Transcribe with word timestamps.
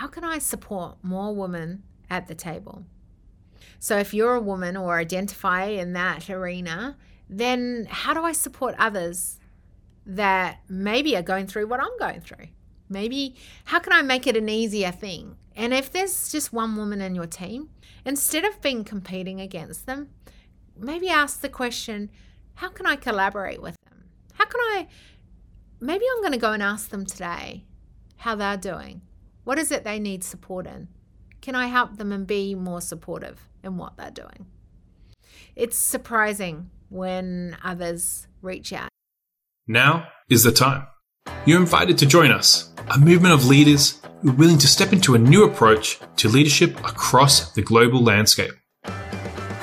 how 0.00 0.06
can 0.06 0.24
I 0.24 0.38
support 0.38 0.96
more 1.02 1.34
women 1.34 1.82
at 2.08 2.26
the 2.26 2.34
table? 2.34 2.86
So 3.78 3.98
if 3.98 4.14
you're 4.14 4.34
a 4.34 4.40
woman 4.40 4.74
or 4.74 4.98
identify 4.98 5.64
in 5.64 5.92
that 5.92 6.30
arena, 6.30 6.96
then 7.28 7.86
how 7.90 8.14
do 8.14 8.22
I 8.24 8.32
support 8.32 8.74
others 8.78 9.38
that 10.06 10.60
maybe 10.70 11.14
are 11.18 11.22
going 11.22 11.46
through 11.46 11.66
what 11.66 11.80
I'm 11.80 11.98
going 11.98 12.22
through? 12.22 12.46
Maybe 12.88 13.36
how 13.66 13.78
can 13.78 13.92
I 13.92 14.00
make 14.00 14.26
it 14.26 14.38
an 14.38 14.48
easier 14.48 14.90
thing? 14.90 15.36
And 15.54 15.74
if 15.74 15.92
there's 15.92 16.32
just 16.32 16.50
one 16.50 16.76
woman 16.76 17.02
in 17.02 17.14
your 17.14 17.26
team, 17.26 17.68
instead 18.02 18.46
of 18.46 18.62
being 18.62 18.84
competing 18.84 19.38
against 19.38 19.84
them, 19.84 20.08
maybe 20.78 21.10
ask 21.10 21.42
the 21.42 21.50
question, 21.50 22.10
how 22.54 22.70
can 22.70 22.86
I 22.86 22.96
collaborate 22.96 23.60
with 23.60 23.76
them? 23.84 24.04
How 24.32 24.46
can 24.46 24.60
I 24.60 24.88
maybe 25.78 26.06
I'm 26.10 26.22
going 26.22 26.32
to 26.32 26.38
go 26.38 26.52
and 26.52 26.62
ask 26.62 26.88
them 26.88 27.04
today 27.04 27.66
how 28.16 28.34
they're 28.34 28.56
doing. 28.56 29.02
What 29.44 29.58
is 29.58 29.72
it 29.72 29.84
they 29.84 29.98
need 29.98 30.22
support 30.22 30.66
in? 30.66 30.88
Can 31.40 31.54
I 31.54 31.68
help 31.68 31.96
them 31.96 32.12
and 32.12 32.26
be 32.26 32.54
more 32.54 32.80
supportive 32.80 33.48
in 33.64 33.76
what 33.78 33.96
they're 33.96 34.10
doing? 34.10 34.46
It's 35.56 35.76
surprising 35.76 36.70
when 36.90 37.56
others 37.64 38.26
reach 38.42 38.72
out. 38.72 38.90
Now 39.66 40.08
is 40.28 40.42
the 40.42 40.52
time. 40.52 40.86
You're 41.46 41.60
invited 41.60 41.96
to 41.98 42.06
join 42.06 42.30
us, 42.30 42.72
a 42.94 42.98
movement 42.98 43.32
of 43.34 43.46
leaders 43.46 44.00
who 44.20 44.30
are 44.30 44.34
willing 44.34 44.58
to 44.58 44.68
step 44.68 44.92
into 44.92 45.14
a 45.14 45.18
new 45.18 45.44
approach 45.44 45.98
to 46.16 46.28
leadership 46.28 46.78
across 46.80 47.52
the 47.52 47.62
global 47.62 48.02
landscape. 48.02 48.52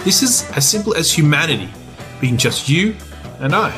This 0.03 0.23
is 0.23 0.49
as 0.51 0.67
simple 0.67 0.95
as 0.95 1.11
humanity 1.11 1.69
being 2.19 2.37
just 2.37 2.67
you 2.67 2.95
and 3.39 3.53
I, 3.53 3.69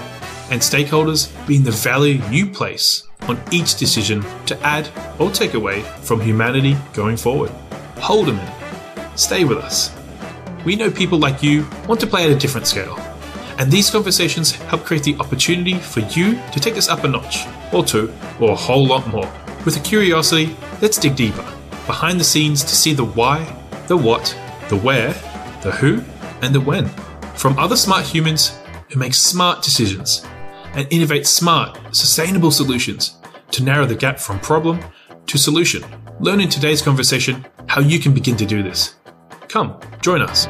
and 0.52 0.62
stakeholders 0.62 1.30
being 1.48 1.64
the 1.64 1.72
value 1.72 2.22
you 2.30 2.48
place 2.48 3.08
on 3.28 3.40
each 3.52 3.76
decision 3.78 4.24
to 4.46 4.60
add 4.62 4.90
or 5.20 5.30
take 5.30 5.54
away 5.54 5.82
from 6.02 6.20
humanity 6.20 6.76
going 6.94 7.18
forward. 7.18 7.50
Hold 7.98 8.30
a 8.30 8.34
minute. 8.34 8.54
Stay 9.16 9.44
with 9.44 9.58
us. 9.58 9.96
We 10.66 10.76
know 10.76 10.90
people 10.90 11.20
like 11.20 11.44
you 11.44 11.68
want 11.88 12.00
to 12.02 12.08
play 12.08 12.26
at 12.26 12.32
a 12.32 12.36
different 12.36 12.68
scale. 12.68 12.98
And 13.58 13.70
these 13.70 13.90
conversations 13.90 14.52
help 14.52 14.86
create 14.86 15.04
the 15.04 15.18
opportunity 15.18 15.76
for 15.76 16.00
you 16.00 16.40
to 16.54 16.60
take 16.60 16.76
this 16.76 16.90
up 16.90 17.04
a 17.04 17.08
notch, 17.08 17.46
or 17.74 17.84
two, 17.84 18.14
or 18.40 18.52
a 18.52 18.56
whole 18.56 18.86
lot 18.86 19.08
more. 19.08 19.30
With 19.66 19.76
a 19.76 19.82
curiosity, 19.82 20.56
let's 20.82 20.98
dig 20.98 21.16
deeper, 21.16 21.46
behind 21.86 22.20
the 22.20 22.24
scenes 22.24 22.64
to 22.64 22.76
see 22.76 22.94
the 22.94 23.04
why, 23.04 23.44
the 23.88 23.98
what, 23.98 24.36
the 24.70 24.78
where, 24.78 25.12
the 25.62 25.72
who, 25.72 26.02
and 26.42 26.56
the 26.56 26.62
when. 26.62 26.88
From 27.36 27.60
other 27.60 27.76
smart 27.76 28.06
humans 28.06 28.58
who 28.90 29.00
make 29.00 29.14
smart 29.14 29.62
decisions 29.62 30.26
and 30.74 30.88
innovate 30.92 31.28
smart, 31.28 31.78
sustainable 31.96 32.52
solutions 32.52 33.18
to 33.52 33.64
narrow 33.64 33.86
the 33.86 33.96
gap 33.96 34.20
from 34.20 34.40
problem 34.40 34.80
to 35.28 35.38
solution. 35.38 35.84
Learn 36.20 36.42
in 36.42 36.50
today's 36.50 36.82
conversation 36.82 37.46
how 37.68 37.82
you 37.82 38.00
can 38.00 38.14
begin 38.14 38.36
to 38.38 38.46
do 38.46 38.64
this. 38.64 38.96
Come, 39.48 39.80
join 40.02 40.22
us. 40.22 40.48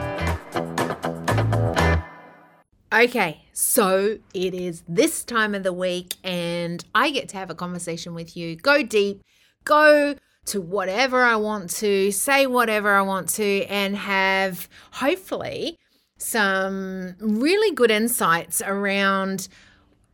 Okay, 2.92 3.44
so 3.54 4.18
it 4.34 4.54
is 4.54 4.84
this 4.88 5.24
time 5.24 5.54
of 5.54 5.64
the 5.64 5.72
week, 5.72 6.16
and 6.24 6.84
I 6.96 7.12
get 7.12 7.30
to 7.30 7.38
have 7.38 7.50
a 7.50 7.56
conversation 7.56 8.16
with 8.16 8.36
you. 8.36 8.56
Go 8.56 8.82
deep, 8.82 9.22
go 9.64 10.16
to 10.46 10.62
whatever 10.62 11.24
I 11.24 11.36
want 11.36 11.70
to, 11.72 12.12
say 12.12 12.48
whatever 12.48 12.96
I 12.96 13.04
want 13.04 13.30
to, 13.30 13.66
and 13.66 13.96
have 13.96 14.68
hopefully 14.94 15.78
some 16.18 17.16
really 17.20 17.76
good 17.76 17.92
insights 17.92 18.62
around 18.66 19.48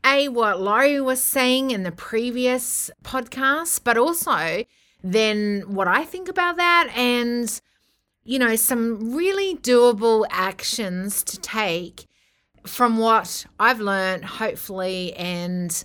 a, 0.06 0.30
what 0.30 0.61
Laurie 0.61 1.02
was 1.02 1.22
saying 1.22 1.72
in 1.72 1.84
the 1.84 1.92
previous 1.92 2.92
podcast, 3.03 3.81
but 3.84 3.98
also 3.98 4.64
then 5.03 5.64
what 5.67 5.88
I 5.88 6.03
think 6.06 6.30
about 6.30 6.58
that 6.58 6.92
and, 6.95 7.62
you 8.23 8.39
know, 8.39 8.56
some 8.56 9.16
really 9.16 9.56
doable 9.58 10.25
actions 10.30 11.23
to 11.23 11.39
take 11.39 12.08
from 12.66 12.97
what 12.97 13.45
I've 13.59 13.80
learned, 13.80 14.25
hopefully, 14.25 15.13
and, 15.13 15.84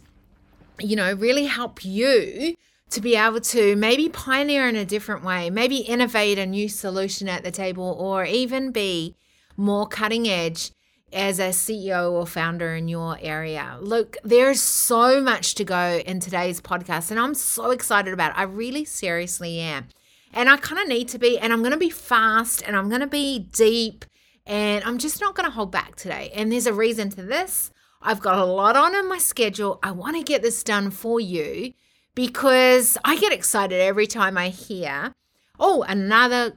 you 0.79 0.97
know, 0.97 1.13
really 1.15 1.45
help 1.45 1.85
you 1.85 2.57
to 2.91 3.01
be 3.01 3.15
able 3.15 3.41
to 3.41 3.77
maybe 3.77 4.09
pioneer 4.09 4.69
in 4.69 4.77
a 4.77 4.85
different 4.85 5.23
way, 5.23 5.51
maybe 5.51 5.77
innovate 5.77 6.39
a 6.39 6.47
new 6.47 6.69
solution 6.69 7.29
at 7.29 7.45
the 7.45 7.51
table, 7.51 7.97
or 7.99 8.25
even 8.25 8.73
be 8.73 9.15
more 9.57 9.87
cutting 9.87 10.29
edge 10.29 10.73
as 11.13 11.39
a 11.39 11.49
CEO 11.49 12.13
or 12.13 12.27
founder 12.27 12.75
in 12.75 12.89
your 12.89 13.19
area. 13.21 13.77
Look, 13.81 14.17
there's 14.23 14.61
so 14.61 15.21
much 15.21 15.55
to 15.57 15.65
go 15.65 16.01
in 16.07 16.21
today's 16.21 16.61
podcast, 16.61 17.11
and 17.11 17.19
I'm 17.19 17.35
so 17.35 17.71
excited 17.71 18.15
about 18.15 18.33
it. 18.33 18.39
I 18.39 18.45
really 18.45 18.85
seriously 18.85 19.59
am. 19.59 19.89
And 20.33 20.49
I 20.49 20.57
kind 20.57 20.81
of 20.81 20.87
need 20.87 21.09
to 21.09 21.19
be, 21.19 21.39
and 21.39 21.53
I'm 21.53 21.61
going 21.61 21.73
to 21.73 21.79
be 21.79 21.91
fast 21.91 22.63
and 22.65 22.77
I'm 22.77 22.89
going 22.89 23.01
to 23.01 23.07
be 23.07 23.41
deep, 23.53 24.05
and 24.47 24.85
I'm 24.85 24.99
just 24.99 25.21
not 25.21 25.35
going 25.35 25.49
to 25.49 25.55
hold 25.55 25.73
back 25.73 25.97
today. 25.97 26.31
And 26.35 26.53
there's 26.53 26.67
a 26.67 26.73
reason 26.73 27.11
to 27.11 27.23
this. 27.23 27.73
I've 28.03 28.21
got 28.21 28.39
a 28.39 28.45
lot 28.45 28.77
on 28.77 28.95
in 28.95 29.09
my 29.09 29.19
schedule. 29.19 29.79
I 29.83 29.91
want 29.91 30.17
to 30.17 30.23
get 30.23 30.43
this 30.43 30.63
done 30.63 30.91
for 30.91 31.21
you 31.21 31.73
because 32.15 32.97
I 33.05 33.19
get 33.19 33.33
excited 33.33 33.81
every 33.81 34.07
time 34.07 34.39
I 34.39 34.49
hear, 34.49 35.13
oh, 35.59 35.83
another, 35.83 36.55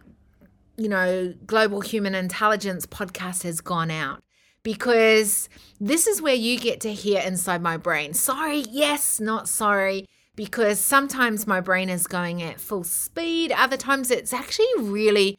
you 0.77 0.87
know, 0.87 1.33
global 1.45 1.81
human 1.81 2.15
intelligence 2.15 2.85
podcast 2.85 3.43
has 3.43 3.59
gone 3.59 3.91
out 3.91 4.23
because 4.63 5.49
this 5.79 6.07
is 6.07 6.21
where 6.21 6.33
you 6.33 6.57
get 6.57 6.81
to 6.81 6.93
hear 6.93 7.21
inside 7.21 7.61
my 7.61 7.77
brain. 7.77 8.13
Sorry, 8.13 8.63
yes, 8.69 9.19
not 9.19 9.47
sorry, 9.47 10.07
because 10.35 10.79
sometimes 10.79 11.45
my 11.45 11.59
brain 11.59 11.89
is 11.89 12.07
going 12.07 12.41
at 12.41 12.59
full 12.59 12.83
speed, 12.83 13.51
other 13.51 13.77
times 13.77 14.09
it's 14.09 14.33
actually 14.33 14.67
really 14.77 15.37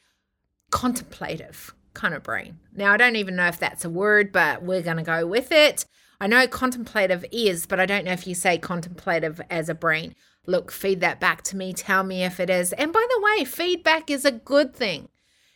contemplative 0.71 1.75
kind 1.95 2.15
of 2.15 2.23
brain. 2.23 2.59
Now, 2.75 2.93
I 2.93 2.97
don't 2.97 3.17
even 3.17 3.37
know 3.37 3.47
if 3.47 3.59
that's 3.59 3.85
a 3.85 3.91
word, 3.91 4.33
but 4.33 4.63
we're 4.63 4.83
going 4.83 4.97
to 4.99 5.03
go 5.03 5.27
with 5.27 5.53
it. 5.53 5.87
I 6.21 6.27
know 6.27 6.47
contemplative 6.47 7.25
is, 7.33 7.67
but 7.67 7.81
I 7.81 7.87
don't 7.87 8.05
know 8.05 8.13
if 8.13 8.27
you 8.27 8.35
say 8.35 8.59
contemplative 8.59 9.41
as 9.51 9.69
a 9.69 9.75
brain. 9.75 10.15
Look, 10.47 10.71
feed 10.71 11.01
that 11.01 11.21
back 11.21 11.43
to 11.43 11.57
me. 11.57 11.73
Tell 11.73 12.03
me 12.03 12.25
if 12.25 12.39
it 12.39 12.51
is. 12.51 12.73
And 12.75 12.93
by 12.93 13.07
the 13.09 13.21
way, 13.23 13.45
feedback 13.45 14.11
is 14.11 14.25
a 14.25 14.31
good 14.31 14.75
thing. 14.75 15.09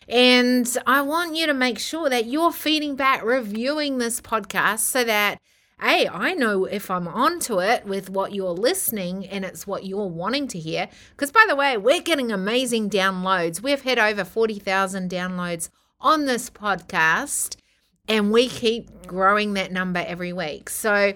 And 0.08 0.66
I 0.86 1.02
want 1.02 1.36
you 1.36 1.46
to 1.46 1.54
make 1.54 1.78
sure 1.78 2.08
that 2.08 2.26
you're 2.26 2.52
feeding 2.52 2.96
back, 2.96 3.22
reviewing 3.22 3.98
this 3.98 4.20
podcast 4.20 4.78
so 4.78 5.04
that, 5.04 5.38
hey, 5.80 6.08
I 6.08 6.32
know 6.32 6.64
if 6.64 6.90
I'm 6.90 7.06
onto 7.06 7.60
it 7.60 7.84
with 7.84 8.08
what 8.08 8.32
you're 8.32 8.50
listening 8.50 9.26
and 9.26 9.44
it's 9.44 9.66
what 9.66 9.84
you're 9.84 10.06
wanting 10.06 10.48
to 10.48 10.58
hear. 10.58 10.88
Because, 11.10 11.30
by 11.30 11.44
the 11.46 11.56
way, 11.56 11.76
we're 11.76 12.00
getting 12.00 12.32
amazing 12.32 12.88
downloads. 12.88 13.62
We've 13.62 13.82
had 13.82 13.98
over 13.98 14.24
40,000 14.24 15.10
downloads 15.10 15.68
on 16.00 16.24
this 16.24 16.48
podcast, 16.48 17.56
and 18.08 18.32
we 18.32 18.48
keep 18.48 19.06
growing 19.06 19.54
that 19.54 19.72
number 19.72 20.02
every 20.06 20.32
week. 20.32 20.70
So, 20.70 21.12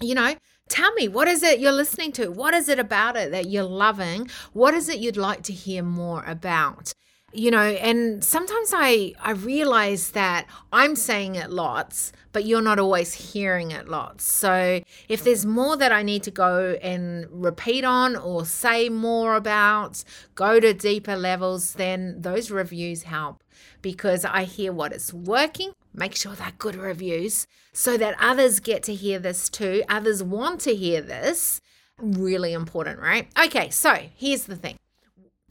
you 0.00 0.14
know, 0.14 0.34
Tell 0.68 0.92
me, 0.92 1.08
what 1.08 1.28
is 1.28 1.42
it 1.42 1.60
you're 1.60 1.72
listening 1.72 2.12
to? 2.12 2.30
What 2.30 2.52
is 2.52 2.68
it 2.68 2.78
about 2.78 3.16
it 3.16 3.30
that 3.30 3.48
you're 3.48 3.62
loving? 3.62 4.28
What 4.52 4.74
is 4.74 4.88
it 4.88 4.98
you'd 4.98 5.16
like 5.16 5.42
to 5.44 5.52
hear 5.52 5.82
more 5.82 6.22
about? 6.26 6.92
You 7.32 7.50
know 7.50 7.58
and 7.58 8.24
sometimes 8.24 8.72
i 8.74 9.12
i 9.20 9.32
realize 9.32 10.12
that 10.12 10.46
i'm 10.72 10.96
saying 10.96 11.34
it 11.34 11.50
lots 11.50 12.10
but 12.32 12.44
you're 12.44 12.62
not 12.62 12.78
always 12.78 13.14
hearing 13.14 13.70
it 13.70 13.88
lots. 13.88 14.22
So 14.22 14.80
if 15.08 15.24
there's 15.24 15.44
more 15.44 15.76
that 15.76 15.92
i 15.92 16.02
need 16.02 16.22
to 16.22 16.30
go 16.30 16.78
and 16.82 17.26
repeat 17.30 17.84
on 17.84 18.16
or 18.16 18.46
say 18.46 18.88
more 18.88 19.34
about 19.34 20.04
go 20.34 20.60
to 20.60 20.72
deeper 20.72 21.16
levels 21.16 21.74
then 21.74 22.20
those 22.20 22.50
reviews 22.50 23.02
help 23.04 23.42
because 23.82 24.24
i 24.24 24.44
hear 24.44 24.72
what 24.72 24.92
is 24.92 25.12
working 25.12 25.72
make 25.92 26.14
sure 26.14 26.34
they're 26.34 26.52
good 26.58 26.76
reviews 26.76 27.46
so 27.72 27.96
that 27.96 28.16
others 28.20 28.60
get 28.60 28.82
to 28.84 28.94
hear 28.94 29.18
this 29.18 29.48
too. 29.48 29.82
Others 29.88 30.22
want 30.22 30.60
to 30.62 30.74
hear 30.74 31.00
this. 31.00 31.60
Really 31.98 32.52
important 32.52 33.00
right? 33.00 33.28
Okay 33.38 33.68
so 33.70 33.98
here's 34.16 34.44
the 34.44 34.56
thing. 34.56 34.78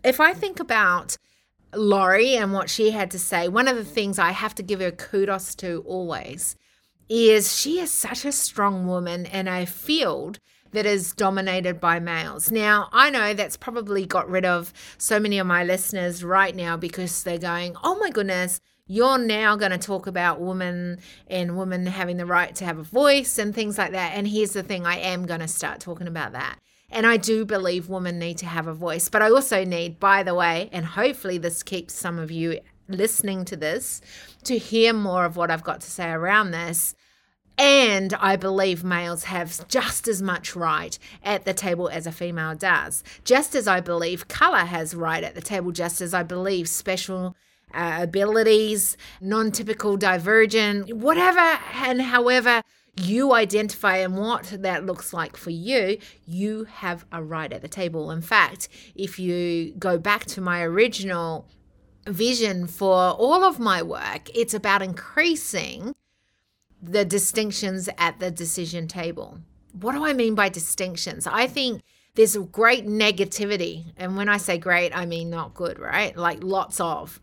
If 0.03 0.19
i 0.19 0.33
think 0.33 0.59
about 0.59 1.17
Laurie 1.75 2.35
and 2.35 2.53
what 2.53 2.69
she 2.69 2.91
had 2.91 3.11
to 3.11 3.19
say, 3.19 3.47
one 3.47 3.67
of 3.67 3.75
the 3.75 3.85
things 3.85 4.19
I 4.19 4.31
have 4.31 4.55
to 4.55 4.63
give 4.63 4.79
her 4.79 4.91
kudos 4.91 5.55
to 5.55 5.83
always 5.85 6.55
is 7.09 7.57
she 7.57 7.79
is 7.79 7.91
such 7.91 8.25
a 8.25 8.31
strong 8.31 8.87
woman 8.87 9.25
in 9.25 9.47
a 9.47 9.65
field 9.65 10.39
that 10.71 10.85
is 10.85 11.13
dominated 11.13 11.79
by 11.79 11.99
males. 11.99 12.51
Now, 12.51 12.89
I 12.91 13.09
know 13.09 13.33
that's 13.33 13.57
probably 13.57 14.05
got 14.05 14.29
rid 14.29 14.45
of 14.45 14.73
so 14.97 15.19
many 15.19 15.39
of 15.39 15.47
my 15.47 15.63
listeners 15.63 16.23
right 16.23 16.55
now 16.55 16.77
because 16.77 17.23
they're 17.23 17.37
going, 17.37 17.75
oh 17.83 17.97
my 17.99 18.09
goodness, 18.09 18.59
you're 18.85 19.17
now 19.17 19.55
going 19.55 19.71
to 19.71 19.77
talk 19.77 20.07
about 20.07 20.39
women 20.39 20.99
and 21.27 21.57
women 21.57 21.85
having 21.85 22.17
the 22.17 22.25
right 22.25 22.53
to 22.55 22.65
have 22.65 22.77
a 22.77 22.83
voice 22.83 23.37
and 23.37 23.53
things 23.53 23.77
like 23.77 23.91
that. 23.91 24.13
And 24.15 24.27
here's 24.27 24.51
the 24.51 24.63
thing 24.63 24.85
I 24.85 24.97
am 24.97 25.25
going 25.25 25.41
to 25.41 25.47
start 25.47 25.79
talking 25.79 26.07
about 26.07 26.33
that. 26.33 26.59
And 26.89 27.05
I 27.05 27.17
do 27.17 27.45
believe 27.45 27.89
women 27.89 28.17
need 28.17 28.37
to 28.39 28.45
have 28.45 28.67
a 28.67 28.73
voice. 28.73 29.09
But 29.09 29.21
I 29.21 29.29
also 29.29 29.65
need, 29.65 29.99
by 29.99 30.23
the 30.23 30.33
way, 30.33 30.69
and 30.71 30.85
hopefully 30.85 31.37
this 31.37 31.63
keeps 31.63 31.93
some 31.93 32.17
of 32.17 32.31
you 32.31 32.59
listening 32.87 33.43
to 33.45 33.57
this 33.57 34.01
to 34.43 34.57
hear 34.57 34.93
more 34.93 35.25
of 35.25 35.35
what 35.35 35.51
I've 35.51 35.63
got 35.63 35.81
to 35.81 35.91
say 35.91 36.09
around 36.09 36.51
this. 36.51 36.95
And 37.57 38.13
I 38.13 38.35
believe 38.35 38.83
males 38.83 39.25
have 39.25 39.67
just 39.67 40.07
as 40.07 40.21
much 40.21 40.55
right 40.55 40.97
at 41.23 41.43
the 41.43 41.53
table 41.53 41.89
as 41.89 42.05
a 42.05 42.11
female 42.11 42.55
does. 42.55 43.03
Just 43.25 43.55
as 43.55 43.67
I 43.67 43.81
believe 43.81 44.27
color 44.27 44.59
has 44.59 44.93
right 44.93 45.23
at 45.23 45.33
the 45.33 45.41
table, 45.41 45.71
just 45.71 45.99
as 45.99 46.13
I 46.13 46.21
believe 46.21 46.69
special 46.69 47.35
uh, 47.73 47.97
abilities, 48.01 48.95
non 49.19 49.51
typical, 49.51 49.97
divergent, 49.97 50.93
whatever 50.93 51.59
and 51.73 52.01
however 52.01 52.61
you 52.97 53.33
identify 53.33 53.97
and 53.97 54.17
what 54.17 54.45
that 54.59 54.85
looks 54.85 55.13
like 55.13 55.37
for 55.37 55.51
you, 55.51 55.97
you 56.25 56.65
have 56.65 57.05
a 57.11 57.21
right 57.23 57.51
at 57.51 57.61
the 57.61 57.67
table. 57.67 58.11
In 58.11 58.21
fact, 58.21 58.69
if 58.95 59.19
you 59.19 59.73
go 59.77 59.97
back 59.97 60.25
to 60.25 60.41
my 60.41 60.61
original 60.63 61.47
vision 62.07 62.67
for 62.67 62.93
all 62.93 63.43
of 63.43 63.59
my 63.59 63.81
work, 63.81 64.29
it's 64.35 64.53
about 64.53 64.81
increasing 64.81 65.95
the 66.81 67.05
distinctions 67.05 67.89
at 67.97 68.19
the 68.19 68.31
decision 68.31 68.87
table. 68.87 69.39
What 69.73 69.93
do 69.93 70.05
I 70.05 70.13
mean 70.13 70.35
by 70.35 70.49
distinctions? 70.49 71.27
I 71.27 71.47
think 71.47 71.81
there's 72.15 72.35
great 72.37 72.87
negativity. 72.87 73.85
And 73.95 74.17
when 74.17 74.29
I 74.29 74.37
say 74.37 74.57
great, 74.57 74.95
I 74.95 75.05
mean 75.05 75.29
not 75.29 75.53
good, 75.53 75.77
right? 75.77 76.15
Like 76.17 76.43
lots 76.43 76.79
of 76.79 77.19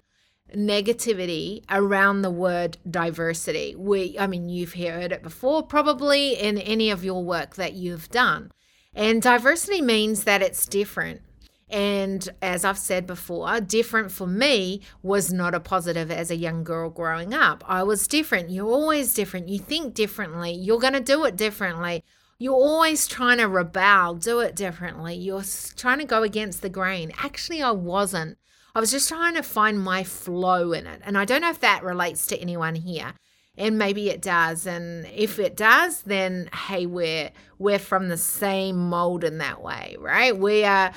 negativity 0.55 1.63
around 1.71 2.23
the 2.23 2.31
word 2.31 2.79
diversity. 2.89 3.75
We 3.77 4.17
I 4.19 4.27
mean 4.27 4.49
you've 4.49 4.75
heard 4.75 5.13
it 5.13 5.23
before 5.23 5.63
probably 5.63 6.35
in 6.35 6.59
any 6.59 6.91
of 6.91 7.05
your 7.05 7.23
work 7.23 7.57
that 7.57 7.75
you've 7.75 8.09
done. 8.11 8.53
And 8.95 9.21
diversity 9.21 9.83
means 9.83 10.25
that 10.25 10.43
it's 10.43 10.67
different. 10.67 11.23
And 11.69 12.29
as 12.41 12.65
I've 12.65 12.79
said 12.79 13.07
before, 13.07 13.61
different 13.61 14.13
for 14.13 14.27
me 14.27 14.83
was 15.03 15.33
not 15.33 15.55
a 15.55 15.61
positive 15.61 16.11
as 16.11 16.31
a 16.31 16.37
young 16.37 16.63
girl 16.63 16.91
growing 16.91 17.35
up. 17.35 17.65
I 17.67 17.83
was 17.83 18.07
different. 18.07 18.51
You're 18.51 18.71
always 18.71 19.15
different. 19.15 19.49
You 19.49 19.59
think 19.59 19.95
differently. 19.95 20.53
You're 20.53 20.79
going 20.79 20.93
to 20.93 21.01
do 21.01 21.25
it 21.25 21.37
differently. 21.37 22.05
You're 22.39 22.55
always 22.55 23.09
trying 23.09 23.39
to 23.39 23.49
rebel, 23.49 24.15
do 24.15 24.41
it 24.41 24.55
differently. 24.55 25.15
You're 25.15 25.45
trying 25.77 25.99
to 25.99 26.05
go 26.05 26.23
against 26.23 26.63
the 26.63 26.69
grain. 26.69 27.13
Actually, 27.19 27.63
I 27.63 27.71
wasn't. 27.71 28.39
I 28.75 28.81
was 28.81 28.91
just 28.91 29.09
trying 29.09 29.35
to 29.35 29.43
find 29.43 29.81
my 29.81 30.03
flow 30.03 30.73
in 30.73 30.87
it. 30.87 31.01
And 31.05 31.17
I 31.17 31.25
don't 31.25 31.43
know 31.43 31.51
if 31.51 31.61
that 31.61 31.85
relates 31.85 32.27
to 32.27 32.39
anyone 32.39 32.75
here. 32.75 33.15
And 33.57 33.79
maybe 33.79 34.11
it 34.11 34.21
does. 34.21 34.67
And 34.67 35.07
if 35.15 35.39
it 35.39 35.57
does, 35.57 36.03
then 36.03 36.51
hey, 36.67 36.87
we're 36.87 37.31
we're 37.59 37.79
from 37.79 38.09
the 38.09 38.17
same 38.17 38.77
mold 38.89 39.23
in 39.23 39.39
that 39.39 39.63
way, 39.63 39.97
right? 40.01 40.37
We 40.37 40.65
are 40.65 40.93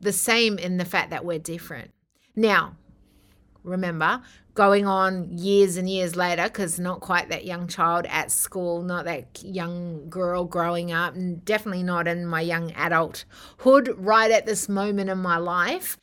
the 0.00 0.12
same 0.12 0.58
in 0.58 0.76
the 0.76 0.84
fact 0.84 1.10
that 1.10 1.24
we're 1.24 1.38
different. 1.38 1.92
Now, 2.34 2.76
remember, 3.62 4.22
going 4.54 4.86
on 4.86 5.38
years 5.38 5.76
and 5.76 5.88
years 5.88 6.16
later, 6.16 6.44
because 6.44 6.80
not 6.80 7.00
quite 7.00 7.28
that 7.28 7.44
young 7.44 7.68
child 7.68 8.06
at 8.06 8.32
school, 8.32 8.82
not 8.82 9.04
that 9.04 9.42
young 9.44 10.08
girl 10.08 10.44
growing 10.44 10.90
up, 10.90 11.14
and 11.14 11.44
definitely 11.44 11.84
not 11.84 12.08
in 12.08 12.26
my 12.26 12.40
young 12.40 12.72
adulthood 12.72 13.94
right 13.96 14.32
at 14.32 14.46
this 14.46 14.68
moment 14.68 15.10
in 15.10 15.18
my 15.18 15.36
life. 15.36 15.96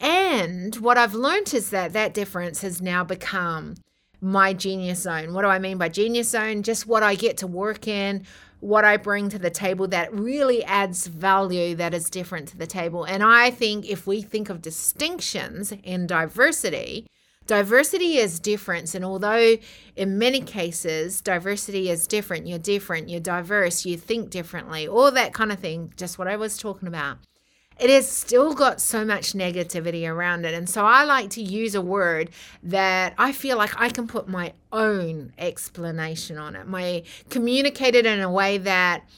And 0.00 0.74
what 0.76 0.98
I've 0.98 1.14
learned 1.14 1.52
is 1.54 1.70
that 1.70 1.92
that 1.92 2.14
difference 2.14 2.62
has 2.62 2.80
now 2.80 3.04
become 3.04 3.74
my 4.20 4.52
genius 4.52 5.02
zone. 5.02 5.32
What 5.32 5.42
do 5.42 5.48
I 5.48 5.58
mean 5.58 5.78
by 5.78 5.88
genius 5.88 6.30
zone? 6.30 6.62
Just 6.62 6.86
what 6.86 7.02
I 7.02 7.14
get 7.14 7.36
to 7.38 7.46
work 7.46 7.86
in, 7.86 8.24
what 8.60 8.84
I 8.84 8.96
bring 8.96 9.28
to 9.30 9.38
the 9.38 9.50
table 9.50 9.86
that 9.88 10.12
really 10.12 10.64
adds 10.64 11.06
value 11.06 11.74
that 11.76 11.94
is 11.94 12.10
different 12.10 12.48
to 12.48 12.56
the 12.56 12.66
table. 12.66 13.04
And 13.04 13.22
I 13.22 13.50
think 13.50 13.88
if 13.88 14.06
we 14.06 14.22
think 14.22 14.50
of 14.50 14.62
distinctions 14.62 15.72
in 15.84 16.06
diversity, 16.06 17.06
diversity 17.46 18.18
is 18.18 18.40
difference. 18.40 18.94
And 18.94 19.04
although 19.04 19.56
in 19.96 20.18
many 20.18 20.40
cases 20.40 21.20
diversity 21.20 21.90
is 21.90 22.06
different, 22.06 22.46
you're 22.46 22.58
different, 22.58 23.08
you're 23.08 23.20
diverse, 23.20 23.86
you 23.86 23.96
think 23.96 24.30
differently, 24.30 24.88
all 24.88 25.10
that 25.12 25.32
kind 25.32 25.52
of 25.52 25.60
thing, 25.60 25.92
just 25.96 26.18
what 26.18 26.28
I 26.28 26.36
was 26.36 26.58
talking 26.58 26.88
about 26.88 27.18
it 27.78 27.90
has 27.90 28.08
still 28.08 28.54
got 28.54 28.80
so 28.80 29.04
much 29.04 29.32
negativity 29.32 30.08
around 30.08 30.44
it. 30.44 30.54
And 30.54 30.68
so 30.68 30.84
I 30.84 31.04
like 31.04 31.30
to 31.30 31.42
use 31.42 31.74
a 31.74 31.80
word 31.80 32.30
that 32.62 33.14
I 33.18 33.32
feel 33.32 33.56
like 33.56 33.80
I 33.80 33.88
can 33.88 34.08
put 34.08 34.28
my 34.28 34.52
own 34.72 35.32
explanation 35.38 36.38
on 36.38 36.56
it, 36.56 36.66
my 36.66 37.04
communicate 37.30 37.94
it 37.94 38.04
in 38.06 38.20
a 38.20 38.30
way 38.30 38.58
that 38.58 39.08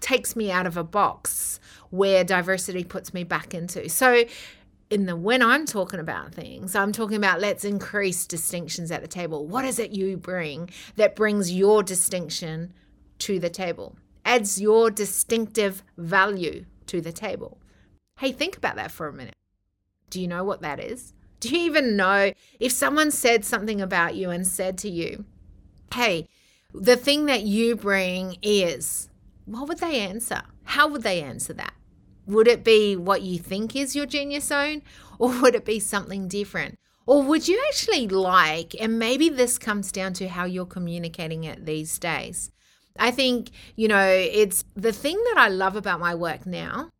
takes 0.00 0.34
me 0.36 0.50
out 0.50 0.66
of 0.66 0.76
a 0.76 0.84
box 0.84 1.60
where 1.90 2.24
diversity 2.24 2.84
puts 2.84 3.12
me 3.12 3.24
back 3.24 3.54
into. 3.54 3.88
So 3.88 4.24
in 4.90 5.06
the 5.06 5.16
when 5.16 5.40
I'm 5.42 5.66
talking 5.66 6.00
about 6.00 6.34
things, 6.34 6.74
I'm 6.74 6.92
talking 6.92 7.16
about 7.16 7.40
let's 7.40 7.64
increase 7.64 8.26
distinctions 8.26 8.90
at 8.90 9.02
the 9.02 9.08
table. 9.08 9.46
What 9.46 9.64
is 9.64 9.78
it 9.78 9.92
you 9.92 10.16
bring 10.16 10.70
that 10.96 11.16
brings 11.16 11.52
your 11.52 11.82
distinction 11.82 12.72
to 13.20 13.38
the 13.38 13.50
table? 13.50 13.96
Adds 14.24 14.60
your 14.60 14.90
distinctive 14.90 15.82
value 15.96 16.64
to 16.86 17.00
the 17.00 17.12
table. 17.12 17.58
Hey, 18.20 18.32
think 18.32 18.58
about 18.58 18.76
that 18.76 18.90
for 18.90 19.08
a 19.08 19.14
minute. 19.14 19.34
Do 20.10 20.20
you 20.20 20.28
know 20.28 20.44
what 20.44 20.60
that 20.60 20.78
is? 20.78 21.14
Do 21.40 21.48
you 21.48 21.60
even 21.60 21.96
know 21.96 22.34
if 22.58 22.70
someone 22.70 23.10
said 23.10 23.46
something 23.46 23.80
about 23.80 24.14
you 24.14 24.28
and 24.28 24.46
said 24.46 24.76
to 24.78 24.90
you, 24.90 25.24
hey, 25.94 26.28
the 26.74 26.96
thing 26.96 27.24
that 27.26 27.44
you 27.44 27.76
bring 27.76 28.36
is, 28.42 29.08
what 29.46 29.68
would 29.68 29.78
they 29.78 30.00
answer? 30.00 30.42
How 30.64 30.86
would 30.88 31.02
they 31.02 31.22
answer 31.22 31.54
that? 31.54 31.72
Would 32.26 32.46
it 32.46 32.62
be 32.62 32.94
what 32.94 33.22
you 33.22 33.38
think 33.38 33.74
is 33.74 33.96
your 33.96 34.04
genius 34.04 34.44
zone 34.44 34.82
or 35.18 35.40
would 35.40 35.54
it 35.54 35.64
be 35.64 35.80
something 35.80 36.28
different? 36.28 36.78
Or 37.06 37.22
would 37.22 37.48
you 37.48 37.58
actually 37.68 38.06
like, 38.06 38.74
and 38.78 38.98
maybe 38.98 39.30
this 39.30 39.56
comes 39.56 39.90
down 39.90 40.12
to 40.14 40.28
how 40.28 40.44
you're 40.44 40.66
communicating 40.66 41.44
it 41.44 41.64
these 41.64 41.98
days. 41.98 42.50
I 42.98 43.12
think, 43.12 43.48
you 43.76 43.88
know, 43.88 44.06
it's 44.06 44.62
the 44.74 44.92
thing 44.92 45.16
that 45.16 45.38
I 45.38 45.48
love 45.48 45.74
about 45.74 46.00
my 46.00 46.14
work 46.14 46.44
now 46.44 46.90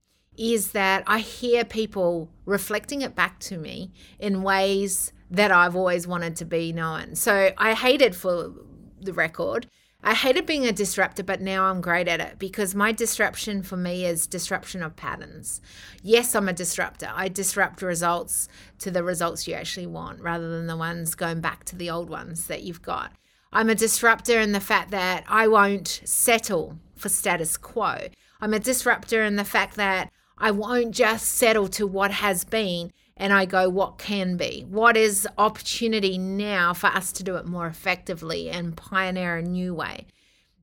is 0.41 0.73
that 0.73 1.05
I 1.07 1.19
hear 1.19 1.67
people 1.67 2.31
reflecting 2.47 3.03
it 3.03 3.15
back 3.15 3.39
to 3.41 3.59
me 3.59 3.93
in 4.19 4.43
ways 4.43 5.13
that 5.31 5.53
I've 5.53 5.77
always 5.77 6.07
wanted 6.07 6.35
to 6.37 6.47
be 6.47 6.73
known. 6.73 7.15
So 7.15 7.53
I 7.59 7.75
hated 7.75 8.17
for 8.17 8.55
the 8.99 9.13
record. 9.13 9.67
I 10.03 10.15
hated 10.15 10.47
being 10.47 10.65
a 10.65 10.73
disruptor, 10.73 11.23
but 11.23 11.43
now 11.43 11.65
I'm 11.65 11.83
great 11.83 12.09
at 12.09 12.23
it 12.23 12.39
because 12.39 12.75
my 12.75 12.91
disruption 12.91 13.63
for 13.63 13.77
me 13.77 14.07
is 14.07 14.27
disruption 14.27 14.83
of 14.83 14.97
patterns. 14.97 15.61
Yes, 16.03 16.35
I'm 16.35 16.49
a 16.49 16.55
disruptor. 16.55 17.11
I 17.15 17.29
disrupt 17.29 17.83
results 17.83 18.49
to 18.79 18.91
the 18.91 19.05
results 19.05 19.47
you 19.47 19.53
actually 19.53 19.89
want 19.89 20.23
rather 20.23 20.49
than 20.49 20.67
the 20.67 20.77
ones 20.77 21.15
going 21.15 21.43
back 21.43 21.65
to 21.65 21.77
the 21.77 21.91
old 21.91 22.09
ones 22.09 22.47
that 22.47 22.63
you've 22.63 22.81
got. 22.81 23.13
I'm 23.53 23.69
a 23.69 23.75
disruptor 23.75 24.41
in 24.41 24.53
the 24.53 24.61
fact 24.61 24.91
that 24.93 25.25
I 25.29 25.49
won't 25.49 26.01
settle 26.07 26.79
for 26.97 27.11
status 27.11 27.59
quo. 27.59 28.09
I'm 28.41 28.55
a 28.55 28.59
disruptor 28.59 29.23
in 29.23 29.37
the 29.37 29.45
fact 29.45 29.77
that 29.77 30.11
I 30.41 30.51
won't 30.51 30.93
just 30.93 31.29
settle 31.29 31.69
to 31.69 31.87
what 31.87 32.11
has 32.11 32.45
been 32.45 32.93
and 33.17 33.35
I 33.35 33.45
go, 33.45 33.69
what 33.69 33.99
can 33.99 34.39
be? 34.39 34.65
What 34.69 34.97
is 34.97 35.29
opportunity 35.37 36.17
now 36.17 36.73
for 36.73 36.87
us 36.87 37.13
to 37.13 37.23
do 37.23 37.37
it 37.37 37.45
more 37.45 37.67
effectively 37.67 38.49
and 38.49 38.75
pioneer 38.75 39.37
a 39.37 39.43
new 39.43 39.75
way? 39.75 40.07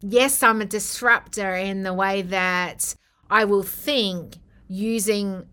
Yes, 0.01 0.41
I'm 0.41 0.61
a 0.61 0.65
disruptor 0.65 1.55
in 1.55 1.83
the 1.83 1.93
way 1.93 2.23
that 2.23 2.95
I 3.29 3.45
will 3.45 3.61
think 3.61 4.37
using 4.67 5.45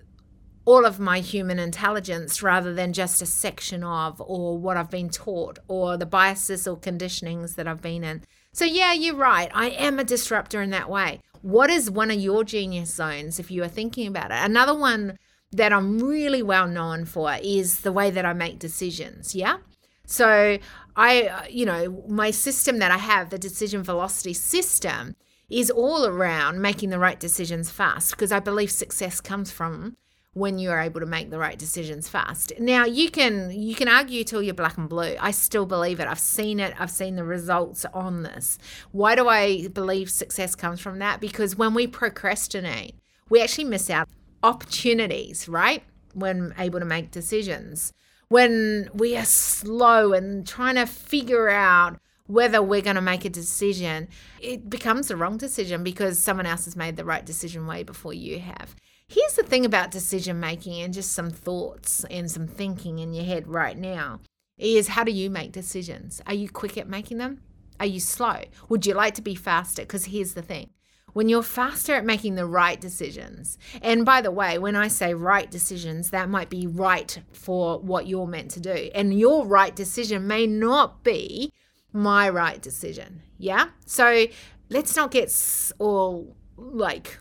all 0.65 0.87
of 0.87 0.99
my 0.99 1.21
human 1.21 1.59
intelligence 1.59 2.43
rather 2.43 2.73
than 2.73 2.95
just 2.95 3.21
a 3.21 3.27
section 3.27 3.85
of 3.85 4.21
or 4.21 4.57
what 4.57 4.79
I've 4.79 4.91
been 4.91 5.11
taught 5.11 5.59
or 5.69 5.99
the 5.99 6.07
biases 6.07 6.67
or 6.67 6.79
conditionings 6.79 7.57
that 7.57 7.69
I've 7.69 7.83
been 7.83 8.03
in. 8.03 8.23
So, 8.53 8.65
yeah, 8.65 8.95
you're 8.95 9.15
right. 9.15 9.51
I 9.53 9.71
am 9.71 9.99
a 9.99 10.05
disruptor 10.05 10.63
in 10.63 10.71
that 10.71 10.89
way. 10.89 11.21
What 11.45 11.69
is 11.69 11.91
one 11.91 12.11
of 12.11 12.19
your 12.19 12.43
genius 12.43 12.95
zones 12.95 13.39
if 13.39 13.51
you 13.51 13.63
are 13.63 13.69
thinking 13.69 14.07
about 14.07 14.31
it? 14.31 14.39
Another 14.39 14.75
one 14.75 15.19
that 15.53 15.75
I'm 15.75 15.99
really 15.99 16.43
well 16.43 16.67
known 16.67 17.05
for 17.05 17.37
is 17.43 17.81
the 17.83 17.93
way 17.93 18.11
that 18.11 18.25
I 18.25 18.33
make 18.33 18.59
decisions. 18.59 19.35
Yeah. 19.35 19.59
So 20.07 20.57
I, 20.97 21.47
you 21.51 21.67
know, 21.67 22.03
my 22.09 22.31
system 22.31 22.79
that 22.79 22.91
I 22.91 22.97
have, 22.97 23.29
the 23.29 23.39
decision 23.39 23.83
velocity 23.83 24.33
system, 24.33 25.17
is 25.51 25.71
all 25.71 26.07
around 26.07 26.63
making 26.63 26.89
the 26.89 26.99
right 26.99 27.21
decisions 27.21 27.71
fast 27.71 28.13
because 28.13 28.33
I 28.33 28.41
believe 28.41 28.71
success 28.71 29.21
comes 29.21 29.51
from 29.51 29.99
when 30.35 30.59
you 30.59 30.71
are 30.71 30.81
able 30.81 31.01
to 31.01 31.07
make 31.07 31.31
the 31.31 31.39
right 31.39 31.59
decisions 31.59 32.09
fast. 32.09 32.53
Now 32.59 32.85
you 32.85 33.11
can 33.11 33.51
you 33.51 33.75
can 33.75 33.89
argue 33.89 34.25
till 34.25 34.43
you're 34.43 34.55
black 34.55 34.77
and 34.77 34.89
blue. 34.89 35.17
I 35.19 35.31
still 35.31 35.65
believe 35.65 36.01
it. 36.01 36.09
I've 36.09 36.19
seen 36.19 36.61
it. 36.61 36.75
I've 36.79 36.91
seen 36.91 37.17
the 37.17 37.25
results 37.25 37.87
on 37.95 38.25
this. 38.25 38.59
Why 38.93 39.15
do 39.15 39.29
I 39.29 39.69
believe 39.69 40.11
success 40.11 40.55
comes 40.55 40.81
from 40.81 40.99
that? 40.99 41.21
Because 41.21 41.57
when 41.57 41.73
we 41.73 41.87
procrastinate, 41.87 42.97
we 43.31 43.41
actually 43.41 43.65
miss 43.65 43.89
out 43.89 44.09
opportunities, 44.43 45.49
right? 45.49 45.83
When 46.13 46.53
able 46.59 46.81
to 46.81 46.87
make 46.87 47.11
decisions. 47.11 47.93
When 48.29 48.91
we 48.93 49.17
are 49.17 49.25
slow 49.25 50.13
and 50.13 50.47
trying 50.47 50.75
to 50.75 50.87
figure 50.87 51.49
out 51.49 51.99
whether 52.27 52.63
we're 52.63 52.81
going 52.81 52.97
to 52.97 53.03
make 53.03 53.25
a 53.25 53.31
decision, 53.31 54.09
it 54.41 54.71
becomes 54.71 55.09
the 55.09 55.17
wrong 55.17 55.37
decision 55.37 55.85
because 55.85 56.19
someone 56.19 56.47
else 56.47 56.65
has 56.65 56.75
made 56.75 56.97
the 56.97 57.05
right 57.05 57.25
decision 57.25 57.67
way 57.67 57.83
before 57.83 58.15
you 58.15 58.39
have. 58.41 58.75
Here's 59.09 59.35
the 59.35 59.43
thing 59.43 59.65
about 59.65 59.91
decision 59.91 60.41
making 60.41 60.81
and 60.81 60.95
just 60.95 61.13
some 61.13 61.31
thoughts 61.31 62.05
and 62.11 62.31
some 62.31 62.47
thinking 62.47 62.99
in 62.99 63.13
your 63.13 63.25
head 63.25 63.47
right 63.47 63.77
now 63.77 64.21
is 64.59 64.89
how 64.89 65.05
do 65.05 65.13
you 65.13 65.31
make 65.31 65.53
decisions? 65.53 66.23
Are 66.27 66.35
you 66.35 66.49
quick 66.49 66.79
at 66.79 66.89
making 66.89 67.19
them? 67.19 67.41
Are 67.79 67.87
you 67.87 68.01
slow? 68.01 68.45
Would 68.69 68.87
you 68.87 68.95
like 68.95 69.15
to 69.15 69.23
be 69.23 69.35
faster? 69.35 69.83
Because 69.83 70.07
here's 70.07 70.35
the 70.35 70.43
thing 70.43 70.71
when 71.15 71.29
you're 71.29 71.43
faster 71.43 71.95
at 71.95 72.05
making 72.05 72.35
the 72.35 72.45
right 72.45 72.81
decisions, 72.81 73.57
and 73.81 74.05
by 74.05 74.21
the 74.21 74.33
way, 74.33 74.59
when 74.59 74.75
I 74.75 74.89
say 74.89 75.15
right 75.15 75.49
decisions, 75.49 76.11
that 76.11 76.29
might 76.29 76.51
be 76.51 76.67
right 76.67 77.21
for 77.33 77.79
what 77.79 78.09
you're 78.09 78.27
meant 78.27 78.51
to 78.53 78.61
do. 78.61 78.91
And 78.95 79.19
your 79.19 79.47
right 79.47 79.75
decision 79.75 80.27
may 80.27 80.47
not 80.47 81.05
be 81.05 81.53
my 81.93 82.29
right 82.29 82.61
decision. 82.61 83.23
Yeah. 83.39 83.69
So 83.87 84.27
let's 84.69 84.97
not 84.97 85.13
get 85.13 85.33
all 85.79 86.35
like 86.57 87.17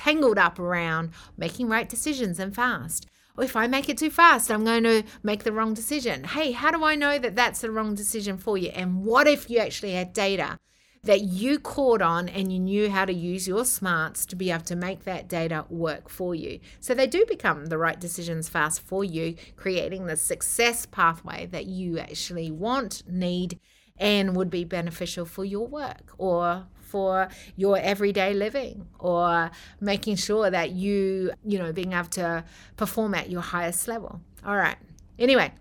tangled 0.00 0.38
up 0.38 0.58
around 0.58 1.10
making 1.36 1.68
right 1.68 1.88
decisions 1.88 2.38
and 2.38 2.54
fast. 2.54 3.06
Or 3.36 3.44
if 3.44 3.54
I 3.54 3.66
make 3.66 3.90
it 3.90 3.98
too 3.98 4.08
fast, 4.08 4.50
I'm 4.50 4.64
going 4.64 4.84
to 4.84 5.02
make 5.22 5.44
the 5.44 5.52
wrong 5.52 5.74
decision. 5.74 6.24
Hey, 6.24 6.52
how 6.52 6.70
do 6.70 6.82
I 6.84 6.94
know 6.94 7.18
that 7.18 7.36
that's 7.36 7.60
the 7.60 7.70
wrong 7.70 7.94
decision 7.94 8.38
for 8.38 8.56
you? 8.56 8.70
And 8.70 9.04
what 9.04 9.28
if 9.28 9.50
you 9.50 9.58
actually 9.58 9.92
had 9.92 10.14
data 10.14 10.58
that 11.02 11.20
you 11.20 11.58
caught 11.58 12.00
on 12.00 12.30
and 12.30 12.50
you 12.50 12.58
knew 12.58 12.90
how 12.90 13.04
to 13.04 13.12
use 13.12 13.46
your 13.46 13.66
smarts 13.66 14.24
to 14.26 14.36
be 14.36 14.50
able 14.50 14.64
to 14.64 14.76
make 14.76 15.04
that 15.04 15.28
data 15.28 15.64
work 15.68 16.08
for 16.08 16.34
you. 16.34 16.60
So 16.80 16.94
they 16.94 17.06
do 17.06 17.24
become 17.26 17.66
the 17.66 17.78
right 17.78 17.98
decisions 17.98 18.48
fast 18.48 18.80
for 18.80 19.02
you, 19.02 19.34
creating 19.56 20.06
the 20.06 20.16
success 20.16 20.86
pathway 20.86 21.46
that 21.46 21.66
you 21.66 21.98
actually 21.98 22.50
want, 22.50 23.02
need, 23.06 23.58
and 23.96 24.34
would 24.36 24.50
be 24.50 24.64
beneficial 24.64 25.24
for 25.24 25.44
your 25.44 25.66
work 25.66 26.12
or 26.18 26.66
for 26.90 27.28
your 27.56 27.78
everyday 27.78 28.34
living 28.34 28.86
or 28.98 29.50
making 29.80 30.16
sure 30.16 30.50
that 30.50 30.72
you, 30.72 31.32
you 31.44 31.58
know, 31.58 31.72
being 31.72 31.92
able 31.92 32.08
to 32.08 32.44
perform 32.76 33.14
at 33.14 33.30
your 33.30 33.42
highest 33.42 33.88
level. 33.88 34.20
All 34.44 34.56
right. 34.56 34.76
Anyway, 35.18 35.52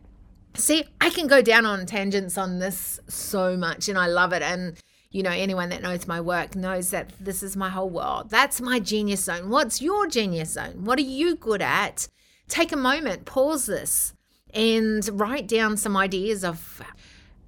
see, 0.55 0.85
I 0.99 1.09
can 1.09 1.27
go 1.27 1.41
down 1.41 1.65
on 1.65 1.85
tangents 1.85 2.37
on 2.37 2.59
this 2.59 2.99
so 3.07 3.55
much 3.55 3.87
and 3.89 3.97
I 3.97 4.07
love 4.07 4.33
it. 4.33 4.41
And 4.41 4.77
you 5.11 5.23
know, 5.23 5.31
anyone 5.31 5.69
that 5.69 5.81
knows 5.81 6.07
my 6.07 6.21
work 6.21 6.55
knows 6.55 6.91
that 6.91 7.11
this 7.19 7.41
is 7.41 7.57
my 7.57 7.69
whole 7.69 7.89
world. 7.89 8.29
That's 8.29 8.61
my 8.61 8.79
genius 8.79 9.23
zone. 9.23 9.49
What's 9.49 9.81
your 9.81 10.05
genius 10.07 10.51
zone? 10.51 10.85
What 10.85 10.99
are 10.99 11.03
you 11.03 11.35
good 11.35 11.63
at? 11.63 12.07
Take 12.47 12.71
a 12.71 12.77
moment, 12.77 13.25
pause 13.25 13.65
this, 13.65 14.13
and 14.53 15.07
write 15.19 15.47
down 15.47 15.77
some 15.77 15.97
ideas 15.97 16.43
of 16.43 16.81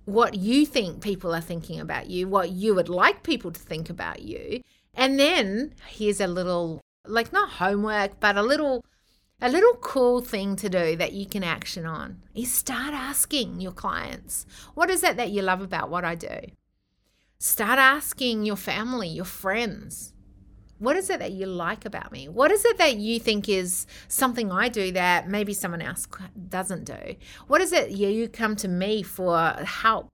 what 0.05 0.35
you 0.35 0.65
think 0.65 1.01
people 1.01 1.33
are 1.33 1.41
thinking 1.41 1.79
about 1.79 2.07
you, 2.07 2.27
what 2.27 2.49
you 2.49 2.73
would 2.75 2.89
like 2.89 3.23
people 3.23 3.51
to 3.51 3.59
think 3.59 3.89
about 3.89 4.21
you. 4.21 4.61
And 4.93 5.19
then 5.19 5.73
here's 5.87 6.19
a 6.19 6.27
little, 6.27 6.81
like 7.05 7.31
not 7.31 7.49
homework, 7.49 8.19
but 8.19 8.37
a 8.37 8.41
little 8.41 8.83
a 9.43 9.49
little 9.49 9.73
cool 9.77 10.21
thing 10.21 10.55
to 10.55 10.69
do 10.69 10.95
that 10.95 11.13
you 11.13 11.25
can 11.25 11.43
action 11.43 11.83
on 11.83 12.21
is 12.35 12.53
start 12.53 12.93
asking 12.93 13.59
your 13.59 13.71
clients, 13.71 14.45
what 14.75 14.91
is 14.91 15.03
it 15.03 15.17
that 15.17 15.31
you 15.31 15.41
love 15.41 15.61
about 15.61 15.89
what 15.89 16.05
I 16.05 16.13
do? 16.13 16.41
Start 17.39 17.79
asking 17.79 18.45
your 18.45 18.55
family, 18.55 19.09
your 19.09 19.25
friends, 19.25 20.13
what 20.81 20.95
is 20.95 21.11
it 21.11 21.19
that 21.19 21.31
you 21.31 21.45
like 21.45 21.85
about 21.85 22.11
me? 22.11 22.27
What 22.27 22.51
is 22.51 22.65
it 22.65 22.79
that 22.79 22.97
you 22.97 23.19
think 23.19 23.47
is 23.47 23.85
something 24.07 24.51
I 24.51 24.67
do 24.67 24.91
that 24.93 25.29
maybe 25.29 25.53
someone 25.53 25.81
else 25.81 26.07
doesn't 26.49 26.85
do? 26.85 27.15
What 27.45 27.61
is 27.61 27.71
it 27.71 27.91
you 27.91 28.27
come 28.27 28.55
to 28.57 28.67
me 28.67 29.03
for 29.03 29.51
help 29.63 30.09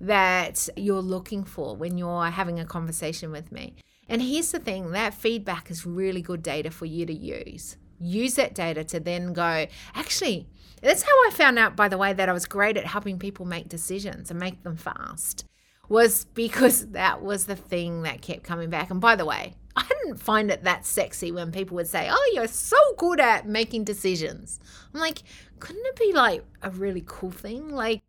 that 0.00 0.68
you're 0.76 1.02
looking 1.02 1.42
for 1.42 1.74
when 1.74 1.98
you're 1.98 2.26
having 2.26 2.60
a 2.60 2.64
conversation 2.64 3.32
with 3.32 3.50
me? 3.50 3.74
And 4.08 4.22
here's 4.22 4.52
the 4.52 4.60
thing 4.60 4.92
that 4.92 5.14
feedback 5.14 5.68
is 5.68 5.84
really 5.84 6.22
good 6.22 6.44
data 6.44 6.70
for 6.70 6.86
you 6.86 7.04
to 7.04 7.12
use. 7.12 7.76
Use 7.98 8.36
that 8.36 8.54
data 8.54 8.84
to 8.84 9.00
then 9.00 9.32
go, 9.32 9.66
actually, 9.96 10.46
that's 10.80 11.02
how 11.02 11.26
I 11.26 11.30
found 11.32 11.58
out, 11.58 11.74
by 11.74 11.88
the 11.88 11.98
way, 11.98 12.12
that 12.12 12.28
I 12.28 12.32
was 12.32 12.46
great 12.46 12.76
at 12.76 12.86
helping 12.86 13.18
people 13.18 13.46
make 13.46 13.68
decisions 13.68 14.30
and 14.30 14.38
make 14.38 14.62
them 14.62 14.76
fast 14.76 15.44
was 15.88 16.26
because 16.34 16.88
that 16.88 17.22
was 17.22 17.46
the 17.46 17.56
thing 17.56 18.02
that 18.02 18.22
kept 18.22 18.44
coming 18.44 18.70
back. 18.70 18.90
And 18.90 19.00
by 19.00 19.16
the 19.16 19.24
way, 19.24 19.54
I 19.78 19.86
didn't 20.02 20.18
find 20.18 20.50
it 20.50 20.64
that 20.64 20.84
sexy 20.84 21.30
when 21.30 21.52
people 21.52 21.76
would 21.76 21.86
say, 21.86 22.08
Oh, 22.10 22.30
you're 22.34 22.48
so 22.48 22.76
good 22.96 23.20
at 23.20 23.46
making 23.46 23.84
decisions. 23.84 24.58
I'm 24.92 25.00
like, 25.00 25.22
couldn't 25.60 25.86
it 25.86 25.96
be 25.96 26.12
like 26.12 26.44
a 26.62 26.70
really 26.70 27.04
cool 27.06 27.30
thing? 27.30 27.70
Like, 27.70 28.02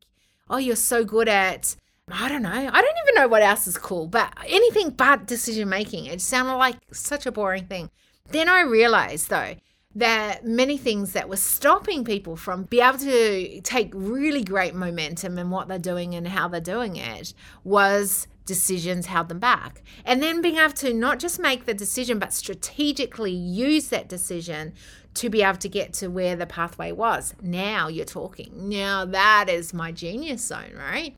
oh, 0.50 0.58
you're 0.58 0.76
so 0.76 1.06
good 1.06 1.30
at, 1.30 1.76
I 2.12 2.28
don't 2.28 2.42
know, 2.42 2.50
I 2.50 2.82
don't 2.82 2.98
even 3.04 3.16
know 3.16 3.28
what 3.28 3.44
else 3.44 3.68
is 3.68 3.78
cool, 3.78 4.08
but 4.08 4.34
anything 4.48 4.90
but 4.90 5.28
decision 5.28 5.70
making. 5.70 6.08
It 6.08 6.22
sounded 6.22 6.56
like 6.56 6.78
such 6.92 7.28
a 7.28 7.32
boring 7.32 7.68
thing. 7.68 7.92
Then 8.32 8.50
I 8.50 8.62
realized 8.62 9.30
though, 9.30 9.54
that 9.96 10.46
many 10.46 10.78
things 10.78 11.14
that 11.14 11.30
were 11.30 11.36
stopping 11.36 12.04
people 12.04 12.36
from 12.36 12.64
be 12.64 12.80
able 12.80 12.98
to 13.00 13.62
take 13.62 13.92
really 13.94 14.44
great 14.44 14.74
momentum 14.74 15.38
in 15.38 15.50
what 15.50 15.68
they're 15.68 15.80
doing 15.80 16.16
and 16.16 16.28
how 16.28 16.48
they're 16.48 16.62
doing 16.62 16.96
it 16.96 17.34
was 17.64 18.28
decisions 18.50 19.06
held 19.06 19.30
them 19.30 19.38
back. 19.38 19.84
And 20.04 20.24
then 20.24 20.42
being 20.42 20.58
able 20.58 20.74
to 20.74 20.92
not 20.92 21.20
just 21.20 21.40
make 21.40 21.66
the 21.66 21.74
decision, 21.76 22.18
but 22.18 22.34
strategically 22.34 23.32
use 23.32 23.90
that 23.90 24.10
decision 24.10 24.74
to 25.14 25.30
be 25.30 25.44
able 25.44 25.60
to 25.60 25.70
get 25.70 25.94
to 25.94 26.08
where 26.08 26.36
the 26.36 26.48
pathway 26.48 26.92
was. 26.92 27.36
Now 27.44 27.90
you're 27.90 28.06
talking. 28.06 28.68
Now 28.68 29.06
that 29.06 29.50
is 29.50 29.72
my 29.72 29.92
genius 29.92 30.44
zone, 30.44 30.74
right? 30.76 31.16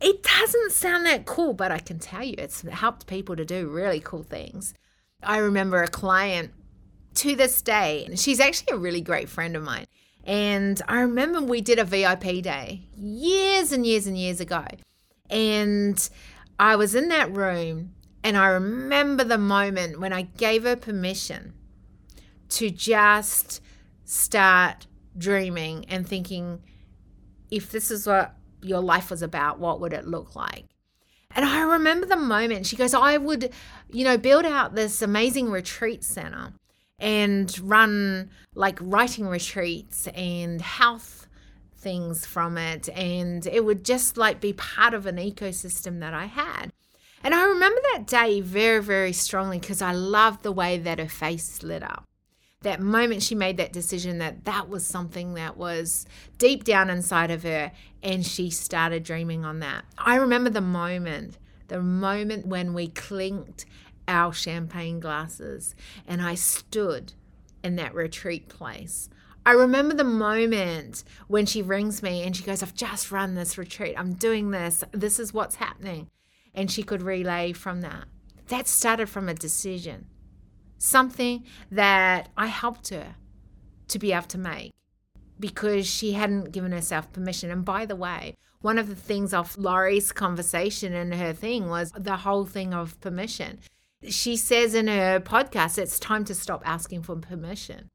It 0.00 0.22
doesn't 0.22 0.70
sound 0.70 1.04
that 1.06 1.26
cool, 1.26 1.54
but 1.54 1.72
I 1.72 1.80
can 1.80 1.98
tell 1.98 2.22
you 2.22 2.36
it's 2.38 2.62
helped 2.62 3.08
people 3.08 3.34
to 3.34 3.44
do 3.44 3.68
really 3.68 3.98
cool 3.98 4.22
things. 4.22 4.74
I 5.24 5.38
remember 5.38 5.82
a 5.82 5.88
client 5.88 6.52
to 7.16 7.34
this 7.34 7.62
day, 7.62 8.08
she's 8.14 8.38
actually 8.38 8.76
a 8.76 8.78
really 8.78 9.00
great 9.00 9.28
friend 9.28 9.56
of 9.56 9.64
mine. 9.64 9.86
And 10.22 10.80
I 10.88 11.00
remember 11.00 11.42
we 11.42 11.60
did 11.60 11.80
a 11.80 11.84
VIP 11.84 12.42
day 12.42 12.82
years 12.96 13.72
and 13.72 13.84
years 13.84 14.06
and 14.06 14.16
years 14.16 14.40
ago. 14.40 14.64
And 15.30 16.08
I 16.58 16.76
was 16.76 16.94
in 16.94 17.08
that 17.08 17.32
room 17.32 17.94
and 18.22 18.36
I 18.36 18.46
remember 18.46 19.24
the 19.24 19.38
moment 19.38 20.00
when 20.00 20.12
I 20.12 20.22
gave 20.22 20.64
her 20.64 20.76
permission 20.76 21.54
to 22.50 22.70
just 22.70 23.60
start 24.04 24.86
dreaming 25.16 25.84
and 25.88 26.06
thinking, 26.06 26.62
if 27.50 27.70
this 27.70 27.90
is 27.90 28.06
what 28.06 28.34
your 28.62 28.80
life 28.80 29.10
was 29.10 29.22
about, 29.22 29.58
what 29.58 29.80
would 29.80 29.92
it 29.92 30.06
look 30.06 30.34
like? 30.34 30.66
And 31.36 31.44
I 31.44 31.62
remember 31.62 32.06
the 32.06 32.16
moment 32.16 32.66
she 32.66 32.76
goes, 32.76 32.94
I 32.94 33.16
would, 33.16 33.50
you 33.90 34.04
know, 34.04 34.16
build 34.16 34.44
out 34.44 34.74
this 34.74 35.02
amazing 35.02 35.50
retreat 35.50 36.04
center 36.04 36.52
and 36.98 37.58
run 37.58 38.30
like 38.54 38.78
writing 38.80 39.26
retreats 39.26 40.06
and 40.08 40.60
health 40.60 41.23
things 41.84 42.24
from 42.26 42.56
it 42.58 42.88
and 42.88 43.46
it 43.46 43.64
would 43.64 43.84
just 43.84 44.16
like 44.16 44.40
be 44.40 44.54
part 44.54 44.94
of 44.94 45.06
an 45.06 45.16
ecosystem 45.16 46.00
that 46.00 46.14
I 46.14 46.24
had. 46.24 46.72
And 47.22 47.34
I 47.34 47.44
remember 47.44 47.80
that 47.92 48.06
day 48.06 48.40
very, 48.40 48.82
very 48.82 49.12
strongly 49.12 49.58
because 49.58 49.80
I 49.80 49.92
loved 49.92 50.42
the 50.42 50.50
way 50.50 50.78
that 50.78 50.98
her 50.98 51.08
face 51.08 51.62
lit 51.62 51.82
up. 51.82 52.04
That 52.62 52.80
moment 52.80 53.22
she 53.22 53.34
made 53.34 53.58
that 53.58 53.72
decision 53.72 54.18
that 54.18 54.46
that 54.46 54.68
was 54.68 54.86
something 54.86 55.34
that 55.34 55.56
was 55.56 56.06
deep 56.38 56.64
down 56.64 56.88
inside 56.88 57.30
of 57.30 57.42
her, 57.42 57.72
and 58.02 58.24
she 58.24 58.48
started 58.48 59.04
dreaming 59.04 59.44
on 59.44 59.60
that. 59.60 59.84
I 59.98 60.16
remember 60.16 60.48
the 60.48 60.62
moment, 60.62 61.36
the 61.68 61.82
moment 61.82 62.46
when 62.46 62.72
we 62.72 62.88
clinked 62.88 63.66
our 64.08 64.32
champagne 64.32 65.00
glasses 65.00 65.74
and 66.06 66.22
I 66.22 66.34
stood 66.34 67.12
in 67.62 67.76
that 67.76 67.94
retreat 67.94 68.48
place. 68.48 69.08
I 69.46 69.52
remember 69.52 69.94
the 69.94 70.04
moment 70.04 71.04
when 71.28 71.44
she 71.44 71.60
rings 71.60 72.02
me 72.02 72.22
and 72.22 72.34
she 72.34 72.42
goes, 72.42 72.62
I've 72.62 72.74
just 72.74 73.12
run 73.12 73.34
this 73.34 73.58
retreat. 73.58 73.94
I'm 73.98 74.14
doing 74.14 74.50
this. 74.50 74.82
This 74.92 75.18
is 75.18 75.34
what's 75.34 75.56
happening. 75.56 76.08
And 76.54 76.70
she 76.70 76.82
could 76.82 77.02
relay 77.02 77.52
from 77.52 77.82
that. 77.82 78.04
That 78.48 78.68
started 78.68 79.08
from 79.08 79.28
a 79.28 79.34
decision, 79.34 80.06
something 80.78 81.44
that 81.70 82.30
I 82.36 82.46
helped 82.46 82.88
her 82.88 83.16
to 83.88 83.98
be 83.98 84.12
able 84.12 84.26
to 84.28 84.38
make 84.38 84.72
because 85.38 85.86
she 85.86 86.12
hadn't 86.12 86.52
given 86.52 86.72
herself 86.72 87.12
permission. 87.12 87.50
And 87.50 87.64
by 87.64 87.86
the 87.86 87.96
way, 87.96 88.36
one 88.60 88.78
of 88.78 88.88
the 88.88 88.96
things 88.96 89.34
off 89.34 89.58
Laurie's 89.58 90.12
conversation 90.12 90.94
and 90.94 91.14
her 91.14 91.32
thing 91.32 91.68
was 91.68 91.92
the 91.92 92.18
whole 92.18 92.46
thing 92.46 92.72
of 92.72 92.98
permission 93.00 93.58
she 94.08 94.36
says 94.36 94.74
in 94.74 94.86
her 94.86 95.20
podcast, 95.20 95.78
it's 95.78 95.98
time 95.98 96.24
to 96.24 96.34
stop 96.34 96.62
asking 96.64 97.02
for 97.02 97.16
permission. 97.16 97.90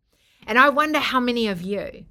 And 0.50 0.58
I 0.58 0.70
wonder 0.70 0.98
how 0.98 1.20
many 1.20 1.48
of 1.48 1.62
you, 1.62 2.06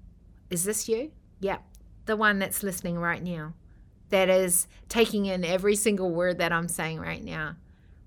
is 0.49 0.63
this 0.63 0.89
you? 0.89 1.11
Yep, 1.41 1.61
the 2.07 2.17
one 2.17 2.39
that's 2.39 2.63
listening 2.63 2.97
right 2.97 3.21
now, 3.21 3.55
that 4.11 4.29
is 4.29 4.69
taking 4.89 5.27
in 5.27 5.45
every 5.45 5.75
single 5.75 6.13
word 6.13 6.39
that 6.39 6.53
I'm 6.53 6.69
saying 6.69 7.01
right 7.01 7.23
now. 7.23 7.57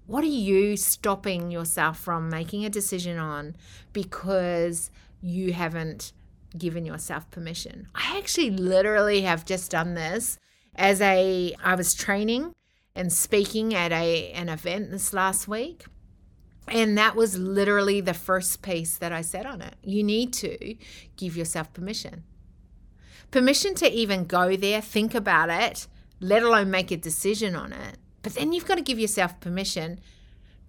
What 0.08 0.24
are 0.24 0.28
you 0.28 0.78
stopping 0.78 1.52
yourself 1.52 2.00
from 2.00 2.30
making 2.30 2.64
a 2.64 2.70
decision 2.70 3.18
on 3.18 3.58
because 3.92 4.90
you 5.22 5.52
haven't 5.52 6.14
given 6.58 6.86
yourself 6.86 7.30
permission? 7.30 7.90
I 7.94 8.18
actually 8.18 8.52
literally 8.52 9.24
have 9.24 9.44
just 9.44 9.72
done 9.72 9.96
this 9.96 10.40
as 10.76 11.02
a 11.02 11.54
I 11.62 11.76
was 11.76 11.94
training 11.94 12.54
and 12.96 13.12
speaking 13.12 13.76
at 13.76 13.92
a 13.92 14.32
an 14.32 14.48
event 14.48 14.92
this 14.92 15.12
last 15.12 15.50
week. 15.50 15.84
And 16.72 16.98
that 16.98 17.18
was 17.18 17.38
literally 17.38 18.00
the 18.00 18.14
first 18.14 18.62
piece 18.62 18.98
that 18.98 19.12
I 19.12 19.22
said 19.22 19.46
on 19.46 19.62
it. 19.62 19.76
You 19.84 20.04
need 20.04 20.32
to 20.34 20.76
give 21.18 21.36
yourself 21.36 21.72
permission. 21.74 22.24
Permission 23.30 23.76
to 23.76 23.92
even 23.92 24.26
go 24.26 24.56
there, 24.56 24.82
think 24.82 25.14
about 25.14 25.50
it, 25.50 25.88
let 26.22 26.44
alone 26.44 26.72
make 26.72 26.90
a 26.90 26.98
decision 26.98 27.56
on 27.56 27.74
it. 27.74 27.98
But 28.24 28.36
then 28.36 28.54
you've 28.54 28.66
got 28.68 28.76
to 28.76 28.82
give 28.82 29.00
yourself 29.00 29.40
permission 29.40 30.00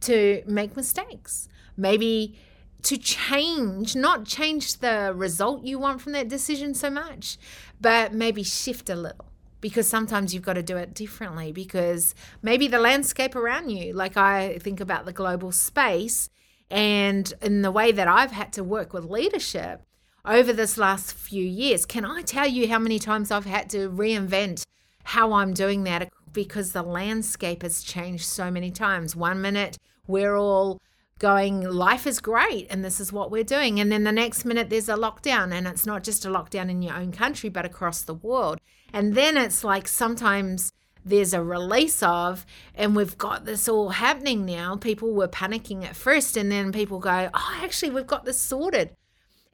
to 0.01 0.43
make 0.47 0.77
mistakes. 0.77 1.49
Maybe 1.77 2.37
to 2.83 2.97
change, 2.97 3.95
not 3.95 4.25
change 4.25 4.79
the 4.79 5.13
result 5.15 5.65
you 5.65 5.79
want 5.79 6.01
from 6.01 6.13
that 6.13 6.29
decision 6.29 6.75
so 6.75 6.91
much, 6.91 7.39
but 7.81 8.13
maybe 8.13 8.43
shift 8.43 8.91
a 8.91 8.97
little 8.97 9.32
because 9.63 9.89
sometimes 9.89 10.35
you've 10.35 10.43
got 10.43 10.55
to 10.55 10.63
do 10.63 10.77
it 10.77 10.93
differently 10.93 11.53
because 11.53 12.15
maybe 12.43 12.69
the 12.69 12.79
landscape 12.79 13.35
around 13.35 13.71
you, 13.71 13.95
like 13.95 14.19
I 14.19 14.59
think 14.59 14.81
about 14.81 15.07
the 15.07 15.13
global 15.13 15.53
space 15.53 16.29
and 16.71 17.33
in 17.41 17.63
the 17.63 17.71
way 17.71 17.93
that 17.93 18.09
I've 18.09 18.33
had 18.33 18.53
to 18.55 18.65
work 18.65 18.93
with 18.93 19.05
leadership 19.05 19.83
over 20.25 20.53
this 20.53 20.77
last 20.77 21.15
few 21.15 21.45
years, 21.45 21.87
can 21.87 22.05
I 22.05 22.23
tell 22.23 22.47
you 22.47 22.69
how 22.69 22.79
many 22.79 22.99
times 22.99 23.31
I've 23.31 23.47
had 23.47 23.71
to 23.71 23.89
reinvent 23.89 24.65
how 25.05 25.33
I'm 25.33 25.55
doing 25.55 25.85
that 25.85 26.11
because 26.33 26.73
the 26.73 26.83
landscape 26.83 27.63
has 27.63 27.83
changed 27.83 28.25
so 28.25 28.51
many 28.51 28.71
times. 28.71 29.17
One 29.17 29.41
minute 29.41 29.79
we're 30.07 30.35
all 30.35 30.81
going, 31.19 31.63
life 31.63 32.07
is 32.07 32.21
great 32.21 32.67
and 32.71 32.85
this 32.85 33.01
is 33.01 33.13
what 33.13 33.31
we're 33.31 33.45
doing. 33.45 33.79
And 33.81 33.91
then 33.91 34.05
the 34.05 34.13
next 34.13 34.45
minute 34.45 34.71
there's 34.71 34.89
a 34.89 34.95
lockdown, 34.95 35.53
and 35.53 35.67
it's 35.67 35.87
not 35.87 36.03
just 36.03 36.25
a 36.25 36.29
lockdown 36.29 36.71
in 36.71 36.83
your 36.83 36.95
own 36.95 37.13
country, 37.13 37.49
but 37.49 37.65
across 37.65 38.03
the 38.03 38.15
world. 38.15 38.61
And 38.93 39.15
then 39.15 39.37
it's 39.37 39.65
like 39.65 39.89
sometimes 39.89 40.73
there's 41.05 41.35
a 41.35 41.43
release 41.43 42.03
of, 42.03 42.47
and 42.75 42.95
we've 42.95 43.19
got 43.19 43.45
this 43.45 43.69
all 43.69 43.91
happening 43.91 44.45
now. 44.45 44.77
People 44.77 45.13
were 45.13 45.29
panicking 45.29 45.85
at 45.85 45.97
first, 45.97 46.37
and 46.37 46.51
then 46.51 46.73
people 46.73 46.99
go, 46.99 47.31
Oh, 47.35 47.61
actually, 47.63 47.91
we've 47.91 48.07
got 48.07 48.25
this 48.25 48.39
sorted. 48.39 48.91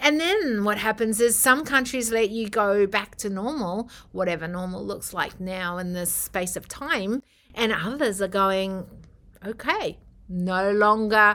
And 0.01 0.21
then 0.21 0.63
what 0.63 0.79
happens 0.79 1.21
is 1.21 1.37
some 1.37 1.65
countries 1.65 2.13
let 2.13 2.31
you 2.31 2.49
go 2.49 2.87
back 2.87 3.17
to 3.17 3.29
normal, 3.29 3.91
whatever 4.13 4.47
normal 4.47 4.85
looks 4.85 5.13
like 5.13 5.41
now 5.41 5.79
in 5.79 5.93
this 5.93 6.13
space 6.13 6.55
of 6.55 6.69
time, 6.69 7.23
and 7.55 7.73
others 7.73 8.23
are 8.23 8.29
going, 8.29 8.87
okay, 9.45 9.99
no 10.29 10.71
longer 10.71 11.35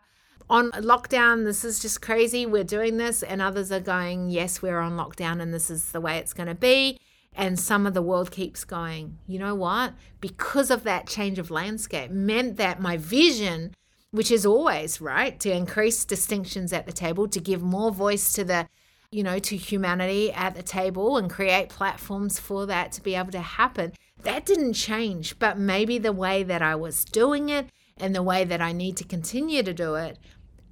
on 0.54 0.72
lockdown. 0.72 1.46
This 1.46 1.66
is 1.66 1.80
just 1.80 2.02
crazy. 2.02 2.46
We're 2.46 2.64
doing 2.64 2.98
this. 2.98 3.24
And 3.24 3.42
others 3.42 3.72
are 3.72 3.80
going, 3.80 4.30
yes, 4.30 4.62
we're 4.62 4.80
on 4.80 4.94
lockdown 4.94 5.42
and 5.42 5.54
this 5.54 5.72
is 5.72 5.92
the 5.92 6.00
way 6.00 6.18
it's 6.18 6.34
going 6.34 6.48
to 6.48 6.56
be. 6.56 7.00
And 7.36 7.60
some 7.60 7.88
of 7.88 7.96
the 7.96 8.02
world 8.04 8.30
keeps 8.30 8.64
going, 8.64 9.18
you 9.26 9.40
know 9.40 9.56
what? 9.56 9.94
Because 10.22 10.70
of 10.70 10.84
that 10.84 11.08
change 11.08 11.40
of 11.40 11.50
landscape, 11.50 12.12
meant 12.12 12.58
that 12.58 12.80
my 12.80 12.96
vision 12.96 13.74
which 14.12 14.30
is 14.30 14.46
always 14.46 15.02
right 15.02 15.40
to 15.40 15.52
increase 15.52 16.06
distinctions 16.06 16.72
at 16.72 16.86
the 16.86 16.92
table, 16.92 17.28
to 17.28 17.40
give 17.40 17.64
more 17.64 17.90
voice 17.90 18.32
to 18.32 18.44
the, 18.44 18.68
you 19.10 19.24
know, 19.24 19.40
to 19.40 19.58
humanity 19.58 20.32
at 20.32 20.54
the 20.54 20.62
table 20.62 21.18
and 21.18 21.32
create 21.32 21.68
platforms 21.68 22.38
for 22.38 22.68
that 22.68 22.92
to 22.92 23.02
be 23.02 23.16
able 23.16 23.32
to 23.32 23.42
happen. 23.42 23.92
That 24.22 24.46
didn't 24.46 24.74
change, 24.74 25.40
but 25.40 25.58
maybe 25.58 25.98
the 25.98 26.12
way 26.12 26.44
that 26.44 26.62
I 26.62 26.76
was 26.76 27.04
doing 27.04 27.50
it 27.50 27.72
and 27.98 28.14
the 28.14 28.22
way 28.22 28.44
that 28.44 28.62
I 28.62 28.72
need 28.72 28.98
to 28.98 29.04
continue 29.04 29.64
to 29.64 29.74
do 29.74 29.96
it 29.96 30.20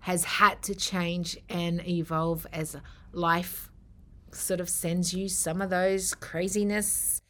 has 0.01 0.23
had 0.23 0.61
to 0.63 0.75
change 0.75 1.37
and 1.49 1.85
evolve 1.87 2.45
as 2.51 2.75
life 3.13 3.71
sort 4.31 4.59
of 4.59 4.69
sends 4.69 5.13
you 5.13 5.27
some 5.27 5.61
of 5.61 5.69
those 5.69 6.13
craziness 6.15 7.21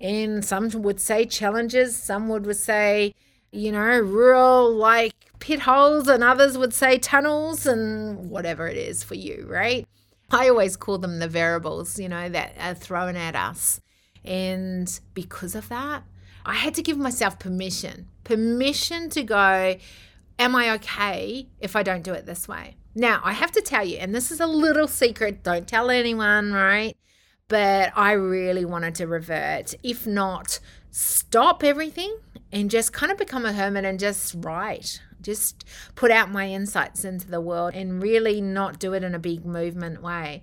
and 0.00 0.44
some 0.44 0.68
would 0.70 1.00
say 1.00 1.24
challenges, 1.24 1.96
some 1.96 2.28
would 2.28 2.54
say, 2.56 3.14
you 3.50 3.72
know, 3.72 3.98
rural 3.98 4.72
like 4.72 5.12
pit 5.40 5.60
holes, 5.60 6.06
and 6.08 6.22
others 6.22 6.56
would 6.56 6.72
say 6.72 6.98
tunnels 6.98 7.66
and 7.66 8.30
whatever 8.30 8.68
it 8.68 8.76
is 8.76 9.02
for 9.02 9.14
you, 9.14 9.44
right? 9.48 9.86
I 10.30 10.48
always 10.48 10.76
call 10.76 10.98
them 10.98 11.18
the 11.18 11.28
variables, 11.28 11.98
you 11.98 12.08
know, 12.08 12.28
that 12.28 12.54
are 12.60 12.74
thrown 12.74 13.16
at 13.16 13.34
us. 13.34 13.80
And 14.24 15.00
because 15.14 15.54
of 15.54 15.68
that, 15.68 16.04
I 16.44 16.54
had 16.54 16.74
to 16.74 16.82
give 16.82 16.98
myself 16.98 17.38
permission 17.38 18.08
permission 18.28 19.08
to 19.08 19.22
go, 19.22 19.76
Am 20.38 20.54
I 20.54 20.70
okay 20.74 21.48
if 21.60 21.74
I 21.74 21.82
don't 21.82 22.02
do 22.02 22.12
it 22.12 22.26
this 22.26 22.46
way? 22.46 22.76
Now, 22.94 23.20
I 23.24 23.32
have 23.32 23.52
to 23.52 23.60
tell 23.60 23.84
you, 23.84 23.98
and 23.98 24.14
this 24.14 24.30
is 24.30 24.40
a 24.40 24.46
little 24.46 24.88
secret, 24.88 25.42
don't 25.42 25.66
tell 25.66 25.90
anyone, 25.90 26.52
right? 26.52 26.96
But 27.48 27.92
I 27.96 28.12
really 28.12 28.64
wanted 28.64 28.94
to 28.96 29.06
revert, 29.06 29.74
if 29.82 30.06
not 30.06 30.60
stop 30.90 31.62
everything 31.64 32.18
and 32.52 32.70
just 32.70 32.92
kind 32.92 33.12
of 33.12 33.18
become 33.18 33.44
a 33.44 33.52
hermit 33.52 33.84
and 33.84 33.98
just 33.98 34.34
write 34.38 35.00
just 35.20 35.64
put 35.94 36.10
out 36.10 36.30
my 36.30 36.48
insights 36.48 37.04
into 37.04 37.28
the 37.28 37.40
world 37.40 37.74
and 37.74 38.02
really 38.02 38.40
not 38.40 38.78
do 38.78 38.94
it 38.94 39.04
in 39.04 39.14
a 39.14 39.18
big 39.18 39.44
movement 39.44 40.02
way. 40.02 40.42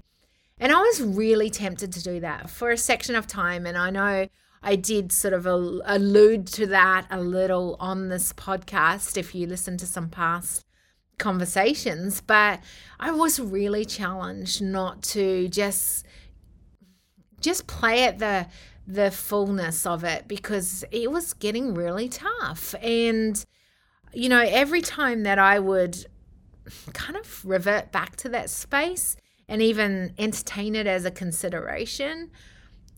And 0.57 0.71
I 0.71 0.79
was 0.79 1.01
really 1.01 1.49
tempted 1.49 1.91
to 1.93 2.03
do 2.03 2.19
that 2.21 2.49
for 2.49 2.71
a 2.71 2.77
section 2.77 3.15
of 3.15 3.27
time. 3.27 3.65
And 3.65 3.77
I 3.77 3.89
know 3.89 4.27
I 4.65 4.75
did 4.75 5.11
sort 5.11 5.35
of 5.35 5.45
allude 5.45 6.47
to 6.47 6.65
that 6.65 7.05
a 7.11 7.21
little 7.21 7.77
on 7.79 8.09
this 8.09 8.33
podcast 8.33 9.15
if 9.15 9.35
you 9.35 9.45
listen 9.45 9.77
to 9.77 9.85
some 9.85 10.09
past 10.09 10.65
conversations, 11.19 12.19
but 12.19 12.59
I 12.99 13.11
was 13.11 13.39
really 13.39 13.85
challenged 13.85 14.63
not 14.63 15.03
to 15.03 15.47
just 15.49 16.05
just 17.39 17.67
play 17.67 18.05
at 18.05 18.17
the 18.17 18.47
the 18.87 19.11
fullness 19.11 19.85
of 19.85 20.03
it 20.03 20.27
because 20.27 20.83
it 20.91 21.11
was 21.11 21.33
getting 21.33 21.75
really 21.75 22.09
tough. 22.09 22.73
And 22.81 23.45
you 24.13 24.29
know, 24.29 24.41
every 24.41 24.81
time 24.81 25.21
that 25.23 25.37
I 25.37 25.59
would 25.59 26.07
kind 26.93 27.17
of 27.17 27.45
revert 27.45 27.91
back 27.91 28.15
to 28.17 28.29
that 28.29 28.49
space 28.49 29.15
and 29.47 29.61
even 29.61 30.15
entertain 30.17 30.75
it 30.75 30.87
as 30.87 31.05
a 31.05 31.11
consideration, 31.11 32.31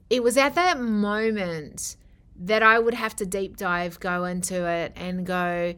it 0.09 0.23
was 0.23 0.37
at 0.37 0.55
that 0.55 0.79
moment 0.79 1.95
that 2.39 2.63
I 2.63 2.79
would 2.79 2.93
have 2.93 3.15
to 3.17 3.25
deep 3.25 3.57
dive, 3.57 3.99
go 3.99 4.25
into 4.25 4.67
it, 4.67 4.93
and 4.95 5.25
go, 5.25 5.75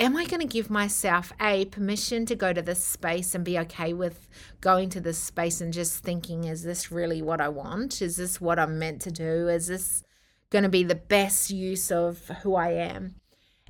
Am 0.00 0.16
I 0.16 0.24
going 0.24 0.40
to 0.40 0.46
give 0.46 0.70
myself 0.70 1.32
a 1.40 1.66
permission 1.66 2.26
to 2.26 2.34
go 2.34 2.52
to 2.52 2.60
this 2.60 2.82
space 2.82 3.32
and 3.32 3.44
be 3.44 3.56
okay 3.60 3.92
with 3.92 4.28
going 4.60 4.90
to 4.90 5.00
this 5.00 5.18
space 5.18 5.60
and 5.60 5.72
just 5.72 6.02
thinking, 6.02 6.44
is 6.44 6.64
this 6.64 6.90
really 6.90 7.22
what 7.22 7.40
I 7.40 7.48
want? 7.48 8.02
Is 8.02 8.16
this 8.16 8.40
what 8.40 8.58
I'm 8.58 8.76
meant 8.76 9.00
to 9.02 9.12
do? 9.12 9.46
Is 9.46 9.68
this 9.68 10.02
going 10.50 10.64
to 10.64 10.68
be 10.68 10.82
the 10.82 10.96
best 10.96 11.50
use 11.50 11.92
of 11.92 12.26
who 12.42 12.56
I 12.56 12.70
am? 12.70 13.14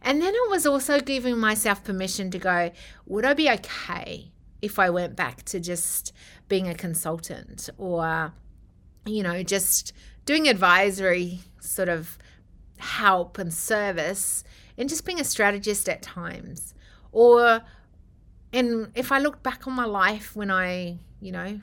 And 0.00 0.22
then 0.22 0.33
it 0.35 0.50
was 0.50 0.66
also 0.66 0.98
giving 0.98 1.37
myself 1.37 1.85
permission 1.85 2.30
to 2.30 2.38
go, 2.38 2.70
would 3.04 3.26
I 3.26 3.35
be 3.35 3.50
okay 3.50 4.33
if 4.62 4.78
I 4.78 4.88
went 4.88 5.16
back 5.16 5.42
to 5.44 5.61
just 5.61 6.14
being 6.48 6.68
a 6.68 6.74
consultant 6.74 7.68
or, 7.76 8.33
you 9.07 9.23
know, 9.23 9.43
just 9.43 9.93
doing 10.25 10.49
advisory 10.49 11.40
sort 11.61 11.88
of 11.88 12.19
help 12.79 13.38
and 13.38 13.53
service 13.53 14.45
and 14.77 14.88
just 14.88 15.05
being 15.05 15.21
a 15.21 15.25
strategist 15.25 15.88
at 15.88 16.03
times? 16.03 16.75
Or, 17.12 17.62
and 18.53 18.90
if 18.95 19.12
I 19.12 19.19
look 19.19 19.43
back 19.43 19.67
on 19.67 19.75
my 19.75 19.85
life 19.85 20.35
when 20.35 20.51
I, 20.51 20.99
you 21.21 21.33
know, 21.33 21.61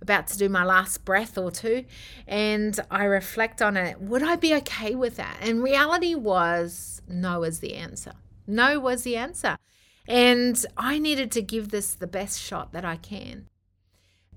about 0.00 0.28
to 0.28 0.38
do 0.38 0.48
my 0.48 0.64
last 0.64 1.04
breath 1.04 1.36
or 1.36 1.50
two 1.50 1.84
and 2.26 2.78
I 2.90 3.04
reflect 3.04 3.60
on 3.60 3.76
it, 3.76 4.00
would 4.00 4.22
I 4.22 4.36
be 4.36 4.54
okay 4.56 4.94
with 4.94 5.16
that? 5.16 5.38
And 5.40 5.62
reality 5.62 6.14
was 6.14 7.02
no, 7.08 7.40
was 7.40 7.60
the 7.60 7.74
answer. 7.74 8.12
No 8.46 8.78
was 8.78 9.02
the 9.02 9.16
answer. 9.16 9.56
And 10.06 10.64
I 10.76 10.98
needed 10.98 11.30
to 11.32 11.42
give 11.42 11.68
this 11.68 11.94
the 11.94 12.06
best 12.06 12.40
shot 12.40 12.72
that 12.72 12.84
I 12.84 12.96
can. 12.96 13.46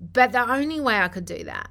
But 0.00 0.32
the 0.32 0.50
only 0.50 0.80
way 0.80 0.98
I 0.98 1.08
could 1.08 1.24
do 1.24 1.44
that 1.44 1.70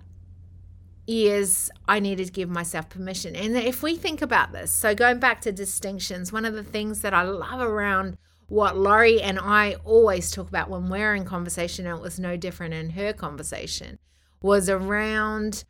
is 1.12 1.72
I 1.88 2.00
needed 2.00 2.28
to 2.28 2.32
give 2.32 2.50
myself 2.50 2.90
permission. 2.90 3.36
And 3.36 3.56
if 3.56 3.84
we 3.84 3.96
think 3.96 4.22
about 4.22 4.52
this, 4.52 4.72
so 4.72 4.96
going 4.96 5.20
back 5.20 5.42
to 5.42 5.52
distinctions, 5.52 6.32
one 6.32 6.46
of 6.46 6.54
the 6.54 6.64
things 6.64 7.02
that 7.02 7.14
I 7.14 7.24
love 7.24 7.62
around 7.62 8.18
what 8.48 8.78
Laurie 8.78 9.22
and 9.22 9.40
I 9.40 9.76
always 9.86 10.30
talk 10.30 10.50
about 10.50 10.70
when 10.70 10.90
we're 10.90 11.16
in 11.16 11.24
conversation, 11.24 11.88
and 11.88 11.98
it 11.98 12.02
was 12.02 12.20
no 12.20 12.36
different 12.36 12.74
in 12.74 12.92
her 12.92 13.14
conversation, 13.14 13.98
was 14.42 14.70
around 14.70 15.64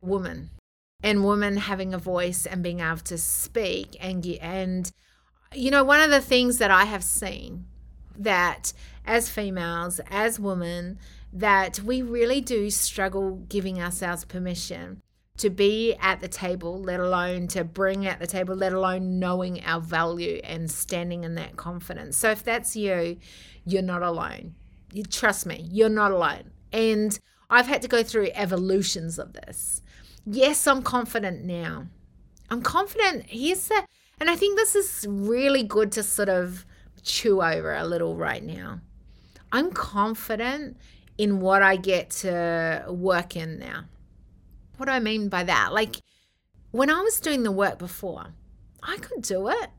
woman 0.00 0.50
and 1.02 1.24
women 1.24 1.56
having 1.56 1.94
a 1.94 1.98
voice 1.98 2.46
and 2.46 2.62
being 2.62 2.80
able 2.80 2.98
to 2.98 3.18
speak 3.18 3.96
and 4.00 4.26
and 4.40 4.92
you 5.54 5.70
know 5.70 5.84
one 5.84 6.00
of 6.00 6.10
the 6.10 6.20
things 6.20 6.58
that 6.58 6.70
I 6.70 6.84
have 6.84 7.04
seen 7.04 7.66
that 8.18 8.72
as 9.04 9.28
females 9.28 10.00
as 10.10 10.40
women 10.40 10.98
that 11.36 11.80
we 11.80 12.00
really 12.00 12.40
do 12.40 12.70
struggle 12.70 13.44
giving 13.48 13.80
ourselves 13.80 14.24
permission 14.24 15.02
to 15.36 15.50
be 15.50 15.94
at 16.00 16.20
the 16.20 16.28
table, 16.28 16.80
let 16.80 16.98
alone 16.98 17.46
to 17.48 17.62
bring 17.62 18.06
at 18.06 18.18
the 18.18 18.26
table, 18.26 18.54
let 18.54 18.72
alone 18.72 19.18
knowing 19.18 19.62
our 19.64 19.80
value 19.80 20.40
and 20.44 20.70
standing 20.70 21.24
in 21.24 21.34
that 21.34 21.56
confidence. 21.56 22.16
So 22.16 22.30
if 22.30 22.42
that's 22.42 22.74
you, 22.74 23.18
you're 23.66 23.82
not 23.82 24.02
alone. 24.02 24.54
You 24.92 25.02
trust 25.02 25.44
me, 25.44 25.66
you're 25.70 25.90
not 25.90 26.10
alone. 26.10 26.52
And 26.72 27.18
I've 27.50 27.66
had 27.66 27.82
to 27.82 27.88
go 27.88 28.02
through 28.02 28.30
evolutions 28.32 29.18
of 29.18 29.34
this. 29.34 29.82
Yes, 30.24 30.66
I'm 30.66 30.82
confident 30.82 31.44
now. 31.44 31.88
I'm 32.48 32.62
confident. 32.62 33.26
Here's 33.26 33.68
the, 33.68 33.84
and 34.18 34.30
I 34.30 34.36
think 34.36 34.56
this 34.56 34.74
is 34.74 35.04
really 35.06 35.64
good 35.64 35.92
to 35.92 36.02
sort 36.02 36.30
of 36.30 36.64
chew 37.02 37.42
over 37.42 37.74
a 37.74 37.84
little 37.84 38.16
right 38.16 38.42
now. 38.42 38.80
I'm 39.52 39.70
confident 39.70 40.78
in 41.18 41.40
what 41.40 41.62
I 41.62 41.76
get 41.76 42.10
to 42.10 42.84
work 42.88 43.36
in 43.36 43.58
now. 43.58 43.84
What 44.76 44.86
do 44.86 44.92
I 44.92 45.00
mean 45.00 45.28
by 45.28 45.44
that? 45.44 45.72
Like 45.72 45.96
when 46.70 46.90
I 46.90 47.00
was 47.00 47.20
doing 47.20 47.42
the 47.42 47.52
work 47.52 47.78
before, 47.78 48.34
I 48.82 48.96
could 48.98 49.22
do 49.22 49.48
it. 49.48 49.70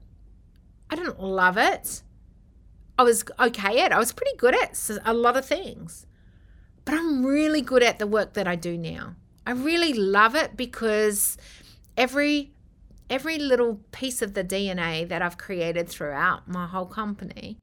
I 0.89 0.95
didn't 0.95 1.21
love 1.21 1.57
it. 1.57 2.01
I 2.97 3.03
was 3.03 3.23
okay 3.39 3.81
at. 3.81 3.91
I 3.91 3.99
was 3.99 4.11
pretty 4.11 4.35
good 4.37 4.55
at 4.55 4.89
a 5.05 5.13
lot 5.13 5.37
of 5.37 5.45
things. 5.45 6.07
But 6.85 6.95
I'm 6.95 7.25
really 7.25 7.61
good 7.61 7.83
at 7.83 7.99
the 7.99 8.07
work 8.07 8.33
that 8.33 8.47
I 8.47 8.55
do 8.55 8.77
now. 8.77 9.15
I 9.45 9.51
really 9.51 9.93
love 9.93 10.35
it 10.35 10.57
because 10.57 11.37
every 11.95 12.51
every 13.09 13.37
little 13.37 13.79
piece 13.91 14.21
of 14.21 14.33
the 14.33 14.43
DNA 14.43 15.07
that 15.07 15.21
I've 15.21 15.37
created 15.37 15.87
throughout 15.87 16.47
my 16.47 16.67
whole 16.67 16.85
company 16.85 17.57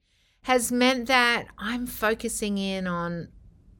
has 0.44 0.72
meant 0.72 1.06
that 1.08 1.46
I'm 1.58 1.86
focusing 1.86 2.56
in 2.56 2.86
on 2.86 3.28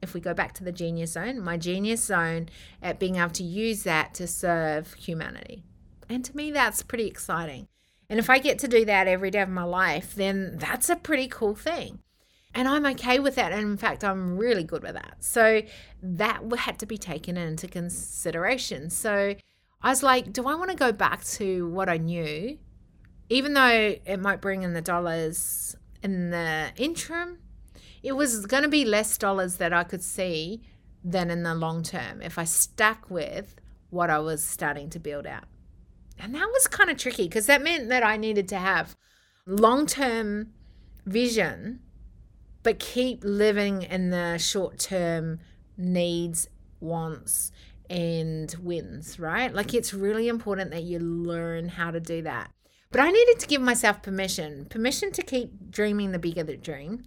if 0.05 0.13
we 0.13 0.21
go 0.21 0.33
back 0.33 0.53
to 0.53 0.63
the 0.63 0.71
genius 0.71 1.11
zone, 1.11 1.41
my 1.41 1.57
genius 1.57 2.03
zone 2.03 2.47
at 2.81 2.99
being 2.99 3.17
able 3.17 3.31
to 3.31 3.43
use 3.43 3.83
that 3.83 4.13
to 4.13 4.27
serve 4.27 4.93
humanity. 4.93 5.63
And 6.07 6.23
to 6.23 6.35
me 6.37 6.51
that's 6.51 6.81
pretty 6.81 7.07
exciting. 7.07 7.67
And 8.09 8.19
if 8.19 8.29
I 8.29 8.39
get 8.39 8.59
to 8.59 8.67
do 8.67 8.85
that 8.85 9.07
every 9.07 9.31
day 9.31 9.41
of 9.41 9.49
my 9.49 9.63
life, 9.63 10.15
then 10.15 10.57
that's 10.57 10.89
a 10.89 10.95
pretty 10.95 11.27
cool 11.27 11.55
thing. 11.55 11.99
And 12.53 12.67
I'm 12.69 12.85
okay 12.85 13.19
with 13.19 13.35
that. 13.35 13.51
And 13.51 13.61
in 13.63 13.77
fact, 13.77 14.03
I'm 14.03 14.37
really 14.37 14.63
good 14.63 14.83
with 14.83 14.93
that. 14.93 15.17
So 15.19 15.61
that 16.01 16.41
had 16.57 16.79
to 16.79 16.85
be 16.85 16.97
taken 16.97 17.35
into 17.35 17.67
consideration. 17.67 18.89
So 18.89 19.35
I 19.81 19.89
was 19.89 20.03
like, 20.03 20.31
do 20.31 20.47
I 20.47 20.55
want 20.55 20.71
to 20.71 20.77
go 20.77 20.91
back 20.91 21.23
to 21.25 21.67
what 21.69 21.89
I 21.89 21.97
knew? 21.97 22.57
Even 23.29 23.53
though 23.53 23.95
it 24.05 24.19
might 24.19 24.39
bring 24.39 24.63
in 24.63 24.73
the 24.73 24.81
dollars 24.81 25.75
in 26.01 26.29
the 26.29 26.71
interim, 26.77 27.39
it 28.05 28.15
was 28.15 28.45
going 28.45 28.61
to 28.61 28.69
be 28.69 28.85
less 28.85 29.17
dollars 29.17 29.57
that 29.57 29.73
I 29.73 29.83
could 29.83 30.03
see 30.03 30.61
than 31.03 31.31
in 31.31 31.41
the 31.41 31.55
long 31.55 31.81
term 31.81 32.21
if 32.21 32.37
I 32.37 32.43
stuck 32.43 33.09
with 33.09 33.55
what 33.89 34.11
I 34.11 34.19
was 34.19 34.45
starting 34.45 34.91
to 34.91 34.99
build 34.99 35.25
out. 35.25 35.45
And 36.19 36.35
that 36.35 36.47
was 36.53 36.67
kind 36.67 36.91
of 36.91 36.97
tricky 36.97 37.23
because 37.23 37.47
that 37.47 37.63
meant 37.63 37.89
that 37.89 38.03
I 38.03 38.15
needed 38.15 38.47
to 38.49 38.57
have 38.57 38.95
long 39.47 39.87
term 39.87 40.53
vision, 41.05 41.79
but 42.61 42.77
keep 42.77 43.23
living 43.23 43.81
in 43.81 44.11
the 44.11 44.37
short 44.37 44.77
term 44.77 45.39
needs, 45.75 46.47
wants, 46.79 47.51
and 47.89 48.55
wins, 48.61 49.19
right? 49.19 49.51
Like 49.51 49.73
it's 49.73 49.95
really 49.95 50.27
important 50.27 50.69
that 50.71 50.83
you 50.83 50.99
learn 50.99 51.69
how 51.69 51.89
to 51.89 51.99
do 51.99 52.21
that. 52.21 52.51
But 52.91 53.01
I 53.01 53.09
needed 53.09 53.39
to 53.39 53.47
give 53.47 53.63
myself 53.63 54.03
permission 54.03 54.67
permission 54.69 55.11
to 55.13 55.23
keep 55.23 55.71
dreaming 55.71 56.11
the 56.11 56.19
bigger 56.19 56.43
the 56.43 56.55
dream, 56.55 57.03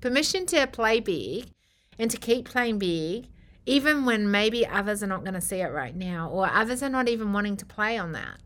permission 0.00 0.46
to 0.46 0.66
play 0.66 1.00
big 1.00 1.50
and 1.98 2.10
to 2.10 2.16
keep 2.16 2.48
playing 2.48 2.78
big, 2.78 3.28
even 3.66 4.04
when 4.04 4.30
maybe 4.30 4.66
others 4.66 5.02
are 5.02 5.06
not 5.06 5.22
going 5.22 5.34
to 5.34 5.40
see 5.40 5.60
it 5.60 5.72
right 5.72 5.94
now 5.94 6.28
or 6.30 6.46
others 6.46 6.82
are 6.82 6.88
not 6.88 7.08
even 7.08 7.32
wanting 7.32 7.56
to 7.56 7.66
play 7.66 7.98
on 7.98 8.12
that 8.12 8.38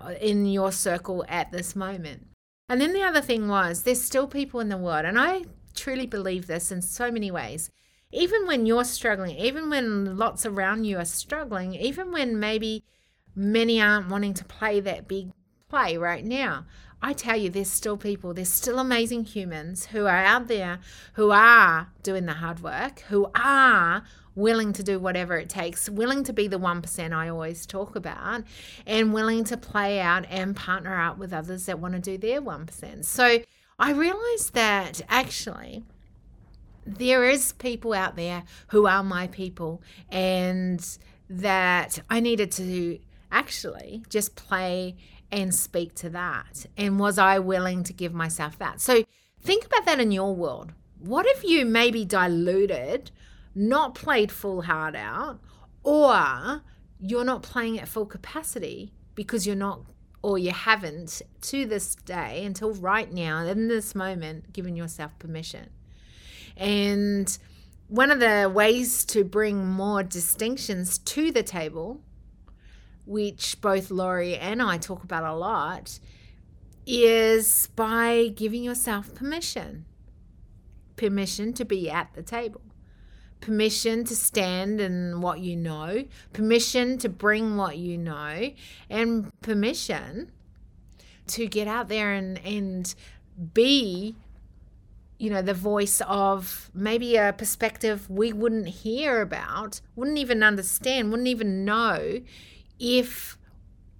uh, 0.00 0.14
in 0.20 0.46
your 0.46 0.72
circle 0.72 1.24
at 1.28 1.52
this 1.52 1.76
moment. 1.76 2.26
And 2.68 2.80
then 2.80 2.92
the 2.92 3.02
other 3.02 3.20
thing 3.20 3.48
was 3.48 3.82
there's 3.82 4.02
still 4.02 4.26
people 4.26 4.60
in 4.60 4.68
the 4.68 4.76
world, 4.76 5.04
and 5.04 5.18
I 5.18 5.44
truly 5.74 6.06
believe 6.06 6.46
this 6.46 6.72
in 6.72 6.82
so 6.82 7.10
many 7.12 7.30
ways. 7.30 7.70
Even 8.12 8.46
when 8.46 8.66
you're 8.66 8.84
struggling, 8.84 9.36
even 9.36 9.70
when 9.70 10.16
lots 10.16 10.44
around 10.46 10.84
you 10.84 10.98
are 10.98 11.04
struggling, 11.04 11.74
even 11.74 12.12
when 12.12 12.40
maybe 12.40 12.82
many 13.34 13.80
aren't 13.80 14.08
wanting 14.08 14.34
to 14.34 14.44
play 14.44 14.80
that 14.80 15.06
big 15.06 15.30
play 15.68 15.96
right 15.96 16.24
now, 16.24 16.66
I 17.06 17.12
tell 17.12 17.36
you, 17.36 17.50
there's 17.50 17.70
still 17.70 17.96
people, 17.96 18.34
there's 18.34 18.50
still 18.50 18.80
amazing 18.80 19.26
humans 19.26 19.86
who 19.86 20.06
are 20.06 20.24
out 20.24 20.48
there 20.48 20.80
who 21.12 21.30
are 21.30 21.86
doing 22.02 22.26
the 22.26 22.32
hard 22.32 22.58
work, 22.58 22.98
who 23.02 23.30
are 23.32 24.02
willing 24.34 24.72
to 24.72 24.82
do 24.82 24.98
whatever 24.98 25.36
it 25.36 25.48
takes, 25.48 25.88
willing 25.88 26.24
to 26.24 26.32
be 26.32 26.48
the 26.48 26.58
1% 26.58 27.12
I 27.12 27.28
always 27.28 27.64
talk 27.64 27.94
about, 27.94 28.42
and 28.88 29.14
willing 29.14 29.44
to 29.44 29.56
play 29.56 30.00
out 30.00 30.26
and 30.28 30.56
partner 30.56 31.00
up 31.00 31.16
with 31.16 31.32
others 31.32 31.66
that 31.66 31.78
want 31.78 31.94
to 31.94 32.00
do 32.00 32.18
their 32.18 32.42
1%. 32.42 33.04
So 33.04 33.38
I 33.78 33.92
realized 33.92 34.54
that 34.54 35.00
actually 35.08 35.84
there 36.84 37.22
is 37.22 37.52
people 37.52 37.94
out 37.94 38.16
there 38.16 38.42
who 38.70 38.88
are 38.88 39.04
my 39.04 39.28
people 39.28 39.80
and 40.10 40.84
that 41.30 42.00
I 42.10 42.18
needed 42.18 42.50
to 42.52 42.98
actually 43.30 44.02
just 44.08 44.34
play 44.34 44.96
and 45.30 45.54
speak 45.54 45.94
to 45.96 46.10
that. 46.10 46.66
And 46.76 46.98
was 46.98 47.18
I 47.18 47.38
willing 47.38 47.82
to 47.84 47.92
give 47.92 48.14
myself 48.14 48.58
that? 48.58 48.80
So 48.80 49.04
think 49.40 49.66
about 49.66 49.84
that 49.86 50.00
in 50.00 50.12
your 50.12 50.34
world. 50.34 50.72
What 50.98 51.26
if 51.26 51.44
you 51.44 51.64
maybe 51.64 52.04
diluted 52.04 53.10
not 53.54 53.94
played 53.94 54.30
full 54.30 54.62
hard 54.62 54.94
out, 54.94 55.40
or 55.82 56.62
you're 57.00 57.24
not 57.24 57.42
playing 57.42 57.80
at 57.80 57.88
full 57.88 58.06
capacity 58.06 58.92
because 59.14 59.46
you're 59.46 59.56
not 59.56 59.80
or 60.22 60.38
you 60.38 60.50
haven't 60.50 61.22
to 61.40 61.64
this 61.66 61.94
day 61.94 62.44
until 62.44 62.72
right 62.74 63.12
now 63.12 63.46
in 63.46 63.68
this 63.68 63.94
moment 63.94 64.52
given 64.52 64.74
yourself 64.74 65.16
permission. 65.18 65.70
And 66.56 67.38
one 67.88 68.10
of 68.10 68.18
the 68.18 68.50
ways 68.52 69.04
to 69.06 69.22
bring 69.22 69.64
more 69.64 70.02
distinctions 70.02 70.98
to 70.98 71.30
the 71.30 71.44
table, 71.44 72.00
which 73.06 73.60
both 73.60 73.90
Laurie 73.90 74.36
and 74.36 74.60
I 74.60 74.78
talk 74.78 75.04
about 75.04 75.24
a 75.24 75.34
lot, 75.34 75.98
is 76.86 77.68
by 77.74 78.32
giving 78.34 78.62
yourself 78.62 79.14
permission. 79.14 79.84
Permission 80.96 81.52
to 81.54 81.64
be 81.64 81.90
at 81.90 82.12
the 82.14 82.22
table. 82.22 82.60
Permission 83.40 84.04
to 84.04 84.16
stand 84.16 84.80
in 84.80 85.20
what 85.20 85.40
you 85.40 85.56
know, 85.56 86.04
permission 86.32 86.98
to 86.98 87.08
bring 87.08 87.56
what 87.56 87.76
you 87.76 87.98
know, 87.98 88.50
and 88.88 89.30
permission 89.42 90.32
to 91.28 91.46
get 91.46 91.68
out 91.68 91.88
there 91.88 92.12
and, 92.12 92.38
and 92.44 92.94
be 93.52 94.16
you 95.18 95.30
know 95.30 95.42
the 95.42 95.54
voice 95.54 96.02
of 96.06 96.70
maybe 96.74 97.16
a 97.16 97.32
perspective 97.32 98.08
we 98.10 98.32
wouldn't 98.32 98.68
hear 98.68 99.22
about 99.22 99.80
wouldn't 99.94 100.18
even 100.18 100.42
understand 100.42 101.10
wouldn't 101.10 101.28
even 101.28 101.64
know 101.64 102.20
if 102.78 103.38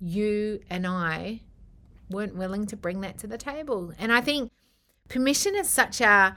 you 0.00 0.60
and 0.68 0.86
i 0.86 1.40
weren't 2.10 2.36
willing 2.36 2.66
to 2.66 2.76
bring 2.76 3.00
that 3.00 3.18
to 3.18 3.26
the 3.26 3.38
table. 3.38 3.92
And 3.98 4.12
i 4.12 4.20
think 4.20 4.50
permission 5.08 5.54
is 5.56 5.68
such 5.68 6.00
a 6.00 6.36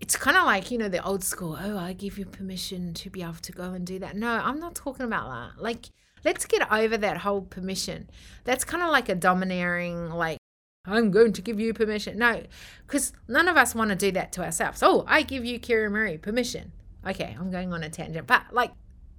it's 0.00 0.16
kind 0.16 0.36
of 0.36 0.44
like 0.44 0.70
you 0.70 0.78
know 0.78 0.88
the 0.88 1.04
old 1.04 1.22
school 1.22 1.56
oh 1.60 1.78
i 1.78 1.92
give 1.92 2.18
you 2.18 2.24
permission 2.24 2.92
to 2.94 3.10
be 3.10 3.22
able 3.22 3.34
to 3.34 3.52
go 3.52 3.72
and 3.72 3.86
do 3.86 3.98
that. 3.98 4.16
No 4.16 4.28
i'm 4.28 4.58
not 4.58 4.74
talking 4.74 5.06
about 5.06 5.30
that. 5.30 5.62
Like 5.62 5.86
let's 6.24 6.46
get 6.46 6.70
over 6.72 6.96
that 6.96 7.18
whole 7.18 7.42
permission. 7.42 8.10
That's 8.44 8.64
kind 8.64 8.82
of 8.82 8.90
like 8.90 9.08
a 9.08 9.14
domineering 9.14 10.10
like 10.10 10.38
i'm 10.86 11.10
going 11.10 11.32
to 11.34 11.42
give 11.42 11.60
you 11.60 11.72
permission. 11.72 12.18
No 12.18 12.42
because 12.86 13.12
none 13.28 13.48
of 13.48 13.56
us 13.56 13.74
want 13.74 13.90
to 13.90 13.96
do 13.96 14.10
that 14.12 14.32
to 14.32 14.44
ourselves. 14.44 14.82
Oh 14.82 15.04
i 15.06 15.22
give 15.22 15.44
you 15.44 15.60
kira 15.60 15.90
marie 15.90 16.18
permission. 16.18 16.72
Okay 17.06 17.36
i'm 17.38 17.50
going 17.50 17.72
on 17.72 17.84
a 17.84 17.88
tangent 17.88 18.26
but 18.26 18.42
like 18.52 18.72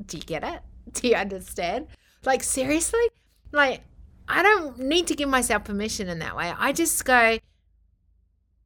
do 0.06 0.18
you 0.18 0.24
get 0.24 0.44
it? 0.44 0.62
Do 0.94 1.08
you 1.08 1.16
understand 1.16 1.88
like 2.26 2.44
seriously 2.44 3.08
like 3.52 3.82
i 4.28 4.42
don't 4.42 4.80
need 4.80 5.08
to 5.08 5.16
give 5.16 5.30
myself 5.30 5.64
permission 5.64 6.10
in 6.10 6.20
that 6.20 6.36
way 6.36 6.52
i 6.58 6.72
just 6.72 7.04
go 7.06 7.38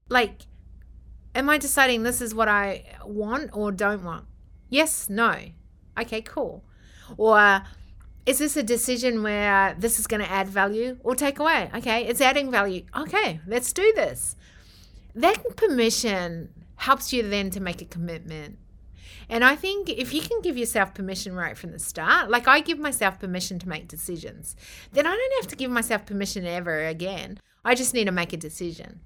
like 0.09 0.41
am 1.35 1.49
I 1.49 1.57
deciding 1.57 2.03
this 2.03 2.21
is 2.21 2.33
what 2.33 2.47
I 2.47 2.83
want 3.05 3.51
or 3.53 3.71
don't 3.71 4.03
want? 4.03 4.25
Yes, 4.69 5.09
no. 5.09 5.35
Okay, 5.99 6.21
cool. 6.21 6.63
Or 7.17 7.63
is 8.25 8.39
this 8.39 8.55
a 8.57 8.63
decision 8.63 9.23
where 9.23 9.75
this 9.79 9.99
is 9.99 10.07
going 10.07 10.21
to 10.21 10.29
add 10.29 10.47
value 10.47 10.97
or 11.03 11.15
take 11.15 11.39
away? 11.39 11.69
Okay, 11.75 12.05
it's 12.05 12.21
adding 12.21 12.51
value. 12.51 12.83
Okay, 12.95 13.39
let's 13.47 13.73
do 13.73 13.91
this. 13.95 14.35
That 15.15 15.55
permission 15.55 16.49
helps 16.75 17.11
you 17.11 17.27
then 17.27 17.49
to 17.51 17.59
make 17.59 17.81
a 17.81 17.85
commitment. 17.85 18.57
And 19.29 19.43
I 19.43 19.55
think 19.55 19.89
if 19.89 20.13
you 20.13 20.21
can 20.21 20.41
give 20.41 20.57
yourself 20.57 20.93
permission 20.93 21.35
right 21.35 21.57
from 21.57 21.71
the 21.71 21.79
start, 21.79 22.29
like 22.29 22.47
I 22.47 22.61
give 22.61 22.79
myself 22.79 23.19
permission 23.19 23.59
to 23.59 23.69
make 23.69 23.87
decisions, 23.87 24.55
then 24.91 25.05
I 25.05 25.11
don't 25.11 25.41
have 25.41 25.49
to 25.51 25.55
give 25.55 25.69
myself 25.69 26.05
permission 26.05 26.45
ever 26.45 26.85
again. 26.85 27.39
I 27.63 27.75
just 27.75 27.93
need 27.93 28.05
to 28.05 28.11
make 28.11 28.33
a 28.33 28.37
decision. 28.37 29.01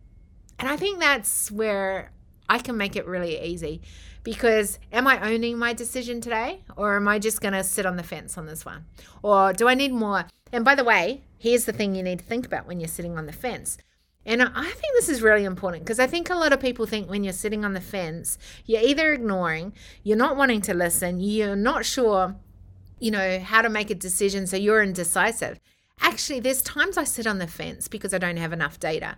And 0.58 0.70
I 0.70 0.78
think 0.78 1.00
that's 1.00 1.52
where 1.52 2.12
I 2.48 2.60
can 2.60 2.78
make 2.78 2.96
it 2.96 3.06
really 3.06 3.42
easy 3.42 3.82
because 4.24 4.80
am 4.92 5.08
I 5.08 5.20
owning 5.30 5.58
my 5.58 5.74
decision 5.74 6.22
today 6.22 6.62
or 6.78 6.96
am 6.96 7.08
I 7.08 7.20
just 7.20 7.42
going 7.42 7.54
to 7.54 7.64
sit 7.64 7.86
on 7.86 7.98
the 7.98 8.04
fence 8.04 8.38
on 8.38 8.46
this 8.46 8.66
one? 8.66 8.86
Or 9.22 9.54
do 9.54 9.68
I 9.68 9.76
need 9.76 9.92
more? 9.92 10.26
And 10.52 10.64
by 10.64 10.76
the 10.76 10.84
way, 10.84 11.24
here's 11.38 11.66
the 11.66 11.74
thing 11.74 11.96
you 11.96 12.04
need 12.04 12.20
to 12.20 12.26
think 12.26 12.46
about 12.46 12.68
when 12.68 12.80
you're 12.80 12.88
sitting 12.88 13.18
on 13.18 13.26
the 13.26 13.34
fence. 13.34 13.78
And 14.26 14.42
I 14.42 14.64
think 14.64 14.94
this 14.94 15.10
is 15.10 15.22
really 15.22 15.44
important 15.44 15.84
because 15.84 16.00
I 16.00 16.08
think 16.08 16.30
a 16.30 16.36
lot 16.36 16.54
of 16.54 16.60
people 16.60 16.86
think 16.86 17.10
when 17.10 17.24
you're 17.24 17.34
sitting 17.34 17.66
on 17.66 17.74
the 17.74 17.82
fence, 17.82 18.38
you're 18.66 18.82
either 18.82 19.14
ignoring, 19.14 19.74
you're 20.04 20.18
not 20.18 20.38
wanting 20.38 20.62
to 20.62 20.74
listen, 20.74 21.20
you're 21.20 21.56
not 21.56 21.86
sure, 21.86 22.36
you 23.00 23.12
know, 23.12 23.40
how 23.40 23.62
to 23.62 23.70
make 23.70 23.90
a 23.90 23.96
decision, 23.96 24.48
so 24.48 24.56
you're 24.56 24.82
indecisive. 24.82 25.60
Actually, 26.00 26.40
there's 26.40 26.62
times 26.62 26.98
I 26.98 27.04
sit 27.04 27.28
on 27.28 27.40
the 27.40 27.48
fence 27.48 27.88
because 27.88 28.14
I 28.14 28.18
don't 28.18 28.38
have 28.38 28.54
enough 28.54 28.80
data. 28.80 29.18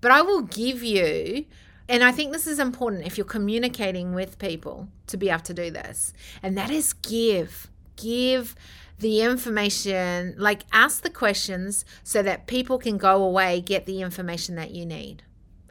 But 0.00 0.12
I 0.12 0.22
will 0.22 0.42
give 0.42 0.82
you 0.82 1.46
and 1.88 2.02
I 2.02 2.10
think 2.10 2.32
this 2.32 2.46
is 2.46 2.58
important 2.58 3.06
if 3.06 3.16
you're 3.16 3.24
communicating 3.24 4.12
with 4.12 4.38
people 4.38 4.88
to 5.06 5.16
be 5.16 5.30
able 5.30 5.42
to 5.42 5.54
do 5.54 5.70
this. 5.70 6.12
And 6.42 6.58
that 6.58 6.70
is 6.70 6.92
give 6.92 7.68
give 7.96 8.54
the 8.98 9.20
information, 9.20 10.34
like 10.38 10.62
ask 10.72 11.02
the 11.02 11.10
questions 11.10 11.84
so 12.02 12.22
that 12.22 12.46
people 12.46 12.78
can 12.78 12.96
go 12.96 13.22
away, 13.22 13.60
get 13.60 13.86
the 13.86 14.00
information 14.00 14.54
that 14.56 14.70
you 14.70 14.86
need, 14.86 15.22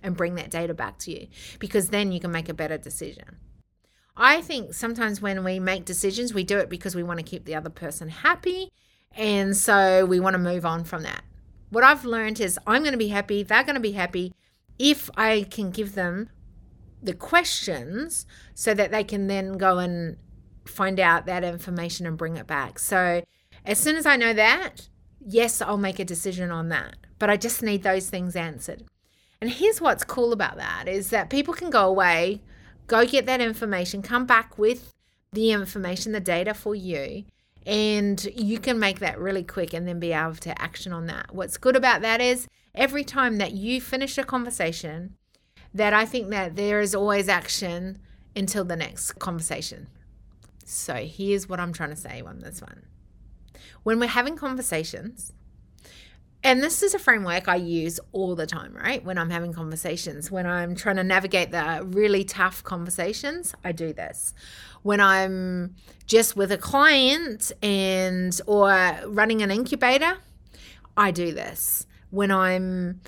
and 0.03 0.15
bring 0.15 0.35
that 0.35 0.51
data 0.51 0.73
back 0.73 0.99
to 0.99 1.11
you 1.11 1.27
because 1.59 1.89
then 1.89 2.11
you 2.11 2.19
can 2.19 2.31
make 2.31 2.49
a 2.49 2.53
better 2.53 2.77
decision. 2.77 3.37
I 4.17 4.41
think 4.41 4.73
sometimes 4.73 5.21
when 5.21 5.43
we 5.43 5.59
make 5.59 5.85
decisions, 5.85 6.33
we 6.33 6.43
do 6.43 6.57
it 6.59 6.69
because 6.69 6.95
we 6.95 7.03
want 7.03 7.19
to 7.19 7.25
keep 7.25 7.45
the 7.45 7.55
other 7.55 7.69
person 7.69 8.09
happy. 8.09 8.71
And 9.11 9.57
so 9.57 10.05
we 10.05 10.19
want 10.19 10.35
to 10.35 10.39
move 10.39 10.65
on 10.65 10.83
from 10.83 11.03
that. 11.03 11.23
What 11.69 11.83
I've 11.83 12.05
learned 12.05 12.39
is 12.39 12.59
I'm 12.65 12.83
going 12.83 12.93
to 12.93 12.97
be 12.97 13.09
happy, 13.09 13.43
they're 13.43 13.63
going 13.63 13.75
to 13.75 13.81
be 13.81 13.93
happy 13.93 14.33
if 14.77 15.09
I 15.17 15.45
can 15.49 15.71
give 15.71 15.95
them 15.95 16.29
the 17.01 17.13
questions 17.13 18.25
so 18.53 18.73
that 18.73 18.91
they 18.91 19.03
can 19.03 19.27
then 19.27 19.53
go 19.53 19.79
and 19.79 20.17
find 20.65 20.99
out 20.99 21.25
that 21.25 21.43
information 21.43 22.05
and 22.05 22.17
bring 22.17 22.37
it 22.37 22.47
back. 22.47 22.79
So 22.79 23.23
as 23.65 23.79
soon 23.79 23.95
as 23.95 24.05
I 24.05 24.15
know 24.15 24.33
that, 24.33 24.89
yes, 25.25 25.61
I'll 25.61 25.77
make 25.77 25.99
a 25.99 26.05
decision 26.05 26.51
on 26.51 26.69
that. 26.69 26.95
But 27.17 27.29
I 27.29 27.37
just 27.37 27.63
need 27.63 27.83
those 27.83 28.09
things 28.09 28.35
answered. 28.35 28.83
And 29.41 29.49
here's 29.49 29.81
what's 29.81 30.03
cool 30.03 30.33
about 30.33 30.57
that 30.57 30.87
is 30.87 31.09
that 31.09 31.29
people 31.29 31.53
can 31.53 31.69
go 31.69 31.87
away, 31.87 32.41
go 32.87 33.05
get 33.05 33.25
that 33.25 33.41
information, 33.41 34.01
come 34.01 34.25
back 34.25 34.57
with 34.57 34.93
the 35.31 35.51
information, 35.51 36.11
the 36.11 36.19
data 36.19 36.53
for 36.53 36.75
you, 36.75 37.25
and 37.65 38.23
you 38.35 38.59
can 38.59 38.79
make 38.79 38.99
that 38.99 39.19
really 39.19 39.43
quick 39.43 39.73
and 39.73 39.87
then 39.87 39.99
be 39.99 40.13
able 40.13 40.35
to 40.35 40.61
action 40.61 40.93
on 40.93 41.07
that. 41.07 41.33
What's 41.33 41.57
good 41.57 41.75
about 41.75 42.01
that 42.01 42.21
is 42.21 42.47
every 42.73 43.03
time 43.03 43.37
that 43.37 43.53
you 43.53 43.81
finish 43.81 44.17
a 44.17 44.23
conversation, 44.23 45.15
that 45.73 45.93
I 45.93 46.05
think 46.05 46.29
that 46.29 46.55
there 46.55 46.79
is 46.79 46.95
always 46.95 47.27
action 47.27 47.99
until 48.35 48.63
the 48.63 48.75
next 48.75 49.13
conversation. 49.13 49.87
So 50.65 50.95
here's 50.95 51.47
what 51.47 51.59
I'm 51.59 51.71
trying 51.71 51.91
to 51.91 51.95
say 51.95 52.21
on 52.25 52.39
this 52.39 52.59
one. 52.59 52.83
When 53.83 53.99
we're 53.99 54.07
having 54.07 54.35
conversations, 54.35 55.31
and 56.43 56.61
this 56.61 56.83
is 56.83 56.93
a 56.93 56.99
framework 56.99 57.47
I 57.47 57.55
use 57.55 57.99
all 58.11 58.35
the 58.35 58.47
time, 58.47 58.75
right? 58.75 59.03
When 59.03 59.17
I'm 59.17 59.29
having 59.29 59.53
conversations, 59.53 60.29
when 60.29 60.45
I'm 60.45 60.75
trying 60.75 60.97
to 60.97 61.03
navigate 61.03 61.51
the 61.51 61.83
really 61.85 62.23
tough 62.23 62.63
conversations, 62.63 63.55
I 63.63 63.71
do 63.71 63.93
this. 63.93 64.33
When 64.81 64.99
I'm 64.99 65.75
just 66.07 66.35
with 66.35 66.51
a 66.51 66.57
client 66.57 67.51
and 67.61 68.39
or 68.47 68.69
running 69.07 69.43
an 69.43 69.51
incubator, 69.51 70.17
I 70.97 71.11
do 71.11 71.31
this. 71.31 71.85
When 72.09 72.31
I'm 72.31 73.01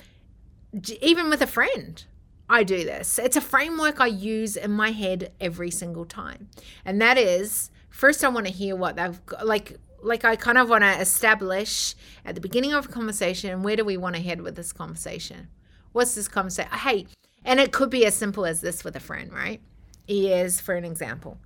even 1.02 1.30
with 1.30 1.42
a 1.42 1.48
friend, 1.48 2.04
I 2.50 2.64
do 2.64 2.84
this. 2.84 3.20
It's 3.20 3.36
a 3.36 3.42
framework 3.42 4.00
I 4.00 4.08
use 4.08 4.56
in 4.56 4.72
my 4.72 4.92
head 4.92 5.32
every 5.40 5.72
single 5.72 6.06
time. 6.06 6.50
And 6.86 7.02
that 7.02 7.18
is 7.18 7.72
first 7.90 8.24
I 8.24 8.30
want 8.30 8.46
to 8.48 8.54
hear 8.54 8.76
what 8.76 8.96
they've 8.96 9.26
got, 9.26 9.46
like 9.46 9.78
like 10.02 10.24
I 10.24 10.36
kind 10.36 10.58
of 10.58 10.70
want 10.70 10.84
to 10.84 11.00
establish 11.02 11.96
at 12.24 12.36
the 12.36 12.42
beginning 12.42 12.74
of 12.74 12.86
a 12.86 12.90
conversation 12.90 13.64
where 13.64 13.76
do 13.76 13.84
we 13.84 13.98
want 13.98 14.16
to 14.16 14.22
head 14.22 14.42
with 14.42 14.56
this 14.56 14.72
conversation? 14.72 15.48
What's 15.92 16.16
this 16.16 16.28
conversation? 16.28 16.72
Hey, 16.72 17.08
and 17.44 17.60
it 17.60 17.72
could 17.72 17.90
be 17.90 18.06
as 18.06 18.16
simple 18.16 18.46
as 18.46 18.62
this 18.62 18.84
with 18.84 18.96
a 18.96 19.00
friend, 19.00 19.34
right? 19.34 19.60
Is 20.08 20.62
for 20.62 20.76
an 20.76 20.86
example. 20.86 21.40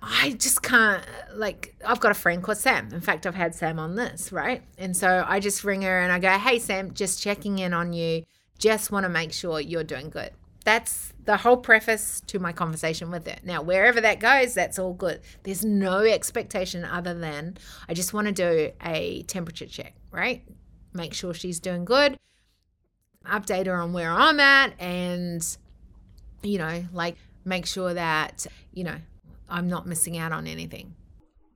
I 0.00 0.30
just 0.38 0.62
can't 0.62 1.04
like 1.34 1.74
I've 1.84 2.00
got 2.00 2.12
a 2.12 2.14
friend 2.14 2.42
called 2.42 2.58
Sam. 2.58 2.88
In 2.92 3.00
fact, 3.00 3.26
I've 3.26 3.34
had 3.34 3.54
Sam 3.54 3.78
on 3.78 3.96
this, 3.96 4.32
right? 4.32 4.62
And 4.78 4.96
so 4.96 5.24
I 5.26 5.40
just 5.40 5.64
ring 5.64 5.82
her 5.82 6.00
and 6.00 6.12
I 6.12 6.18
go, 6.18 6.30
"Hey 6.38 6.58
Sam, 6.60 6.94
just 6.94 7.20
checking 7.20 7.58
in 7.58 7.74
on 7.74 7.92
you 7.92 8.24
just 8.58 8.90
want 8.90 9.04
to 9.04 9.08
make 9.08 9.32
sure 9.32 9.60
you're 9.60 9.84
doing 9.84 10.10
good. 10.10 10.30
That's 10.64 11.12
the 11.24 11.38
whole 11.38 11.56
preface 11.56 12.20
to 12.26 12.38
my 12.38 12.52
conversation 12.52 13.10
with 13.10 13.26
it. 13.26 13.40
Now, 13.42 13.62
wherever 13.62 14.00
that 14.00 14.20
goes, 14.20 14.54
that's 14.54 14.78
all 14.78 14.92
good. 14.92 15.20
There's 15.44 15.64
no 15.64 16.00
expectation 16.00 16.84
other 16.84 17.14
than 17.14 17.56
I 17.88 17.94
just 17.94 18.12
want 18.12 18.26
to 18.26 18.32
do 18.32 18.72
a 18.84 19.22
temperature 19.22 19.66
check, 19.66 19.94
right? 20.10 20.44
Make 20.92 21.14
sure 21.14 21.32
she's 21.32 21.60
doing 21.60 21.84
good, 21.84 22.18
update 23.24 23.66
her 23.66 23.76
on 23.76 23.92
where 23.92 24.10
I'm 24.10 24.40
at, 24.40 24.78
and, 24.80 25.46
you 26.42 26.58
know, 26.58 26.84
like 26.92 27.16
make 27.44 27.64
sure 27.64 27.94
that, 27.94 28.46
you 28.72 28.84
know, 28.84 28.96
I'm 29.48 29.68
not 29.68 29.86
missing 29.86 30.18
out 30.18 30.32
on 30.32 30.46
anything. 30.46 30.94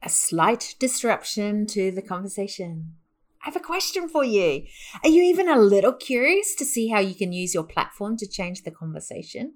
A 0.02 0.08
slight 0.08 0.74
disruption 0.78 1.66
to 1.66 1.90
the 1.90 2.02
conversation. 2.02 2.94
I 3.42 3.48
have 3.48 3.56
a 3.56 3.60
question 3.60 4.08
for 4.08 4.24
you. 4.24 4.66
Are 5.02 5.10
you 5.10 5.22
even 5.22 5.48
a 5.48 5.58
little 5.58 5.92
curious 5.92 6.54
to 6.54 6.64
see 6.64 6.88
how 6.88 7.00
you 7.00 7.14
can 7.14 7.32
use 7.32 7.54
your 7.54 7.64
platform 7.64 8.16
to 8.18 8.28
change 8.28 8.62
the 8.62 8.70
conversation? 8.70 9.54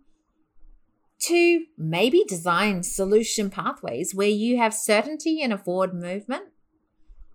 To 1.21 1.65
maybe 1.79 2.25
design 2.27 2.83
solution 2.83 3.49
pathways 3.49 4.13
where 4.13 4.29
you 4.29 4.57
have 4.59 4.75
certainty 4.75 5.41
and 5.41 5.53
a 5.53 5.59
forward 5.59 5.95
movement? 5.95 6.47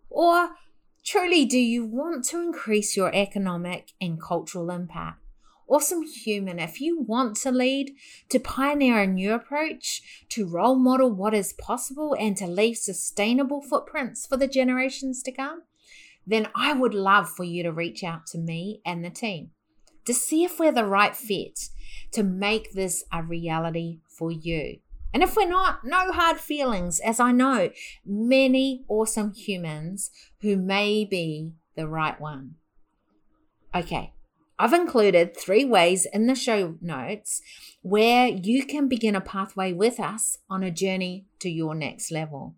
Or 0.09 0.49
truly, 1.05 1.45
do 1.45 1.57
you 1.57 1.85
want 1.85 2.25
to 2.25 2.41
increase 2.41 2.97
your 2.97 3.15
economic 3.15 3.93
and 4.01 4.21
cultural 4.21 4.71
impact? 4.71 5.19
Awesome 5.69 6.03
human, 6.03 6.59
if 6.59 6.81
you 6.81 6.99
want 6.99 7.37
to 7.37 7.51
lead, 7.51 7.95
to 8.27 8.39
pioneer 8.41 8.99
a 8.99 9.07
new 9.07 9.31
approach, 9.31 10.25
to 10.27 10.45
role 10.45 10.75
model 10.75 11.09
what 11.09 11.33
is 11.33 11.53
possible, 11.53 12.13
and 12.19 12.35
to 12.35 12.45
leave 12.45 12.75
sustainable 12.75 13.61
footprints 13.61 14.27
for 14.27 14.35
the 14.35 14.49
generations 14.49 15.23
to 15.23 15.31
come, 15.31 15.61
then 16.31 16.47
I 16.55 16.73
would 16.73 16.93
love 16.93 17.29
for 17.29 17.43
you 17.43 17.63
to 17.63 17.71
reach 17.71 18.03
out 18.03 18.25
to 18.27 18.37
me 18.37 18.81
and 18.85 19.03
the 19.03 19.09
team 19.09 19.51
to 20.05 20.13
see 20.13 20.43
if 20.43 20.59
we're 20.59 20.71
the 20.71 20.85
right 20.85 21.15
fit 21.15 21.69
to 22.11 22.23
make 22.23 22.73
this 22.73 23.03
a 23.11 23.23
reality 23.23 23.99
for 24.07 24.31
you. 24.31 24.79
And 25.13 25.23
if 25.23 25.35
we're 25.35 25.47
not, 25.47 25.83
no 25.83 26.11
hard 26.11 26.39
feelings, 26.39 26.99
as 26.99 27.19
I 27.19 27.31
know 27.31 27.69
many 28.05 28.85
awesome 28.87 29.33
humans 29.33 30.09
who 30.41 30.55
may 30.55 31.05
be 31.05 31.53
the 31.75 31.87
right 31.87 32.19
one. 32.19 32.55
Okay, 33.75 34.13
I've 34.57 34.73
included 34.73 35.35
three 35.35 35.65
ways 35.65 36.05
in 36.05 36.27
the 36.27 36.35
show 36.35 36.75
notes 36.81 37.41
where 37.81 38.27
you 38.27 38.65
can 38.65 38.87
begin 38.87 39.15
a 39.15 39.21
pathway 39.21 39.73
with 39.73 39.99
us 39.99 40.37
on 40.49 40.63
a 40.63 40.71
journey 40.71 41.25
to 41.39 41.49
your 41.49 41.75
next 41.75 42.11
level. 42.11 42.55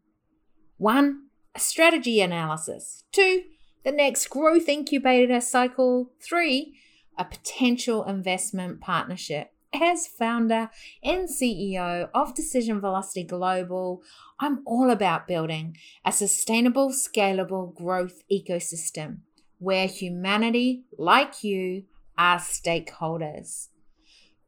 One, 0.78 1.28
a 1.56 1.60
strategy 1.60 2.20
analysis. 2.20 3.04
Two, 3.12 3.44
the 3.84 3.92
next 3.92 4.28
growth 4.30 4.68
incubator 4.68 5.42
cycle. 5.42 6.12
Three, 6.20 6.78
a 7.18 7.26
potential 7.26 8.04
investment 8.06 8.82
partnership. 8.82 9.52
As 9.74 10.06
founder 10.06 10.70
and 11.04 11.28
CEO 11.28 12.10
of 12.14 12.36
Decision 12.36 12.80
Velocity 12.80 13.24
Global, 13.24 14.04
I'm 14.40 14.62
all 14.66 14.92
about 14.92 15.28
building 15.28 15.78
a 16.06 16.12
sustainable, 16.12 16.90
scalable 16.90 17.74
growth 17.74 18.22
ecosystem 18.32 19.20
where 19.58 19.88
humanity, 19.88 20.84
like 20.98 21.44
you, 21.44 21.86
are 22.18 22.38
stakeholders 22.38 23.70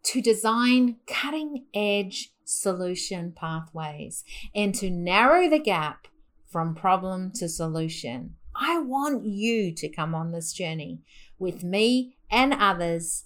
to 0.03 0.21
design 0.21 0.97
cutting 1.07 1.65
edge 1.73 2.31
solution 2.43 3.33
pathways 3.35 4.23
and 4.53 4.75
to 4.75 4.89
narrow 4.89 5.49
the 5.49 5.59
gap 5.59 6.07
from 6.47 6.75
problem 6.75 7.31
to 7.31 7.49
solution. 7.49 8.35
I 8.55 8.79
want 8.79 9.25
you 9.25 9.73
to 9.73 9.89
come 9.89 10.15
on 10.15 10.31
this 10.31 10.53
journey 10.53 11.01
with 11.37 11.63
me 11.63 12.17
and 12.31 12.53
others 12.53 13.25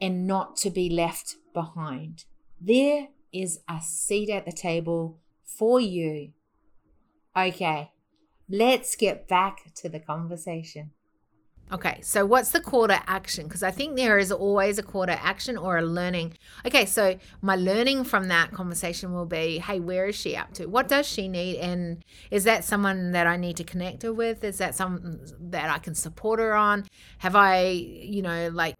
and 0.00 0.26
not 0.26 0.56
to 0.58 0.70
be 0.70 0.90
left 0.90 1.36
behind. 1.52 2.24
There 2.60 3.08
is 3.32 3.60
a 3.68 3.80
seat 3.80 4.30
at 4.30 4.44
the 4.44 4.52
table 4.52 5.18
for 5.44 5.80
you. 5.80 6.32
Okay, 7.36 7.90
let's 8.48 8.94
get 8.96 9.26
back 9.26 9.72
to 9.76 9.88
the 9.88 10.00
conversation. 10.00 10.90
Okay, 11.72 11.98
so 12.02 12.26
what's 12.26 12.50
the 12.50 12.60
call 12.60 12.88
to 12.88 13.10
action? 13.10 13.46
Because 13.46 13.62
I 13.62 13.70
think 13.70 13.96
there 13.96 14.18
is 14.18 14.30
always 14.30 14.78
a 14.78 14.82
call 14.82 15.06
to 15.06 15.24
action 15.24 15.56
or 15.56 15.78
a 15.78 15.82
learning. 15.82 16.34
Okay, 16.66 16.84
so 16.84 17.18
my 17.40 17.56
learning 17.56 18.04
from 18.04 18.28
that 18.28 18.52
conversation 18.52 19.12
will 19.12 19.26
be 19.26 19.58
hey, 19.58 19.80
where 19.80 20.06
is 20.06 20.14
she 20.14 20.36
up 20.36 20.52
to? 20.54 20.66
What 20.66 20.88
does 20.88 21.06
she 21.06 21.26
need? 21.26 21.56
And 21.56 22.04
is 22.30 22.44
that 22.44 22.64
someone 22.64 23.12
that 23.12 23.26
I 23.26 23.36
need 23.36 23.56
to 23.56 23.64
connect 23.64 24.02
her 24.02 24.12
with? 24.12 24.44
Is 24.44 24.58
that 24.58 24.74
something 24.74 25.18
that 25.40 25.70
I 25.70 25.78
can 25.78 25.94
support 25.94 26.38
her 26.38 26.54
on? 26.54 26.84
Have 27.18 27.34
I, 27.34 27.68
you 27.68 28.20
know, 28.22 28.50
like, 28.52 28.76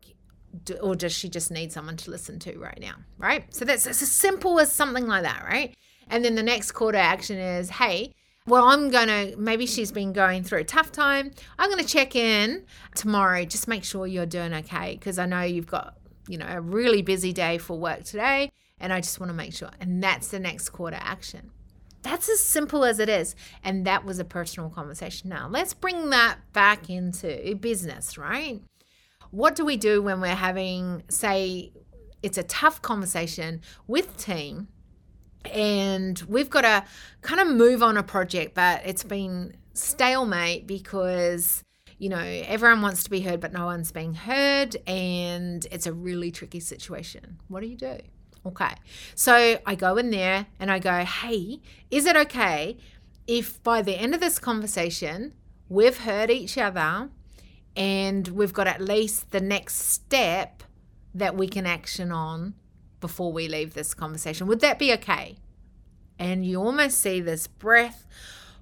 or 0.81 0.95
does 0.95 1.13
she 1.13 1.29
just 1.29 1.51
need 1.51 1.73
someone 1.73 1.97
to 1.97 2.11
listen 2.11 2.39
to 2.41 2.59
right 2.59 2.79
now? 2.81 2.97
Right? 3.19 3.53
So 3.53 3.65
that's, 3.65 3.85
that's 3.85 4.03
as 4.03 4.13
simple 4.13 4.61
as 4.61 4.71
something 4.71 5.07
like 5.07 5.23
that, 5.23 5.45
right? 5.45 5.75
And 6.09 6.25
then 6.25 6.35
the 6.35 6.43
next 6.43 6.73
call 6.73 6.93
to 6.93 6.99
action 6.99 7.39
is 7.39 7.71
hey, 7.71 8.15
well, 8.47 8.65
I'm 8.65 8.91
going 8.91 9.09
to, 9.09 9.37
maybe 9.37 9.65
she's 9.65 9.91
been 9.91 10.13
going 10.13 10.45
through 10.45 10.61
a 10.61 10.65
tough 10.65 10.93
time. 10.93 11.31
I'm 11.59 11.71
going 11.71 11.83
to 11.83 11.89
check 11.89 12.15
in 12.15 12.65
tomorrow, 12.95 13.45
just 13.45 13.69
make 13.69 13.85
sure 13.85 14.07
you're 14.07 14.27
doing 14.27 14.53
okay 14.55 14.97
because 14.99 15.19
I 15.19 15.25
know 15.25 15.41
you've 15.43 15.67
got, 15.67 15.97
you 16.29 16.37
know, 16.37 16.47
a 16.49 16.61
really 16.61 17.01
busy 17.01 17.33
day 17.33 17.57
for 17.57 17.79
work 17.79 18.05
today. 18.05 18.51
And 18.79 18.93
I 18.93 19.01
just 19.01 19.19
want 19.19 19.31
to 19.31 19.35
make 19.35 19.55
sure. 19.55 19.71
And 19.81 20.03
that's 20.03 20.29
the 20.29 20.39
next 20.39 20.71
quarter 20.71 20.99
action. 21.01 21.51
That's 22.03 22.29
as 22.29 22.41
simple 22.41 22.85
as 22.85 22.99
it 22.99 23.09
is. 23.09 23.35
And 23.63 23.87
that 23.87 24.05
was 24.05 24.19
a 24.19 24.25
personal 24.27 24.69
conversation. 24.69 25.31
Now, 25.31 25.49
let's 25.49 25.73
bring 25.73 26.11
that 26.11 26.37
back 26.53 26.91
into 26.91 27.57
business, 27.57 28.19
right? 28.19 28.61
What 29.31 29.55
do 29.55 29.65
we 29.65 29.79
do 29.79 30.03
when 30.03 30.21
we're 30.21 30.35
having, 30.35 31.03
say, 31.09 31.73
it's 32.23 32.37
a 32.37 32.43
tough 32.43 32.83
conversation 32.83 33.63
with 33.87 34.19
team 34.19 34.69
and 35.53 36.21
we've 36.29 36.51
got 36.51 36.63
to 36.63 36.85
kind 37.23 37.41
of 37.41 37.49
move 37.49 37.83
on 37.83 37.97
a 37.97 38.03
project, 38.03 38.55
but 38.55 38.83
it's 38.85 39.05
been 39.05 39.57
stalemate 39.73 40.67
because 40.67 41.63
you 41.99 42.09
know 42.09 42.19
everyone 42.19 42.83
wants 42.83 43.05
to 43.05 43.11
be 43.11 43.21
heard, 43.21 43.41
but 43.41 43.53
no 43.53 43.67
one's 43.67 43.93
being 43.93 44.15
heard, 44.15 44.77
and 44.87 45.67
it's 45.71 45.87
a 45.87 45.93
really 45.93 46.31
tricky 46.31 46.61
situation. 46.61 47.39
What 47.49 47.61
do 47.61 47.67
you 47.67 47.77
do? 47.77 47.99
Okay, 48.47 48.75
so 49.15 49.59
I 49.65 49.75
go 49.75 49.97
in 49.97 50.11
there 50.11 50.47
and 50.61 50.71
I 50.71 50.79
go, 50.79 51.05
hey, 51.05 51.61
is 51.91 52.05
it 52.05 52.15
okay 52.15 52.77
if 53.27 53.63
by 53.63 53.81
the 53.81 53.95
end 53.95 54.15
of 54.15 54.21
this 54.21 54.39
conversation 54.39 55.33
we've 55.69 55.99
heard 55.99 56.31
each 56.31 56.59
other 56.59 57.09
and 57.75 58.29
we've 58.29 58.53
got 58.53 58.67
at 58.67 58.81
least 58.81 59.31
the 59.31 59.41
next 59.41 59.77
step 59.77 60.63
that 61.15 61.37
we 61.37 61.49
can 61.49 61.67
action 61.67 62.13
on 62.13 62.55
before 63.05 63.35
we 63.35 63.49
leave 63.49 63.75
this 63.75 63.93
conversation. 63.93 64.47
Would 64.47 64.61
that 64.61 64.79
be 64.79 64.91
okay? 64.95 65.37
And 66.19 66.43
you 66.43 66.59
almost 66.59 66.99
see 66.99 67.21
this 67.21 67.47
breath. 67.47 68.07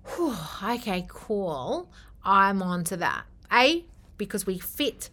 Whew, 0.05 0.35
okay, 0.61 1.07
cool. 1.09 1.88
I'm 2.24 2.61
on 2.61 2.83
to 2.87 2.96
that. 2.96 3.22
A, 3.52 3.85
because 4.18 4.44
we 4.44 4.59
fit, 4.59 5.11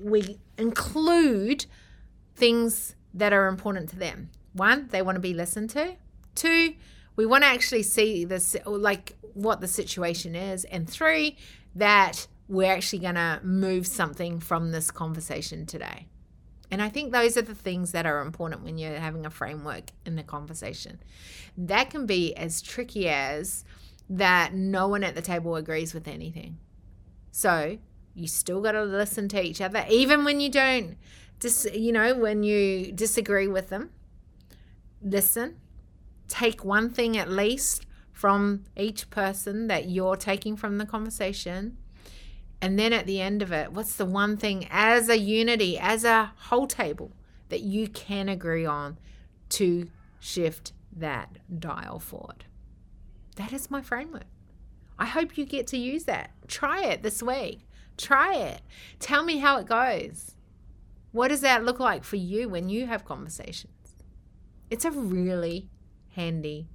we 0.00 0.38
include 0.56 1.66
things 2.34 2.94
that 3.12 3.34
are 3.34 3.48
important 3.48 3.90
to 3.90 3.96
them. 3.96 4.30
One, 4.54 4.88
they 4.90 5.02
want 5.02 5.16
to 5.16 5.20
be 5.20 5.34
listened 5.34 5.68
to. 5.70 5.96
Two, 6.34 6.72
we 7.16 7.26
want 7.26 7.44
to 7.44 7.48
actually 7.48 7.82
see 7.82 8.24
this, 8.24 8.56
like 8.64 9.12
what 9.34 9.60
the 9.60 9.68
situation 9.68 10.34
is. 10.34 10.64
And 10.64 10.88
three, 10.88 11.36
that 11.74 12.28
we're 12.48 12.72
actually 12.72 13.00
going 13.00 13.16
to 13.16 13.40
move 13.42 13.86
something 13.86 14.40
from 14.40 14.72
this 14.72 14.90
conversation 14.90 15.66
today. 15.66 16.06
And 16.70 16.80
I 16.80 16.88
think 16.88 17.12
those 17.12 17.36
are 17.36 17.42
the 17.42 17.54
things 17.54 17.92
that 17.92 18.06
are 18.06 18.20
important 18.20 18.62
when 18.62 18.78
you're 18.78 18.94
having 18.94 19.26
a 19.26 19.30
framework 19.30 19.90
in 20.06 20.16
the 20.16 20.22
conversation. 20.22 21.00
That 21.56 21.90
can 21.90 22.06
be 22.06 22.34
as 22.36 22.62
tricky 22.62 23.08
as 23.08 23.64
that 24.08 24.54
no 24.54 24.88
one 24.88 25.02
at 25.02 25.14
the 25.14 25.22
table 25.22 25.56
agrees 25.56 25.92
with 25.94 26.06
anything. 26.06 26.58
So 27.32 27.78
you 28.14 28.28
still 28.28 28.60
got 28.60 28.72
to 28.72 28.84
listen 28.84 29.28
to 29.28 29.42
each 29.42 29.60
other, 29.60 29.84
even 29.88 30.24
when 30.24 30.40
you 30.40 30.50
don't, 30.50 30.96
dis- 31.38 31.68
you 31.72 31.92
know, 31.92 32.14
when 32.14 32.42
you 32.42 32.92
disagree 32.92 33.48
with 33.48 33.68
them. 33.68 33.90
Listen, 35.02 35.56
take 36.28 36.64
one 36.64 36.90
thing 36.90 37.16
at 37.16 37.28
least 37.28 37.86
from 38.12 38.64
each 38.76 39.10
person 39.10 39.66
that 39.68 39.88
you're 39.88 40.16
taking 40.16 40.56
from 40.56 40.78
the 40.78 40.86
conversation 40.86 41.76
and 42.62 42.78
then 42.78 42.92
at 42.92 43.06
the 43.06 43.20
end 43.20 43.42
of 43.42 43.52
it, 43.52 43.72
what's 43.72 43.96
the 43.96 44.04
one 44.04 44.36
thing 44.36 44.66
as 44.70 45.08
a 45.08 45.18
unity, 45.18 45.78
as 45.78 46.04
a 46.04 46.32
whole 46.36 46.66
table 46.66 47.12
that 47.48 47.60
you 47.60 47.88
can 47.88 48.28
agree 48.28 48.66
on 48.66 48.98
to 49.50 49.88
shift 50.18 50.72
that 50.94 51.38
dial 51.58 51.98
forward? 51.98 52.44
That 53.36 53.52
is 53.52 53.70
my 53.70 53.80
framework. 53.80 54.26
I 54.98 55.06
hope 55.06 55.38
you 55.38 55.46
get 55.46 55.66
to 55.68 55.78
use 55.78 56.04
that. 56.04 56.32
Try 56.46 56.84
it 56.84 57.02
this 57.02 57.22
week. 57.22 57.60
Try 57.96 58.34
it. 58.34 58.60
Tell 58.98 59.24
me 59.24 59.38
how 59.38 59.56
it 59.58 59.66
goes. 59.66 60.36
What 61.12 61.28
does 61.28 61.40
that 61.40 61.64
look 61.64 61.80
like 61.80 62.04
for 62.04 62.16
you 62.16 62.48
when 62.48 62.68
you 62.68 62.86
have 62.86 63.04
conversations? 63.04 63.94
It's 64.68 64.84
a 64.84 64.90
really 64.90 65.68
handy 66.14 66.68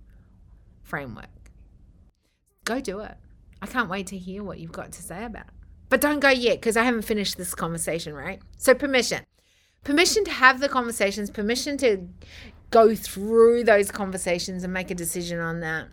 framework. 0.81 1.29
Go 2.63 2.81
do 2.81 2.99
it. 2.99 3.15
I 3.61 3.67
can't 3.67 3.89
wait 3.89 4.07
to 4.07 4.17
hear 4.17 4.43
what 4.43 4.59
you've 4.59 4.71
got 4.71 4.91
to 4.93 5.03
say 5.03 5.23
about 5.23 5.45
it. 5.47 5.54
But 5.89 6.01
don't 6.01 6.19
go 6.19 6.29
yet 6.29 6.57
because 6.59 6.77
I 6.77 6.83
haven't 6.83 7.03
finished 7.03 7.37
this 7.37 7.53
conversation, 7.53 8.13
right? 8.13 8.41
So, 8.57 8.73
permission. 8.73 9.23
Permission 9.83 10.23
to 10.25 10.31
have 10.31 10.59
the 10.59 10.69
conversations, 10.69 11.29
permission 11.29 11.77
to 11.77 12.07
go 12.71 12.95
through 12.95 13.63
those 13.63 13.91
conversations 13.91 14.63
and 14.63 14.73
make 14.73 14.89
a 14.89 14.95
decision 14.95 15.39
on 15.39 15.59
that. 15.59 15.87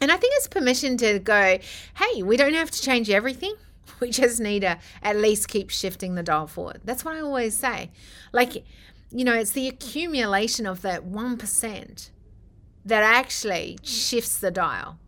And 0.00 0.12
I 0.12 0.16
think 0.16 0.34
it's 0.36 0.46
permission 0.46 0.96
to 0.98 1.18
go, 1.18 1.58
hey, 1.96 2.22
we 2.22 2.36
don't 2.36 2.54
have 2.54 2.70
to 2.70 2.82
change 2.82 3.10
everything. 3.10 3.54
We 4.00 4.10
just 4.10 4.40
need 4.40 4.60
to 4.60 4.78
at 5.02 5.16
least 5.16 5.48
keep 5.48 5.70
shifting 5.70 6.16
the 6.16 6.22
dial 6.22 6.48
forward. 6.48 6.80
That's 6.84 7.02
what 7.02 7.14
I 7.14 7.20
always 7.20 7.56
say. 7.56 7.92
Like, 8.30 8.64
you 9.10 9.24
know, 9.24 9.32
it's 9.32 9.52
the 9.52 9.68
accumulation 9.68 10.66
of 10.66 10.82
that 10.82 11.06
1% 11.06 12.10
that 12.84 13.02
actually 13.02 13.78
shifts 13.82 14.38
the 14.38 14.50
dial. 14.50 14.98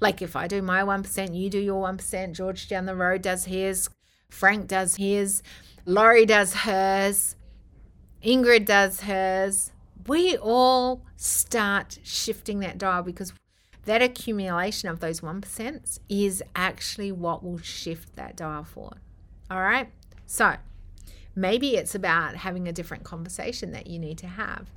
Like 0.00 0.22
if 0.22 0.36
I 0.36 0.46
do 0.46 0.62
my 0.62 0.82
1%, 0.82 1.34
you 1.34 1.50
do 1.50 1.58
your 1.58 1.82
1%, 1.86 2.32
George 2.32 2.68
down 2.68 2.86
the 2.86 2.94
road 2.94 3.22
does 3.22 3.46
his, 3.46 3.88
Frank 4.28 4.68
does 4.68 4.96
his, 4.96 5.42
Laurie 5.84 6.26
does 6.26 6.54
hers, 6.54 7.36
Ingrid 8.24 8.66
does 8.66 9.02
hers. 9.02 9.72
We 10.06 10.36
all 10.36 11.02
start 11.16 11.98
shifting 12.02 12.60
that 12.60 12.78
dial 12.78 13.02
because 13.02 13.32
that 13.84 14.02
accumulation 14.02 14.88
of 14.88 15.00
those 15.00 15.20
1% 15.20 15.98
is 16.08 16.42
actually 16.54 17.12
what 17.12 17.42
will 17.42 17.58
shift 17.58 18.16
that 18.16 18.36
dial 18.36 18.64
forward. 18.64 18.98
All 19.50 19.60
right. 19.60 19.88
So 20.26 20.56
maybe 21.36 21.76
it's 21.76 21.94
about 21.94 22.36
having 22.36 22.66
a 22.66 22.72
different 22.72 23.04
conversation 23.04 23.70
that 23.72 23.86
you 23.86 23.98
need 23.98 24.18
to 24.18 24.26
have. 24.26 24.70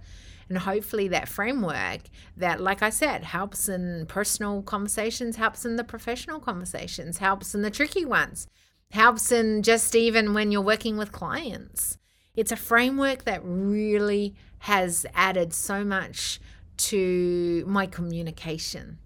And 0.50 0.58
hopefully, 0.58 1.08
that 1.10 1.30
framework 1.30 2.02
that, 2.36 2.60
like 2.60 2.82
I 2.82 2.90
said, 2.90 3.24
helps 3.24 3.70
in 3.70 4.08
personal 4.08 4.64
conversations, 4.64 5.36
helps 5.36 5.64
in 5.64 5.76
the 5.76 5.84
professional 5.84 6.40
conversations, 6.40 7.20
helps 7.20 7.54
in 7.54 7.62
the 7.62 7.70
tricky 7.70 8.04
ones, 8.04 8.48
helps 8.92 9.32
in 9.32 9.62
just 9.62 9.96
even 9.96 10.34
when 10.34 10.52
you're 10.52 10.62
working 10.62 10.98
with 10.98 11.12
clients. 11.12 12.00
It's 12.36 12.52
a 12.52 12.56
framework 12.56 13.26
that 13.26 13.42
really 13.44 14.34
has 14.60 15.06
added 15.14 15.54
so 15.54 15.84
much 15.84 16.40
to 16.78 17.64
my 17.68 17.86
communication 17.86 18.98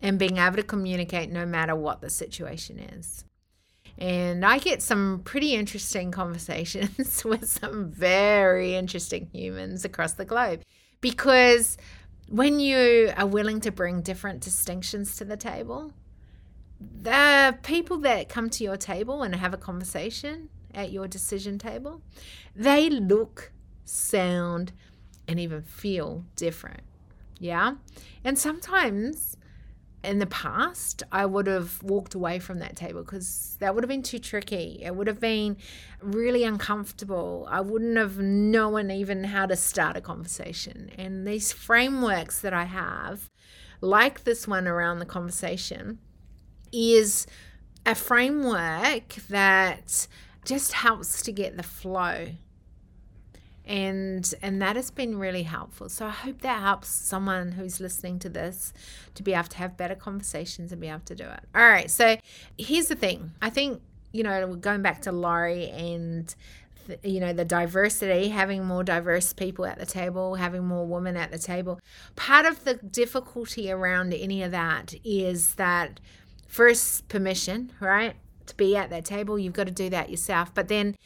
and 0.00 0.18
being 0.18 0.36
able 0.36 0.56
to 0.56 0.62
communicate 0.62 1.30
no 1.30 1.44
matter 1.44 1.74
what 1.74 2.02
the 2.02 2.10
situation 2.10 2.78
is. 2.78 3.24
And 3.96 4.44
I 4.44 4.58
get 4.58 4.82
some 4.82 5.22
pretty 5.24 5.54
interesting 5.54 6.10
conversations 6.12 7.24
with 7.24 7.48
some 7.48 7.90
very 7.90 8.76
interesting 8.76 9.28
humans 9.32 9.84
across 9.84 10.12
the 10.12 10.24
globe 10.24 10.62
because 11.04 11.76
when 12.30 12.58
you 12.58 13.12
are 13.14 13.26
willing 13.26 13.60
to 13.60 13.70
bring 13.70 14.00
different 14.00 14.40
distinctions 14.40 15.18
to 15.18 15.24
the 15.26 15.36
table, 15.36 15.92
the 16.80 17.58
people 17.62 17.98
that 17.98 18.30
come 18.30 18.48
to 18.48 18.64
your 18.64 18.78
table 18.78 19.22
and 19.22 19.34
have 19.34 19.52
a 19.52 19.58
conversation 19.58 20.48
at 20.72 20.92
your 20.92 21.06
decision 21.06 21.58
table, 21.58 22.00
they 22.56 22.88
look, 22.88 23.52
sound, 23.84 24.72
and 25.28 25.38
even 25.38 25.60
feel 25.60 26.24
different. 26.36 26.80
Yeah. 27.38 27.74
And 28.24 28.38
sometimes 28.38 29.36
in 30.04 30.18
the 30.18 30.26
past, 30.26 31.02
I 31.10 31.26
would 31.26 31.46
have 31.46 31.82
walked 31.82 32.14
away 32.14 32.38
from 32.38 32.58
that 32.58 32.76
table 32.76 33.02
because 33.02 33.56
that 33.60 33.74
would 33.74 33.84
have 33.84 33.88
been 33.88 34.02
too 34.02 34.18
tricky. 34.18 34.80
It 34.82 34.94
would 34.94 35.06
have 35.06 35.20
been 35.20 35.56
really 36.00 36.44
uncomfortable. 36.44 37.46
I 37.50 37.60
wouldn't 37.60 37.96
have 37.96 38.18
known 38.18 38.90
even 38.90 39.24
how 39.24 39.46
to 39.46 39.56
start 39.56 39.96
a 39.96 40.00
conversation. 40.00 40.90
And 40.98 41.26
these 41.26 41.52
frameworks 41.52 42.40
that 42.40 42.52
I 42.52 42.64
have, 42.64 43.30
like 43.80 44.24
this 44.24 44.46
one 44.46 44.66
around 44.66 44.98
the 44.98 45.06
conversation, 45.06 45.98
is 46.72 47.26
a 47.86 47.94
framework 47.94 49.14
that 49.28 50.06
just 50.44 50.72
helps 50.72 51.22
to 51.22 51.32
get 51.32 51.56
the 51.56 51.62
flow 51.62 52.28
and 53.66 54.34
and 54.42 54.60
that 54.60 54.76
has 54.76 54.90
been 54.90 55.18
really 55.18 55.44
helpful. 55.44 55.88
So 55.88 56.06
i 56.06 56.10
hope 56.10 56.40
that 56.42 56.60
helps 56.60 56.88
someone 56.88 57.52
who's 57.52 57.80
listening 57.80 58.18
to 58.20 58.28
this 58.28 58.72
to 59.14 59.22
be 59.22 59.32
able 59.32 59.48
to 59.48 59.58
have 59.58 59.76
better 59.76 59.94
conversations 59.94 60.72
and 60.72 60.80
be 60.80 60.88
able 60.88 61.00
to 61.00 61.14
do 61.14 61.24
it. 61.24 61.40
All 61.54 61.66
right 61.66 61.90
so 61.90 62.16
here's 62.58 62.88
the 62.88 62.96
thing. 62.96 63.32
I 63.40 63.50
think 63.50 63.80
you 64.12 64.22
know 64.22 64.54
going 64.54 64.80
back 64.80 65.02
to 65.02 65.10
laurie 65.10 65.70
and 65.70 66.36
you 67.02 67.18
know 67.18 67.32
the 67.32 67.44
diversity 67.44 68.28
having 68.28 68.64
more 68.64 68.84
diverse 68.84 69.32
people 69.32 69.66
at 69.66 69.76
the 69.76 69.86
table 69.86 70.36
having 70.36 70.64
more 70.64 70.86
women 70.86 71.16
at 71.16 71.32
the 71.32 71.38
table 71.38 71.80
part 72.14 72.46
of 72.46 72.62
the 72.64 72.74
difficulty 72.74 73.72
around 73.72 74.14
any 74.14 74.40
of 74.40 74.52
that 74.52 74.94
is 75.02 75.54
that 75.54 75.98
first 76.46 77.08
permission 77.08 77.72
right 77.80 78.14
to 78.46 78.56
be 78.56 78.76
at 78.76 78.90
that 78.90 79.04
table 79.04 79.38
you've 79.38 79.52
got 79.52 79.66
to 79.66 79.72
do 79.72 79.90
that 79.90 80.10
yourself. 80.10 80.52
But 80.54 80.68
then 80.68 80.96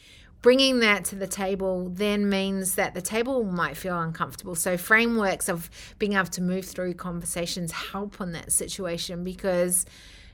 bringing 0.42 0.80
that 0.80 1.04
to 1.06 1.16
the 1.16 1.26
table 1.26 1.88
then 1.88 2.28
means 2.28 2.74
that 2.76 2.94
the 2.94 3.02
table 3.02 3.44
might 3.44 3.76
feel 3.76 4.00
uncomfortable. 4.00 4.54
So, 4.54 4.76
frameworks 4.76 5.48
of 5.48 5.70
being 5.98 6.14
able 6.14 6.26
to 6.26 6.42
move 6.42 6.64
through 6.64 6.94
conversations 6.94 7.72
help 7.72 8.20
on 8.20 8.32
that 8.32 8.52
situation 8.52 9.24
because, 9.24 9.84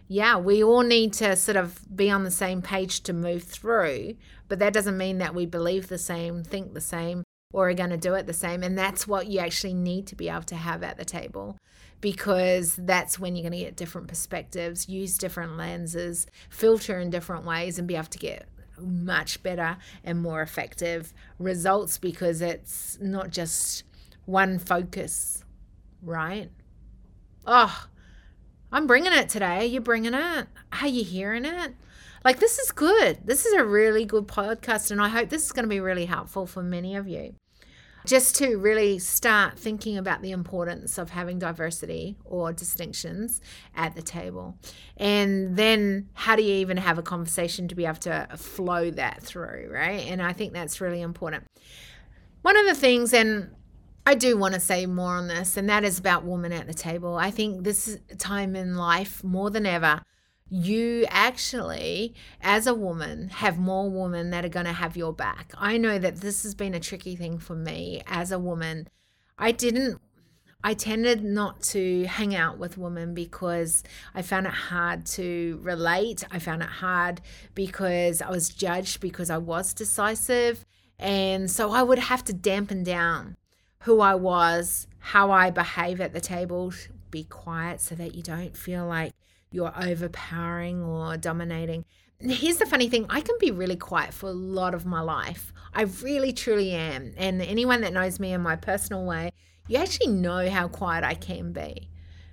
yeah, 0.09 0.37
we 0.37 0.63
all 0.63 0.83
need 0.83 1.13
to 1.15 1.37
sort 1.37 1.57
of 1.57 1.81
be 1.95 2.11
on 2.11 2.25
the 2.25 2.31
same 2.31 2.63
page 2.63 3.03
to 3.03 3.13
move 3.13 3.45
through, 3.45 4.17
but 4.49 4.59
that 4.59 4.73
doesn't 4.73 4.99
mean 4.99 5.19
that 5.19 5.35
we 5.35 5.47
believe 5.47 5.89
the 5.89 5.99
same, 5.99 6.43
think 6.43 6.75
the 6.75 6.81
same, 6.81 7.25
or 7.53 7.71
are 7.71 7.75
going 7.75 7.91
to 7.91 7.97
do 7.97 8.15
it 8.15 8.27
the 8.27 8.33
same. 8.33 8.63
And 8.63 8.77
that's 8.77 9.07
what 9.07 9.29
you 9.29 9.41
actually 9.41 9.75
need 9.75 10.07
to 10.09 10.17
be 10.17 10.29
able 10.29 10.43
to 10.43 10.57
have 10.57 10.83
at 10.83 10.97
the 10.97 11.05
table 11.05 11.57
because 12.01 12.77
that's 12.77 13.19
when 13.19 13.35
you're 13.35 13.49
going 13.49 13.59
to 13.59 13.65
get 13.65 13.77
different 13.77 14.09
perspectives, 14.09 14.91
use 14.91 15.17
different 15.17 15.57
lenses, 15.57 16.27
filter 16.51 16.99
in 16.99 17.09
different 17.09 17.47
ways, 17.47 17.79
and 17.79 17.89
be 17.89 17.95
able 17.95 18.05
to 18.09 18.19
get 18.19 18.47
much 18.79 19.43
better 19.43 19.77
and 20.03 20.23
more 20.23 20.43
effective 20.43 21.13
results 21.39 21.99
because 21.99 22.41
it's 22.41 22.99
not 23.01 23.31
just 23.31 23.85
one 24.27 24.59
focus, 24.59 25.45
right? 26.03 26.51
Oh, 27.47 27.87
I'm 28.73 28.87
bringing 28.87 29.13
it 29.13 29.29
today. 29.29 29.67
You 29.67 29.81
bringing 29.81 30.15
it? 30.15 30.47
Are 30.81 30.89
you 30.89 31.05
hearing 31.05 31.45
it? 31.45 31.75
Like, 32.25 32.41
this 32.41 32.59
is 32.59 32.73
good. 32.73 33.19
This 33.25 33.45
is 33.45 33.53
a 33.53 33.65
really 33.65 34.07
good 34.07 34.27
podcast, 34.27 34.91
and 34.91 35.01
I 35.01 35.09
hope 35.09 35.29
this 35.29 35.45
is 35.45 35.53
going 35.53 35.65
to 35.65 35.69
be 35.69 35.81
really 35.81 36.07
helpful 36.07 36.47
for 36.47 36.63
many 36.63 36.97
of 36.97 37.07
you. 37.07 37.35
Just 38.07 38.37
to 38.37 38.57
really 38.57 38.99
start 38.99 39.59
thinking 39.59 39.97
about 39.97 40.21
the 40.21 40.31
importance 40.31 40.99
of 40.99 41.11
having 41.11 41.39
diversity 41.39 42.17
or 42.25 42.53
distinctions 42.53 43.41
at 43.75 43.95
the 43.95 44.03
table. 44.03 44.59
And 44.97 45.57
then, 45.57 46.11
how 46.13 46.37
do 46.37 46.43
you 46.43 46.55
even 46.57 46.77
have 46.77 46.99
a 46.99 47.03
conversation 47.03 47.67
to 47.69 47.75
be 47.75 47.87
able 47.87 47.97
to 48.01 48.29
flow 48.37 48.91
that 48.91 49.23
through, 49.23 49.71
right? 49.73 50.07
And 50.07 50.21
I 50.21 50.35
think 50.35 50.53
that's 50.53 50.83
really 50.83 51.01
important. 51.01 51.45
One 52.43 52.59
of 52.59 52.67
the 52.67 52.75
things, 52.75 53.15
and 53.15 53.55
I 54.07 54.15
do 54.15 54.37
want 54.37 54.53
to 54.53 54.61
say 54.61 54.85
more 54.85 55.17
on 55.17 55.29
this, 55.29 55.57
and 55.57 55.69
that 55.71 55.83
is 55.83 55.99
about 55.99 56.25
women 56.25 56.53
at 56.53 56.67
the 56.67 56.75
table. 56.75 57.17
I 57.17 57.31
think 57.31 57.65
this 57.65 57.99
time 58.19 58.55
in 58.55 58.77
life, 58.77 59.25
more 59.25 59.49
than 59.49 59.65
ever, 59.65 60.03
you 60.55 61.05
actually, 61.09 62.15
as 62.41 62.69
a 62.69 62.75
woman, 62.75 63.29
have 63.31 63.59
more 63.59 63.91
women 63.91 64.31
that 64.31 64.45
are 64.45 64.49
going 64.49 64.67
to 64.67 64.73
have 64.73 64.97
your 64.97 65.13
back. 65.13 65.53
I 65.59 65.79
know 65.79 65.99
that 65.99 66.19
this 66.19 66.45
has 66.45 66.55
been 66.55 66.75
a 66.75 66.81
tricky 66.81 67.17
thing 67.17 67.39
for 67.39 67.57
me 67.57 68.03
as 68.07 68.31
a 68.31 68.39
woman. 68.39 68.87
I 69.37 69.51
didn't 69.51 70.01
I 70.67 70.73
tended 70.73 71.23
not 71.23 71.61
to 71.65 72.05
hang 72.05 72.35
out 72.35 72.57
with 72.57 72.79
women 72.79 73.13
because 73.13 73.83
I 74.15 74.23
found 74.23 74.47
it 74.47 74.53
hard 74.55 75.05
to 75.07 75.61
relate. 75.61 76.25
I 76.31 76.39
found 76.39 76.63
it 76.63 76.69
hard 76.69 77.21
because 77.55 78.23
I 78.23 78.31
was 78.31 78.49
judged 78.49 79.01
because 79.01 79.29
I 79.29 79.37
was 79.37 79.75
decisive. 79.75 80.65
And 80.99 81.51
so 81.51 81.73
I 81.73 81.83
would 81.83 81.99
have 81.99 82.25
to 82.25 82.33
dampen 82.33 82.83
down 82.83 83.37
who 83.81 84.01
I 84.01 84.15
was, 84.15 84.87
how 85.01 85.33
I 85.33 85.51
behave 85.51 86.01
at 86.01 86.15
the 86.15 86.21
table, 86.21 86.73
be 87.11 87.25
quiet 87.25 87.83
so 87.83 87.95
that 87.97 88.15
you 88.15 88.23
don't 88.23 88.57
feel 88.57 88.87
like 88.87 89.13
you're 89.55 89.73
overpowering 89.81 90.83
or 90.83 91.17
dominating. 91.17 91.85
Here's 92.19 92.57
the 92.57 92.67
funny 92.67 92.89
thing 92.89 93.07
I 93.09 93.21
can 93.21 93.37
be 93.39 93.53
really 93.53 93.77
quiet 93.77 94.13
for 94.13 94.29
a 94.29 94.33
lot 94.33 94.75
of 94.75 94.85
my 94.85 95.01
life. 95.01 95.53
I 95.73 95.83
really, 95.83 96.33
truly 96.33 96.73
am. 96.73 97.13
And 97.17 97.41
anyone 97.41 97.81
that 97.83 97.93
knows 97.93 98.19
me 98.19 98.33
in 98.33 98.41
my 98.41 98.57
personal 98.57 99.05
way, 99.05 99.33
you 99.69 99.79
actually 99.79 100.09
know 100.09 100.51
how 100.51 100.67
quiet 100.69 101.05
I 101.05 101.15
can 101.15 101.53
be. 101.53 101.89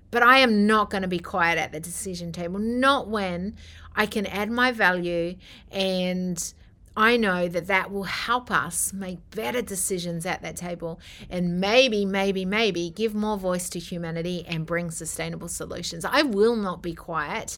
But 0.09 0.23
I 0.23 0.39
am 0.39 0.65
not 0.65 0.89
going 0.89 1.03
to 1.03 1.07
be 1.07 1.19
quiet 1.19 1.57
at 1.57 1.71
the 1.71 1.79
decision 1.79 2.31
table, 2.31 2.59
not 2.59 3.07
when 3.07 3.55
I 3.95 4.07
can 4.07 4.25
add 4.25 4.49
my 4.49 4.71
value 4.71 5.35
and 5.71 6.53
I 6.95 7.15
know 7.17 7.47
that 7.47 7.67
that 7.67 7.91
will 7.91 8.03
help 8.03 8.51
us 8.51 8.91
make 8.91 9.29
better 9.31 9.61
decisions 9.61 10.25
at 10.25 10.41
that 10.41 10.57
table 10.57 10.99
and 11.29 11.59
maybe, 11.59 12.05
maybe, 12.05 12.43
maybe 12.43 12.89
give 12.89 13.15
more 13.15 13.37
voice 13.37 13.69
to 13.69 13.79
humanity 13.79 14.45
and 14.47 14.65
bring 14.65 14.91
sustainable 14.91 15.47
solutions. 15.47 16.03
I 16.03 16.23
will 16.23 16.55
not 16.55 16.81
be 16.81 16.93
quiet. 16.93 17.57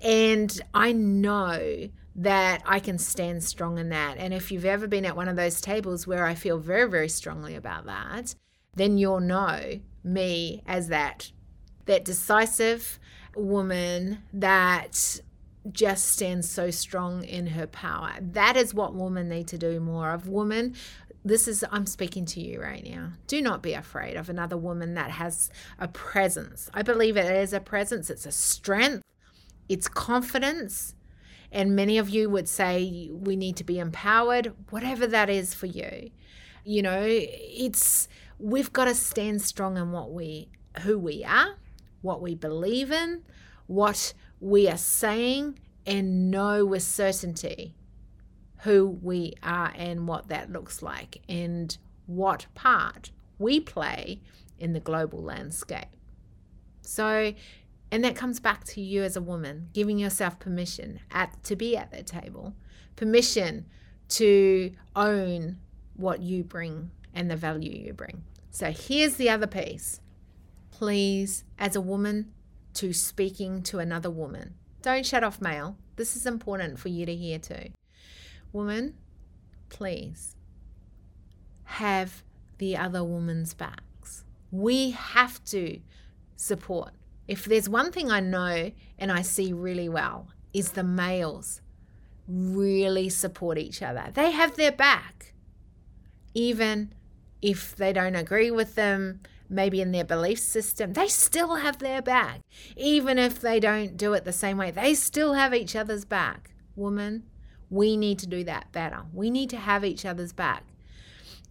And 0.00 0.60
I 0.74 0.92
know 0.92 1.88
that 2.16 2.62
I 2.66 2.78
can 2.78 2.98
stand 2.98 3.42
strong 3.42 3.78
in 3.78 3.88
that. 3.88 4.18
And 4.18 4.34
if 4.34 4.52
you've 4.52 4.64
ever 4.64 4.86
been 4.86 5.04
at 5.04 5.16
one 5.16 5.28
of 5.28 5.36
those 5.36 5.60
tables 5.60 6.06
where 6.06 6.26
I 6.26 6.34
feel 6.34 6.58
very, 6.58 6.88
very 6.88 7.08
strongly 7.08 7.54
about 7.54 7.86
that, 7.86 8.34
then 8.74 8.98
you'll 8.98 9.20
know 9.20 9.80
me 10.02 10.62
as 10.66 10.88
that 10.88 11.30
that 11.86 12.04
decisive 12.04 12.98
woman 13.36 14.18
that 14.32 15.20
just 15.72 16.08
stands 16.08 16.48
so 16.48 16.70
strong 16.70 17.24
in 17.24 17.48
her 17.48 17.66
power. 17.66 18.12
That 18.20 18.56
is 18.56 18.74
what 18.74 18.94
women 18.94 19.28
need 19.28 19.48
to 19.48 19.58
do 19.58 19.80
more 19.80 20.12
of. 20.12 20.28
Women, 20.28 20.74
this 21.24 21.48
is, 21.48 21.64
I'm 21.70 21.86
speaking 21.86 22.26
to 22.26 22.40
you 22.40 22.60
right 22.60 22.84
now. 22.84 23.12
Do 23.26 23.40
not 23.40 23.62
be 23.62 23.72
afraid 23.72 24.16
of 24.16 24.28
another 24.28 24.58
woman 24.58 24.94
that 24.94 25.10
has 25.10 25.50
a 25.78 25.88
presence. 25.88 26.68
I 26.74 26.82
believe 26.82 27.16
it 27.16 27.30
is 27.34 27.52
a 27.52 27.60
presence, 27.60 28.10
it's 28.10 28.26
a 28.26 28.32
strength, 28.32 29.02
it's 29.68 29.88
confidence. 29.88 30.94
And 31.50 31.74
many 31.76 31.98
of 31.98 32.10
you 32.10 32.28
would 32.28 32.48
say 32.48 33.08
we 33.12 33.36
need 33.36 33.56
to 33.56 33.64
be 33.64 33.78
empowered, 33.78 34.52
whatever 34.70 35.06
that 35.06 35.30
is 35.30 35.54
for 35.54 35.66
you. 35.66 36.10
You 36.64 36.82
know, 36.82 37.04
it's, 37.06 38.08
we've 38.38 38.72
got 38.72 38.86
to 38.86 38.94
stand 38.94 39.40
strong 39.40 39.78
in 39.78 39.92
what 39.92 40.12
we, 40.12 40.48
who 40.82 40.98
we 40.98 41.24
are, 41.24 41.56
what 42.02 42.20
we 42.20 42.34
believe 42.34 42.90
in, 42.90 43.22
what 43.66 44.12
we 44.44 44.68
are 44.68 44.76
saying 44.76 45.58
and 45.86 46.30
know 46.30 46.66
with 46.66 46.82
certainty 46.82 47.74
who 48.58 48.86
we 49.02 49.32
are 49.42 49.72
and 49.74 50.06
what 50.06 50.28
that 50.28 50.52
looks 50.52 50.82
like 50.82 51.22
and 51.30 51.78
what 52.04 52.44
part 52.54 53.10
we 53.38 53.58
play 53.58 54.20
in 54.58 54.74
the 54.74 54.80
global 54.80 55.22
landscape. 55.22 55.88
So, 56.82 57.32
and 57.90 58.04
that 58.04 58.16
comes 58.16 58.38
back 58.38 58.64
to 58.64 58.82
you 58.82 59.02
as 59.02 59.16
a 59.16 59.22
woman, 59.22 59.70
giving 59.72 59.98
yourself 59.98 60.38
permission 60.38 61.00
at 61.10 61.42
to 61.44 61.56
be 61.56 61.74
at 61.74 61.90
that 61.92 62.06
table, 62.06 62.54
permission 62.96 63.64
to 64.10 64.72
own 64.94 65.56
what 65.96 66.20
you 66.20 66.44
bring 66.44 66.90
and 67.14 67.30
the 67.30 67.36
value 67.36 67.72
you 67.72 67.94
bring. 67.94 68.24
So 68.50 68.70
here's 68.72 69.14
the 69.14 69.30
other 69.30 69.46
piece. 69.46 70.02
Please, 70.70 71.44
as 71.58 71.74
a 71.76 71.80
woman, 71.80 72.30
to 72.74 72.92
speaking 72.92 73.62
to 73.64 73.78
another 73.78 74.10
woman. 74.10 74.54
Don't 74.82 75.06
shut 75.06 75.24
off 75.24 75.40
male. 75.40 75.76
This 75.96 76.16
is 76.16 76.26
important 76.26 76.78
for 76.78 76.88
you 76.88 77.06
to 77.06 77.14
hear 77.14 77.38
too. 77.38 77.70
Woman, 78.52 78.94
please 79.68 80.36
have 81.64 82.22
the 82.58 82.76
other 82.76 83.02
woman's 83.02 83.54
backs. 83.54 84.24
We 84.50 84.90
have 84.90 85.42
to 85.46 85.80
support. 86.36 86.90
If 87.26 87.46
there's 87.46 87.68
one 87.68 87.90
thing 87.90 88.10
I 88.10 88.20
know 88.20 88.70
and 88.98 89.10
I 89.10 89.22
see 89.22 89.52
really 89.52 89.88
well, 89.88 90.28
is 90.52 90.72
the 90.72 90.84
males 90.84 91.60
really 92.28 93.08
support 93.08 93.58
each 93.58 93.82
other. 93.82 94.10
They 94.14 94.30
have 94.30 94.56
their 94.56 94.72
back. 94.72 95.34
Even 96.32 96.92
if 97.42 97.76
they 97.76 97.92
don't 97.92 98.14
agree 98.14 98.50
with 98.50 98.74
them, 98.74 99.20
maybe 99.48 99.80
in 99.80 99.92
their 99.92 100.04
belief 100.04 100.38
system, 100.38 100.92
they 100.92 101.08
still 101.08 101.56
have 101.56 101.78
their 101.78 102.02
back. 102.02 102.40
Even 102.76 103.18
if 103.18 103.40
they 103.40 103.60
don't 103.60 103.96
do 103.96 104.12
it 104.12 104.24
the 104.24 104.32
same 104.32 104.58
way, 104.58 104.70
they 104.70 104.94
still 104.94 105.34
have 105.34 105.54
each 105.54 105.76
other's 105.76 106.04
back. 106.04 106.52
Woman, 106.76 107.24
we 107.70 107.96
need 107.96 108.18
to 108.20 108.26
do 108.26 108.44
that 108.44 108.72
better. 108.72 109.02
We 109.12 109.30
need 109.30 109.50
to 109.50 109.56
have 109.56 109.84
each 109.84 110.04
other's 110.04 110.32
back. 110.32 110.64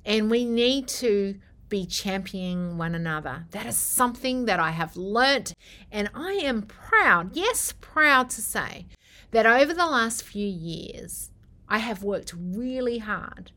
And 0.05 0.29
we 0.29 0.45
need 0.45 0.87
to 0.89 1.35
be 1.69 1.85
championing 1.85 2.77
one 2.77 2.93
another. 2.93 3.45
That 3.51 3.65
is 3.65 3.77
something 3.77 4.45
that 4.45 4.59
I 4.59 4.71
have 4.71 4.95
learnt, 4.95 5.55
and 5.91 6.09
I 6.13 6.33
am 6.33 6.61
proud, 6.61 7.35
yes, 7.35 7.73
proud 7.81 8.29
to 8.31 8.41
say 8.41 8.85
that 9.31 9.47
over 9.47 9.73
the 9.73 9.87
last 9.87 10.21
few 10.21 10.45
years, 10.45 11.31
I 11.67 11.79
have 11.79 12.03
worked 12.03 12.35
really 12.37 12.99
hard 12.99 13.51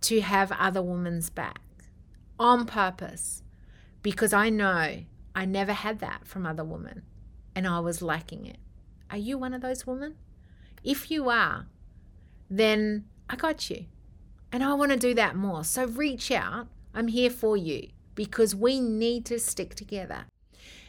to 0.00 0.20
have 0.22 0.50
other 0.50 0.82
women's 0.82 1.30
back 1.30 1.60
on 2.38 2.66
purpose 2.66 3.44
because 4.06 4.32
I 4.32 4.50
know 4.50 4.98
I 5.34 5.44
never 5.46 5.72
had 5.72 5.98
that 5.98 6.28
from 6.28 6.46
other 6.46 6.62
women 6.62 7.02
and 7.56 7.66
I 7.66 7.80
was 7.80 8.00
lacking 8.00 8.46
it. 8.46 8.58
Are 9.10 9.16
you 9.16 9.36
one 9.36 9.52
of 9.52 9.62
those 9.62 9.84
women? 9.84 10.14
If 10.84 11.10
you 11.10 11.28
are, 11.28 11.66
then 12.48 13.06
I 13.28 13.34
got 13.34 13.68
you. 13.68 13.86
And 14.52 14.62
I 14.62 14.74
want 14.74 14.92
to 14.92 14.96
do 14.96 15.12
that 15.14 15.34
more. 15.34 15.64
So 15.64 15.86
reach 15.86 16.30
out. 16.30 16.68
I'm 16.94 17.08
here 17.08 17.30
for 17.30 17.56
you 17.56 17.88
because 18.14 18.54
we 18.54 18.78
need 18.78 19.26
to 19.26 19.40
stick 19.40 19.74
together. 19.74 20.26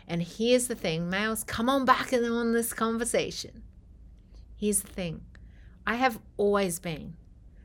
And 0.08 0.22
here's 0.22 0.68
the 0.68 0.76
thing, 0.76 1.10
males, 1.10 1.44
come 1.44 1.70
on 1.70 1.86
back 1.86 2.14
on 2.14 2.54
this 2.54 2.72
conversation. 2.72 3.64
Here's 4.56 4.82
the 4.82 4.94
thing 4.94 5.22
I 5.88 5.96
have 5.96 6.20
always 6.38 6.78
been 6.78 7.16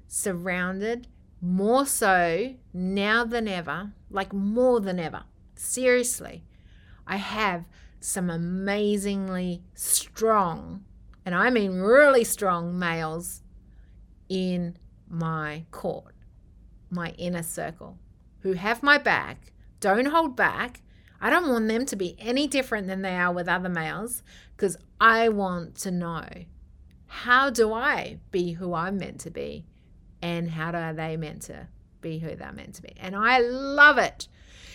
surrounded 0.09 1.09
more 1.43 1.85
so 1.85 2.55
now 2.73 3.27
than 3.27 3.49
ever, 3.49 3.93
like 4.09 4.33
more 4.33 4.81
than 4.81 4.99
ever, 4.99 5.25
Seriously, 5.63 6.43
I 7.07 7.17
have 7.17 7.67
some 8.01 8.29
amazingly 8.29 9.63
strong, 9.75 10.85
and 11.25 11.37
I 11.37 11.51
mean 11.51 11.79
really 11.79 12.25
strong 12.25 12.77
males 12.77 13.43
in 14.29 14.77
my 15.09 15.65
court, 15.71 16.17
my 16.91 17.11
inner 17.11 17.45
circle, 17.45 17.97
who 18.41 18.55
have 18.55 18.83
my 18.83 18.99
back, 18.99 19.53
don't 19.79 20.07
hold 20.07 20.35
back. 20.35 20.83
I 21.21 21.31
don't 21.31 21.49
want 21.49 21.69
them 21.69 21.87
to 21.87 21.97
be 21.97 22.17
any 22.19 22.49
different 22.49 22.89
than 22.89 23.03
they 23.03 23.15
are 23.15 23.33
with 23.33 23.47
other 23.47 23.69
males 23.69 24.25
because 24.57 24.77
I 25.01 25.29
want 25.29 25.77
to 25.77 25.93
know 25.93 26.27
how 27.07 27.51
do 27.51 27.73
I 27.73 28.19
be 28.33 28.55
who 28.55 28.75
I'm 28.75 28.99
meant 28.99 29.21
to 29.21 29.31
be 29.31 29.65
and 30.21 30.51
how 30.51 30.73
are 30.73 30.93
they 30.93 31.17
meant 31.17 31.43
to 31.43 31.69
be 32.01 32.19
who 32.19 32.35
they're 32.35 32.53
meant 32.53 32.75
to 32.75 32.83
be. 32.83 32.95
And 32.99 33.15
I 33.15 33.39
love 33.39 33.97
it 33.97 34.27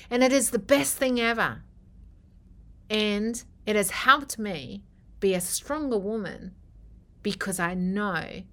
and 0.09 0.23
it 0.23 0.31
is 0.31 0.51
the 0.51 0.59
best 0.59 0.97
thing 0.97 1.19
ever. 1.19 1.63
And 2.89 3.43
it 3.65 3.75
has 3.75 3.91
helped 3.91 4.39
me 4.39 4.83
be 5.19 5.33
a 5.33 5.41
stronger 5.41 5.97
woman 5.97 6.53
because 7.21 7.59
I 7.59 7.73
know 7.73 8.43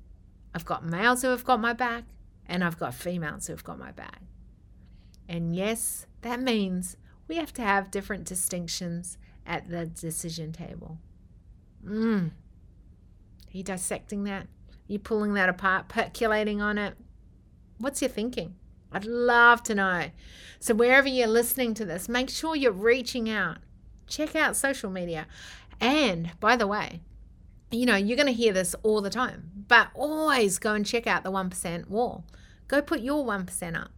I've 0.55 0.65
got 0.65 0.85
males 0.85 1.23
who 1.23 1.29
have 1.29 1.45
got 1.45 1.61
my 1.61 1.73
back 1.73 2.05
and 2.47 2.65
I've 2.65 2.79
got 2.79 2.95
females 2.95 3.47
who 3.47 3.53
have 3.53 3.65
got 3.65 3.79
my 3.79 3.93
back. 3.93 4.23
And 5.29 5.55
yes, 5.55 6.07
that 6.23 6.41
means 6.41 6.97
we 7.29 7.37
have 7.37 7.53
to 7.55 7.63
have 7.63 7.91
different 7.91 8.25
distinctions 8.25 9.19
at 9.47 9.69
the 9.69 9.87
decision 9.87 10.53
table. 10.53 10.99
Mm. 11.87 12.29
Are 12.29 12.33
you 13.57 13.63
dissecting 13.63 14.25
that? 14.25 14.43
Are 14.43 14.93
you 14.93 14.99
pulling 14.99 15.35
that 15.35 15.49
apart, 15.49 15.89
percolating 15.89 16.61
on 16.61 16.79
it? 16.79 16.95
What's 17.79 18.03
your 18.03 18.11
thinking? 18.11 18.57
I'd 18.95 19.05
love 19.05 19.63
to 19.65 19.75
know. 19.75 20.11
So, 20.61 20.75
wherever 20.75 21.09
you're 21.09 21.27
listening 21.27 21.75
to 21.75 21.85
this, 21.85 22.09
make 22.09 22.31
sure 22.31 22.57
you're 22.57 22.73
reaching 22.73 23.29
out. 23.29 23.59
Check 24.07 24.37
out 24.37 24.57
social 24.57 24.91
media. 24.91 25.27
And 25.81 26.31
by 26.41 26.57
the 26.57 26.67
way, 26.67 27.01
you 27.71 27.87
know, 27.87 27.97
you're 27.97 28.17
going 28.17 28.29
to 28.29 28.33
hear 28.33 28.53
this 28.53 28.75
all 28.83 29.01
the 29.01 29.11
time, 29.11 29.51
but 29.69 29.89
always 29.95 30.59
go 30.59 30.75
and 30.75 30.87
check 30.87 31.07
out 31.07 31.25
the 31.25 31.33
1% 31.33 31.89
wall. 31.89 32.25
Go 32.69 32.81
put 32.81 33.01
your 33.01 33.25
1% 33.25 33.77
up. 33.79 33.91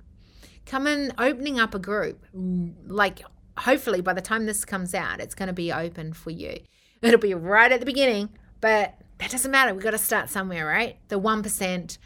Come 0.65 0.87
in 0.87 1.13
opening 1.19 1.61
up 1.61 1.75
a 1.75 1.79
group. 1.79 2.25
Mm, 2.35 2.75
like, 2.87 3.23
hopefully, 3.59 4.01
by 4.01 4.15
the 4.15 4.21
time 4.21 4.47
this 4.47 4.65
comes 4.65 4.95
out, 4.95 5.21
it's 5.21 5.35
going 5.35 5.49
to 5.49 5.53
be 5.53 5.73
open 5.73 6.13
for 6.13 6.31
you. 6.31 6.59
It'll 7.03 7.21
be 7.21 7.35
right 7.35 7.71
at 7.71 7.81
the 7.81 7.87
beginning, 7.87 8.31
but 8.61 8.95
that 9.19 9.31
doesn't 9.31 9.51
matter. 9.51 9.75
We've 9.75 9.83
got 9.83 9.91
to 9.91 9.99
start 9.99 10.31
somewhere, 10.31 10.67
right? 10.67 10.97
The 11.09 11.21
1% 11.21 11.99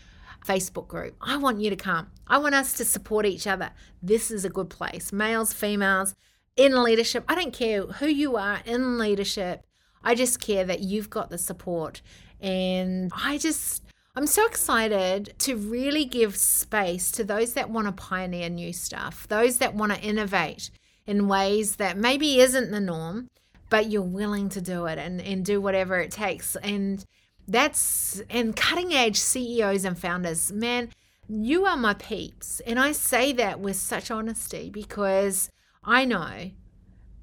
Facebook 0.46 0.88
group. 0.88 1.14
I 1.20 1.36
want 1.36 1.60
you 1.60 1.70
to 1.70 1.76
come. 1.76 2.08
I 2.26 2.38
want 2.38 2.54
us 2.54 2.72
to 2.74 2.84
support 2.84 3.26
each 3.26 3.46
other. 3.46 3.70
This 4.02 4.30
is 4.30 4.44
a 4.44 4.50
good 4.50 4.70
place. 4.70 5.12
Males, 5.12 5.52
females, 5.52 6.14
in 6.56 6.82
leadership. 6.82 7.24
I 7.28 7.34
don't 7.34 7.52
care 7.52 7.82
who 7.82 8.06
you 8.06 8.36
are 8.36 8.60
in 8.64 8.98
leadership. 8.98 9.64
I 10.02 10.14
just 10.14 10.40
care 10.40 10.64
that 10.64 10.80
you've 10.80 11.10
got 11.10 11.30
the 11.30 11.38
support. 11.38 12.02
And 12.40 13.12
I 13.14 13.38
just, 13.38 13.84
I'm 14.16 14.26
so 14.26 14.46
excited 14.46 15.34
to 15.40 15.56
really 15.56 16.04
give 16.04 16.36
space 16.36 17.10
to 17.12 17.24
those 17.24 17.52
that 17.54 17.70
want 17.70 17.86
to 17.86 17.92
pioneer 17.92 18.48
new 18.48 18.72
stuff, 18.72 19.28
those 19.28 19.58
that 19.58 19.74
want 19.74 19.92
to 19.92 20.00
innovate 20.00 20.70
in 21.06 21.28
ways 21.28 21.76
that 21.76 21.96
maybe 21.96 22.40
isn't 22.40 22.70
the 22.70 22.80
norm, 22.80 23.28
but 23.68 23.90
you're 23.90 24.02
willing 24.02 24.48
to 24.50 24.60
do 24.60 24.86
it 24.86 24.98
and, 24.98 25.20
and 25.20 25.44
do 25.44 25.60
whatever 25.60 25.98
it 25.98 26.10
takes. 26.10 26.56
And 26.56 27.04
that's 27.50 28.22
and 28.30 28.54
cutting 28.54 28.94
edge 28.94 29.16
CEOs 29.16 29.84
and 29.84 29.98
founders, 29.98 30.52
man, 30.52 30.90
you 31.28 31.66
are 31.66 31.76
my 31.76 31.94
peeps. 31.94 32.60
And 32.60 32.78
I 32.78 32.92
say 32.92 33.32
that 33.32 33.60
with 33.60 33.76
such 33.76 34.10
honesty 34.10 34.70
because 34.70 35.50
I 35.84 36.04
know 36.04 36.50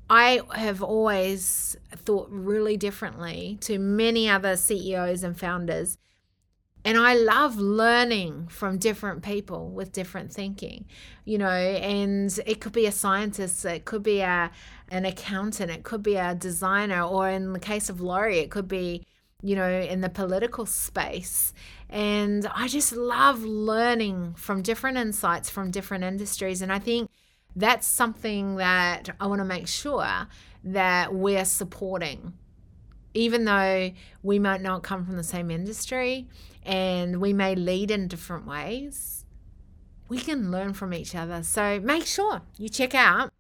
I 0.10 0.42
have 0.54 0.82
always 0.82 1.76
thought 1.94 2.28
really 2.30 2.78
differently 2.78 3.58
to 3.62 3.78
many 3.78 4.30
other 4.30 4.56
CEOs 4.56 5.24
and 5.24 5.38
founders. 5.38 5.98
And 6.86 6.98
I 6.98 7.16
love 7.16 7.58
learning 7.58 8.48
from 8.48 8.78
different 8.78 9.22
people 9.22 9.72
with 9.72 9.92
different 9.92 10.32
thinking, 10.32 10.86
you 11.26 11.38
know, 11.38 11.50
and 11.50 12.38
it 12.46 12.62
could 12.62 12.72
be 12.72 12.86
a 12.86 12.94
scientist, 12.94 13.66
it 13.66 13.84
could 13.84 14.04
be 14.04 14.22
a, 14.22 14.52
an 14.90 15.04
accountant, 15.04 15.70
it 15.70 15.84
could 15.84 16.02
be 16.02 16.16
a 16.16 16.34
designer, 16.34 17.02
or 17.02 17.28
in 17.30 17.52
the 17.52 17.60
case 17.60 17.90
of 17.90 18.00
Laurie, 18.00 18.40
it 18.40 18.52
could 18.52 18.70
be, 18.70 19.04
you 19.42 19.56
know, 19.56 19.70
in 19.70 20.02
the 20.02 20.10
political 20.10 20.66
space. 20.66 21.54
And 21.90 22.48
I 22.54 22.68
just 22.68 22.94
love 22.94 23.44
learning 23.44 24.34
from 24.36 24.62
different 24.62 24.98
insights 24.98 25.50
from 25.50 25.72
different 25.72 26.04
industries. 26.04 26.62
And 26.62 26.72
I 26.72 26.80
think 26.80 27.10
that's 27.56 27.88
something 27.88 28.56
that 28.58 29.10
I 29.20 29.28
want 29.28 29.40
to 29.40 29.46
make 29.46 29.68
sure 29.68 30.28
that 30.64 31.14
we're 31.14 31.46
supporting. 31.46 32.34
Even 33.14 33.46
though 33.46 33.92
we 34.22 34.38
might 34.38 34.62
not 34.62 34.84
come 34.84 35.06
from 35.06 35.16
the 35.16 35.24
same 35.24 35.50
industry 35.50 36.28
and 36.64 37.20
we 37.20 37.34
may 37.34 37.56
lead 37.56 37.90
in 37.90 38.08
different 38.08 38.46
ways, 38.46 39.26
we 40.10 40.20
can 40.20 40.52
learn 40.52 40.74
from 40.74 40.94
each 40.94 41.16
other. 41.16 41.42
So 41.42 41.80
make 41.80 42.06
sure 42.06 42.42
you 42.58 42.70
check 42.70 42.94
out 42.94 43.32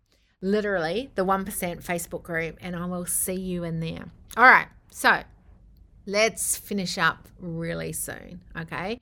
literally 0.41 1.11
the 1.15 1.25
1% 1.25 1.45
Facebook 1.83 2.23
group 2.23 2.57
and 2.61 2.75
I 2.75 2.85
will 2.85 3.05
see 3.05 3.35
you 3.35 3.63
in 3.63 3.79
there. 3.79 4.05
All 4.35 4.45
right. 4.45 4.67
So 4.89 5.21
let's 6.07 6.57
finish 6.57 6.97
up 6.97 7.27
really 7.37 7.93
soon. 7.93 8.41
Okay. 8.59 9.01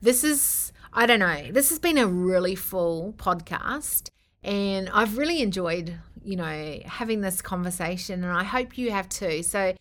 This 0.00 0.22
is, 0.22 0.72
I 0.92 1.06
don't 1.06 1.20
know, 1.20 1.50
this 1.50 1.70
has 1.70 1.78
been 1.78 1.98
a 1.98 2.06
really 2.06 2.54
full 2.54 3.14
podcast. 3.16 4.10
And 4.44 4.88
I've 4.90 5.18
really 5.18 5.40
enjoyed, 5.40 5.98
you 6.22 6.36
know, 6.36 6.80
having 6.84 7.20
this 7.20 7.40
conversation, 7.40 8.24
and 8.24 8.32
I 8.32 8.42
hope 8.42 8.76
you 8.76 8.90
have 8.90 9.08
too. 9.08 9.42
So 9.42 9.72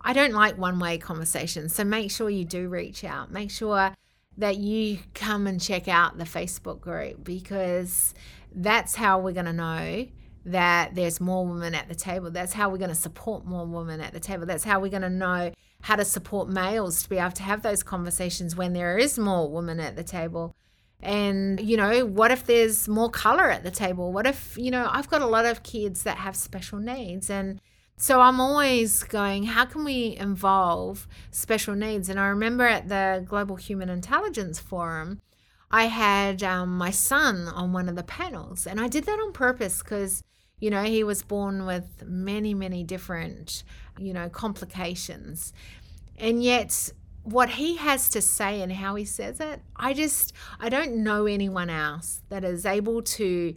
I 0.00 0.12
don't 0.12 0.32
like 0.32 0.56
one 0.56 0.78
way 0.78 0.98
conversations. 0.98 1.74
So 1.74 1.84
make 1.84 2.10
sure 2.10 2.30
you 2.30 2.44
do 2.44 2.68
reach 2.68 3.04
out. 3.04 3.32
Make 3.32 3.50
sure 3.50 3.92
that 4.38 4.56
you 4.56 4.98
come 5.14 5.46
and 5.46 5.60
check 5.60 5.88
out 5.88 6.16
the 6.16 6.24
Facebook 6.24 6.80
group 6.80 7.24
because 7.24 8.14
that's 8.54 8.94
how 8.94 9.18
we're 9.18 9.32
going 9.32 9.46
to 9.46 9.52
know 9.52 10.06
that 10.46 10.94
there's 10.94 11.20
more 11.20 11.46
women 11.46 11.74
at 11.74 11.88
the 11.88 11.94
table. 11.94 12.30
That's 12.30 12.52
how 12.52 12.68
we're 12.68 12.78
going 12.78 12.90
to 12.90 12.94
support 12.94 13.44
more 13.44 13.66
women 13.66 14.00
at 14.00 14.12
the 14.12 14.20
table. 14.20 14.46
That's 14.46 14.64
how 14.64 14.78
we're 14.78 14.90
going 14.90 15.02
to 15.02 15.10
know 15.10 15.52
how 15.84 15.96
to 15.96 16.04
support 16.04 16.48
males 16.48 17.02
to 17.02 17.10
be 17.10 17.18
able 17.18 17.30
to 17.30 17.42
have 17.42 17.60
those 17.60 17.82
conversations 17.82 18.56
when 18.56 18.72
there 18.72 18.96
is 18.96 19.18
more 19.18 19.50
women 19.50 19.78
at 19.78 19.96
the 19.96 20.02
table. 20.02 20.56
And, 21.02 21.60
you 21.60 21.76
know, 21.76 22.06
what 22.06 22.30
if 22.30 22.46
there's 22.46 22.88
more 22.88 23.10
color 23.10 23.50
at 23.50 23.64
the 23.64 23.70
table? 23.70 24.10
What 24.10 24.26
if, 24.26 24.56
you 24.56 24.70
know, 24.70 24.88
I've 24.90 25.10
got 25.10 25.20
a 25.20 25.26
lot 25.26 25.44
of 25.44 25.62
kids 25.62 26.02
that 26.04 26.16
have 26.16 26.36
special 26.36 26.78
needs. 26.78 27.28
And 27.28 27.60
so 27.98 28.22
I'm 28.22 28.40
always 28.40 29.02
going, 29.02 29.42
how 29.42 29.66
can 29.66 29.84
we 29.84 30.16
involve 30.18 31.06
special 31.30 31.74
needs? 31.74 32.08
And 32.08 32.18
I 32.18 32.28
remember 32.28 32.64
at 32.64 32.88
the 32.88 33.22
Global 33.28 33.56
Human 33.56 33.90
Intelligence 33.90 34.58
Forum, 34.58 35.20
I 35.70 35.84
had 35.84 36.42
um, 36.42 36.78
my 36.78 36.92
son 36.92 37.46
on 37.46 37.74
one 37.74 37.90
of 37.90 37.94
the 37.96 38.04
panels. 38.04 38.66
And 38.66 38.80
I 38.80 38.88
did 38.88 39.04
that 39.04 39.18
on 39.18 39.34
purpose 39.34 39.82
because, 39.82 40.22
you 40.58 40.70
know, 40.70 40.84
he 40.84 41.04
was 41.04 41.22
born 41.22 41.66
with 41.66 42.04
many, 42.06 42.54
many 42.54 42.84
different, 42.84 43.64
you 43.98 44.12
know, 44.12 44.28
complications. 44.28 45.52
And 46.16 46.42
yet, 46.42 46.92
what 47.22 47.50
he 47.50 47.76
has 47.76 48.08
to 48.10 48.20
say 48.20 48.60
and 48.60 48.72
how 48.72 48.94
he 48.94 49.04
says 49.04 49.40
it, 49.40 49.60
I 49.76 49.94
just 49.94 50.32
I 50.60 50.68
don't 50.68 50.96
know 50.96 51.26
anyone 51.26 51.70
else 51.70 52.22
that 52.28 52.44
is 52.44 52.66
able 52.66 53.02
to 53.02 53.54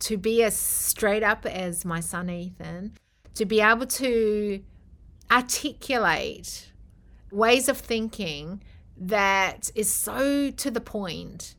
to 0.00 0.16
be 0.16 0.42
as 0.42 0.56
straight 0.56 1.22
up 1.22 1.44
as 1.44 1.84
my 1.84 2.00
son 2.00 2.30
Ethan, 2.30 2.96
to 3.34 3.44
be 3.44 3.60
able 3.60 3.86
to 3.86 4.62
articulate 5.30 6.72
ways 7.30 7.68
of 7.68 7.78
thinking 7.78 8.62
that 8.96 9.70
is 9.74 9.92
so 9.92 10.50
to 10.50 10.70
the 10.70 10.80
point 10.80 11.54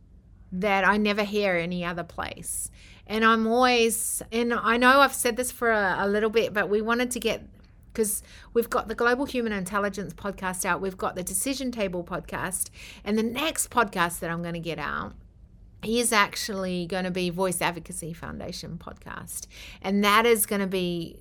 that 0.51 0.85
I 0.85 0.97
never 0.97 1.23
hear 1.23 1.55
any 1.55 1.85
other 1.85 2.03
place. 2.03 2.69
And 3.07 3.23
I'm 3.23 3.47
always, 3.47 4.21
and 4.31 4.53
I 4.53 4.77
know 4.77 4.99
I've 4.99 5.13
said 5.13 5.37
this 5.37 5.51
for 5.51 5.71
a, 5.71 5.97
a 5.99 6.07
little 6.07 6.29
bit, 6.29 6.53
but 6.53 6.69
we 6.69 6.81
wanted 6.81 7.11
to 7.11 7.19
get 7.19 7.43
because 7.93 8.23
we've 8.53 8.69
got 8.69 8.87
the 8.87 8.95
Global 8.95 9.25
Human 9.25 9.51
Intelligence 9.51 10.13
podcast 10.13 10.65
out, 10.65 10.81
we've 10.81 10.97
got 10.97 11.15
the 11.15 11.23
Decision 11.23 11.71
Table 11.71 12.03
podcast, 12.03 12.69
and 13.03 13.17
the 13.17 13.23
next 13.23 13.69
podcast 13.69 14.19
that 14.19 14.29
I'm 14.29 14.41
going 14.41 14.53
to 14.53 14.59
get 14.59 14.79
out 14.79 15.13
is 15.83 16.13
actually 16.13 16.85
going 16.85 17.05
to 17.05 17.11
be 17.11 17.29
Voice 17.29 17.61
Advocacy 17.61 18.13
Foundation 18.13 18.77
podcast. 18.77 19.47
And 19.81 20.03
that 20.03 20.25
is 20.25 20.45
going 20.45 20.61
to 20.61 20.67
be 20.67 21.17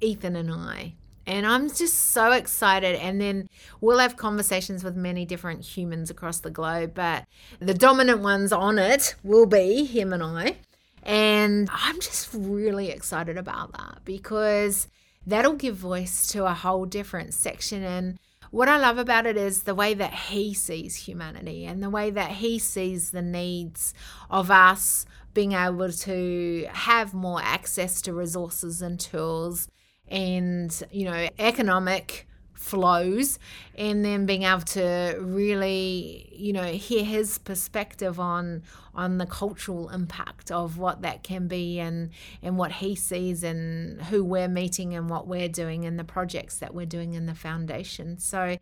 Ethan 0.00 0.36
and 0.36 0.50
I. 0.50 0.94
And 1.26 1.46
I'm 1.46 1.68
just 1.68 1.94
so 2.12 2.32
excited. 2.32 2.96
And 2.96 3.20
then 3.20 3.48
we'll 3.80 3.98
have 3.98 4.16
conversations 4.16 4.82
with 4.82 4.96
many 4.96 5.24
different 5.24 5.62
humans 5.64 6.10
across 6.10 6.40
the 6.40 6.50
globe, 6.50 6.92
but 6.94 7.26
the 7.60 7.74
dominant 7.74 8.20
ones 8.20 8.52
on 8.52 8.78
it 8.78 9.14
will 9.22 9.46
be 9.46 9.84
him 9.84 10.12
and 10.12 10.22
I. 10.22 10.56
And 11.02 11.68
I'm 11.72 12.00
just 12.00 12.30
really 12.32 12.90
excited 12.90 13.36
about 13.36 13.72
that 13.72 14.00
because 14.04 14.88
that'll 15.26 15.54
give 15.54 15.76
voice 15.76 16.26
to 16.28 16.46
a 16.46 16.54
whole 16.54 16.86
different 16.86 17.34
section. 17.34 17.82
And 17.82 18.18
what 18.50 18.68
I 18.68 18.78
love 18.78 18.98
about 18.98 19.26
it 19.26 19.36
is 19.36 19.62
the 19.62 19.74
way 19.74 19.94
that 19.94 20.12
he 20.12 20.54
sees 20.54 20.96
humanity 20.96 21.66
and 21.66 21.82
the 21.82 21.90
way 21.90 22.10
that 22.10 22.30
he 22.32 22.58
sees 22.58 23.10
the 23.10 23.22
needs 23.22 23.94
of 24.30 24.50
us 24.50 25.06
being 25.32 25.52
able 25.52 25.90
to 25.90 26.66
have 26.72 27.14
more 27.14 27.40
access 27.40 28.02
to 28.02 28.12
resources 28.12 28.82
and 28.82 28.98
tools 28.98 29.68
and, 30.08 30.82
you 30.90 31.04
know, 31.04 31.28
economic 31.38 32.26
flows 32.60 33.38
and 33.74 34.04
then 34.04 34.26
being 34.26 34.42
able 34.42 34.60
to 34.60 35.16
really 35.18 36.28
you 36.30 36.52
know 36.52 36.64
hear 36.64 37.02
his 37.02 37.38
perspective 37.38 38.20
on 38.20 38.62
on 39.00 39.16
the 39.16 39.26
cultural 39.26 39.88
impact 39.88 40.50
of 40.50 40.76
what 40.76 41.00
that 41.00 41.22
can 41.22 41.48
be 41.48 41.80
and 41.80 42.10
and 42.42 42.58
what 42.58 42.70
he 42.72 42.94
sees 42.94 43.42
and 43.42 44.00
who 44.02 44.22
we're 44.22 44.48
meeting 44.48 44.94
and 44.94 45.08
what 45.08 45.26
we're 45.26 45.48
doing 45.48 45.86
and 45.86 45.98
the 45.98 46.04
projects 46.04 46.58
that 46.58 46.74
we're 46.74 46.84
doing 46.84 47.14
in 47.14 47.24
the 47.24 47.34
foundation 47.34 48.18
so 48.18 48.58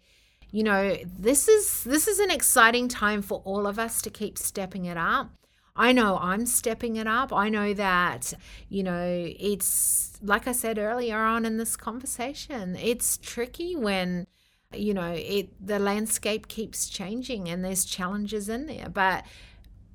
you 0.52 0.62
know 0.62 0.96
this 1.18 1.48
is 1.48 1.82
this 1.82 2.06
is 2.06 2.20
an 2.20 2.30
exciting 2.30 2.86
time 2.86 3.20
for 3.20 3.42
all 3.44 3.66
of 3.66 3.78
us 3.78 4.00
to 4.00 4.10
keep 4.10 4.38
stepping 4.38 4.84
it 4.84 4.96
up 4.96 5.32
I 5.80 5.92
know 5.92 6.18
I'm 6.18 6.44
stepping 6.44 6.96
it 6.96 7.06
up. 7.06 7.32
I 7.32 7.48
know 7.48 7.72
that, 7.72 8.34
you 8.68 8.82
know, 8.82 9.32
it's 9.38 10.18
like 10.20 10.48
I 10.48 10.52
said 10.52 10.76
earlier 10.76 11.18
on 11.18 11.44
in 11.44 11.56
this 11.56 11.76
conversation, 11.76 12.74
it's 12.74 13.16
tricky 13.18 13.76
when 13.76 14.26
you 14.74 14.92
know 14.92 15.12
it 15.12 15.48
the 15.66 15.78
landscape 15.78 16.48
keeps 16.48 16.88
changing 16.88 17.48
and 17.48 17.64
there's 17.64 17.84
challenges 17.84 18.48
in 18.48 18.66
there 18.66 18.88
but 18.92 19.24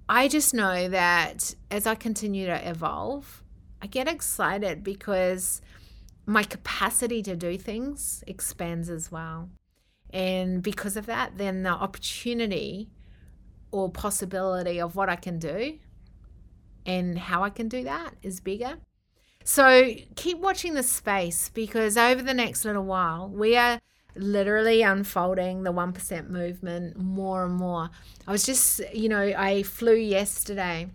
i 0.09 0.27
just 0.27 0.53
know 0.53 0.87
that 0.89 1.55
as 1.71 1.87
i 1.87 1.95
continue 1.95 2.45
to 2.45 2.69
evolve 2.69 3.43
I 3.83 3.87
get 3.87 4.07
excited 4.07 4.81
because 4.81 5.61
my 6.25 6.43
capacity 6.43 7.21
to 7.23 7.35
do 7.35 7.57
things 7.57 8.23
expands 8.25 8.89
as 8.89 9.11
well. 9.11 9.49
And 10.09 10.63
because 10.63 10.95
of 10.95 11.05
that, 11.07 11.37
then 11.37 11.63
the 11.63 11.71
opportunity 11.71 12.89
or 13.71 13.91
possibility 13.91 14.79
of 14.79 14.95
what 14.95 15.09
I 15.09 15.17
can 15.17 15.37
do 15.37 15.79
and 16.85 17.19
how 17.19 17.43
I 17.43 17.49
can 17.49 17.67
do 17.67 17.83
that 17.83 18.15
is 18.21 18.39
bigger. 18.39 18.77
So 19.43 19.93
keep 20.15 20.37
watching 20.37 20.75
the 20.75 20.83
space 20.83 21.49
because 21.49 21.97
over 21.97 22.21
the 22.21 22.33
next 22.33 22.63
little 22.63 22.85
while, 22.85 23.27
we 23.27 23.57
are 23.57 23.81
literally 24.16 24.82
unfolding 24.82 25.64
the 25.64 25.74
1% 25.74 26.30
movement 26.30 26.97
more 26.97 27.45
and 27.45 27.55
more. 27.55 27.89
I 28.28 28.32
was 28.32 28.45
just, 28.45 28.82
you 28.93 29.09
know, 29.09 29.34
I 29.38 29.64
flew 29.64 29.95
yesterday 29.95 30.89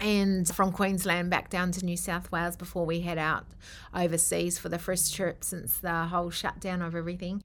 and 0.00 0.46
from 0.48 0.72
Queensland 0.72 1.30
back 1.30 1.50
down 1.50 1.72
to 1.72 1.84
New 1.84 1.96
South 1.96 2.30
Wales 2.32 2.56
before 2.56 2.84
we 2.84 3.00
head 3.00 3.18
out 3.18 3.46
overseas 3.94 4.58
for 4.58 4.68
the 4.68 4.78
first 4.78 5.14
trip 5.14 5.44
since 5.44 5.78
the 5.78 6.04
whole 6.06 6.30
shutdown 6.30 6.82
of 6.82 6.94
everything. 6.94 7.42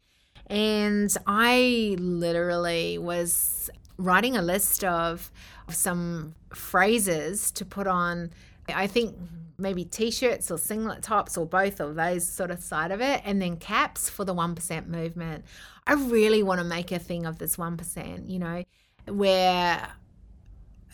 And 0.47 1.16
I 1.28 1.95
literally 1.99 2.97
was 2.97 3.70
writing 3.97 4.36
a 4.36 4.41
list 4.41 4.84
of 4.84 5.32
some 5.70 6.34
phrases 6.53 7.51
to 7.51 7.66
put 7.66 7.86
on, 7.86 8.32
I 8.68 8.88
think 8.88 9.16
maybe 9.60 9.86
t 9.86 10.12
shirts 10.12 10.49
or 10.49 10.57
singlet 10.57 11.03
tops 11.03 11.38
or 11.38 11.45
both 11.45 11.80
of 11.80 11.95
those 11.95 12.28
sort 12.28 12.51
of 12.51 12.64
side 12.64 12.91
of 12.91 13.01
it, 13.01 13.22
and 13.26 13.41
then 13.41 13.57
caps 13.57 14.10
for 14.10 14.26
the 14.26 14.34
1% 14.34 14.88
movement. 14.88 15.45
I 15.86 15.93
really 15.93 16.43
want 16.43 16.60
to 16.60 16.66
make 16.66 16.91
a 16.91 16.99
thing 16.99 17.26
of 17.26 17.39
this 17.39 17.57
1%, 17.57 18.30
you 18.30 18.39
know, 18.39 18.64
where 19.07 19.89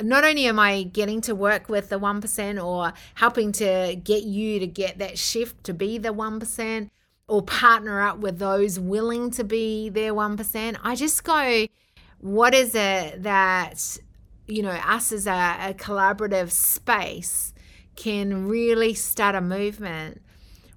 not 0.01 0.24
only 0.24 0.45
am 0.45 0.59
I 0.59 0.84
getting 0.84 1.22
to 1.22 1.36
work 1.36 1.70
with 1.70 1.89
the 1.89 1.99
1% 1.99 2.63
or 2.63 2.93
helping 3.16 3.51
to 3.53 3.99
get 4.03 4.24
you 4.24 4.59
to 4.59 4.68
get 4.68 4.97
that 4.99 5.18
shift 5.18 5.63
to 5.66 5.74
be 5.74 5.97
the 5.97 6.13
1% 6.13 6.89
or 7.28 7.41
partner 7.41 8.01
up 8.01 8.20
with 8.20 8.38
those 8.38 8.80
willing 8.80 9.32
to 9.32 9.43
be 9.43 9.89
their 9.89 10.13
1%, 10.13 10.78
I 10.84 10.95
just 10.95 11.24
go, 11.24 11.68
what 12.20 12.53
is 12.53 12.76
it 12.76 13.24
that, 13.24 13.97
you 14.47 14.61
know, 14.61 14.70
us 14.70 15.11
as 15.11 15.28
a, 15.28 15.57
a 15.70 15.74
collaborative 15.74 16.51
space 16.51 17.53
can 17.95 18.47
really 18.47 18.93
start 18.93 19.35
a 19.35 19.41
movement 19.41 20.21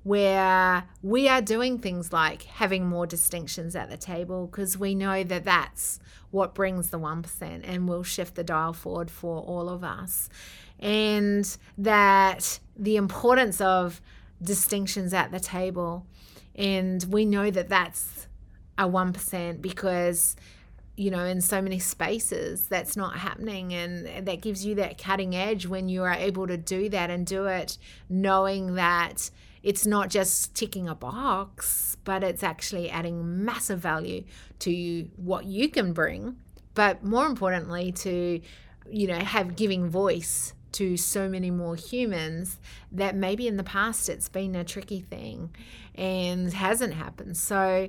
where 0.05 0.85
we 1.03 1.29
are 1.29 1.43
doing 1.43 1.79
things 1.79 2.13
like 2.13 2.43
having 2.45 2.87
more 2.87 3.07
distinctions 3.07 3.77
at 3.77 3.91
the 3.91 3.97
table 3.97 4.47
because 4.47 4.79
we 4.79 4.95
know 4.95 5.23
that 5.23 5.45
that's 5.45 6.01
what 6.31 6.55
brings 6.55 6.91
the 6.91 6.99
1% 6.99 7.61
and 7.65 7.89
will 7.89 8.03
shift 8.03 8.35
the 8.35 8.45
dial 8.45 8.73
forward 8.73 9.11
for 9.11 9.43
all 9.43 9.69
of 9.69 9.83
us. 9.83 10.29
And 10.79 11.57
that 11.77 12.61
the 12.77 12.97
importance 12.97 13.61
of 13.61 14.01
distinctions 14.43 15.13
at 15.13 15.31
the 15.31 15.41
table. 15.41 16.07
And 16.55 17.05
we 17.11 17.25
know 17.25 17.51
that 17.51 17.69
that's 17.69 18.29
a 18.77 18.89
1% 18.89 19.61
because 19.61 20.37
you 20.99 21.13
know, 21.13 21.25
in 21.25 21.41
so 21.41 21.63
many 21.63 21.79
spaces, 21.79 22.67
that's 22.67 22.97
not 22.97 23.17
happening. 23.19 23.73
And 23.73 24.27
that 24.27 24.41
gives 24.41 24.67
you 24.67 24.75
that 24.77 24.99
cutting 24.99 25.37
edge 25.37 25.65
when 25.65 25.89
you 25.89 26.03
are 26.03 26.13
able 26.13 26.49
to 26.49 26.57
do 26.57 26.89
that 26.89 27.09
and 27.09 27.25
do 27.25 27.47
it 27.47 27.79
knowing 28.09 28.75
that 28.75 29.31
it's 29.63 29.87
not 29.87 30.11
just 30.11 30.57
ticking 30.57 30.89
a 30.89 30.97
box, 30.97 31.97
but 32.03 32.25
it's 32.25 32.43
actually 32.43 32.91
adding 32.91 33.45
massive 33.45 33.79
value 33.79 34.25
to 34.59 34.73
you, 34.73 35.11
what 35.17 35.45
you 35.45 35.69
can 35.69 35.93
bring. 35.93 36.37
But 36.75 37.05
more 37.05 37.27
importantly, 37.27 37.93
to, 37.93 38.41
you 38.91 39.07
know, 39.07 39.21
have 39.21 39.55
giving 39.55 39.89
voice 39.89 40.53
to 40.73 40.97
so 40.97 41.29
many 41.29 41.51
more 41.51 41.77
humans 41.77 42.59
that 42.91 43.15
maybe 43.15 43.47
in 43.47 43.57
the 43.57 43.65
past 43.65 44.09
it's 44.09 44.29
been 44.29 44.57
a 44.57 44.65
tricky 44.65 45.01
thing 45.01 45.55
and 45.95 46.53
hasn't 46.53 46.95
happened. 46.95 47.37
So 47.37 47.89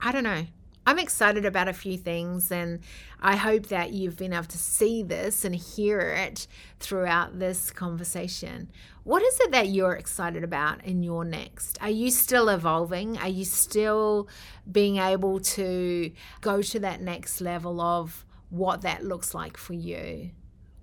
I 0.00 0.12
don't 0.12 0.24
know. 0.24 0.46
I'm 0.84 0.98
excited 0.98 1.44
about 1.44 1.68
a 1.68 1.72
few 1.72 1.96
things, 1.96 2.50
and 2.50 2.80
I 3.20 3.36
hope 3.36 3.68
that 3.68 3.92
you've 3.92 4.16
been 4.16 4.32
able 4.32 4.46
to 4.46 4.58
see 4.58 5.04
this 5.04 5.44
and 5.44 5.54
hear 5.54 6.00
it 6.00 6.48
throughout 6.80 7.38
this 7.38 7.70
conversation. 7.70 8.68
What 9.04 9.22
is 9.22 9.38
it 9.40 9.52
that 9.52 9.68
you're 9.68 9.92
excited 9.92 10.42
about 10.42 10.84
in 10.84 11.04
your 11.04 11.24
next? 11.24 11.78
Are 11.80 11.90
you 11.90 12.10
still 12.10 12.48
evolving? 12.48 13.16
Are 13.18 13.28
you 13.28 13.44
still 13.44 14.28
being 14.70 14.96
able 14.96 15.38
to 15.40 16.10
go 16.40 16.62
to 16.62 16.80
that 16.80 17.00
next 17.00 17.40
level 17.40 17.80
of 17.80 18.24
what 18.50 18.82
that 18.82 19.04
looks 19.04 19.34
like 19.34 19.56
for 19.56 19.74
you? 19.74 20.32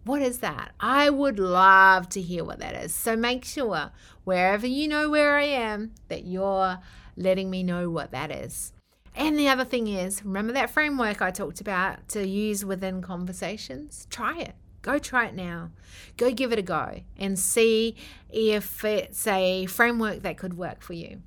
What 0.06 0.22
is 0.22 0.39
that? 0.39 0.72
I 0.80 1.10
would 1.10 1.39
love 1.39 2.08
to 2.10 2.22
hear 2.22 2.45
what 2.45 2.60
that 2.60 2.74
is. 2.74 2.95
So 2.95 3.18
make 3.18 3.43
sure 3.43 3.91
wherever 4.24 4.66
you 4.66 4.88
know 4.88 5.10
where 5.10 5.36
I 5.36 5.43
am 5.43 5.91
that 6.08 6.24
you're 6.24 6.80
letting 7.18 7.50
me 7.50 7.64
know 7.64 7.89
what 7.89 8.12
that 8.12 8.32
is. 8.32 8.72
And 9.20 9.38
the 9.38 9.49
other 9.49 9.65
thing 9.65 9.88
is, 9.88 10.24
remember 10.24 10.53
that 10.53 10.70
framework 10.70 11.22
I 11.22 11.30
talked 11.30 11.59
about 11.59 12.07
to 12.09 12.26
use 12.26 12.63
within 12.63 13.01
conversations? 13.01 14.07
Try 14.09 14.39
it. 14.39 14.55
Go 14.82 14.97
try 14.97 15.26
it 15.26 15.36
now. 15.36 15.72
Go 16.15 16.32
give 16.32 16.53
it 16.53 16.59
a 16.59 16.61
go 16.61 17.01
and 17.17 17.38
see 17.38 17.97
if 18.30 18.86
it's 18.86 19.28
a 19.28 19.65
framework 19.65 20.22
that 20.22 20.38
could 20.38 20.57
work 20.57 20.82
for 20.82 20.93
you. 20.93 21.22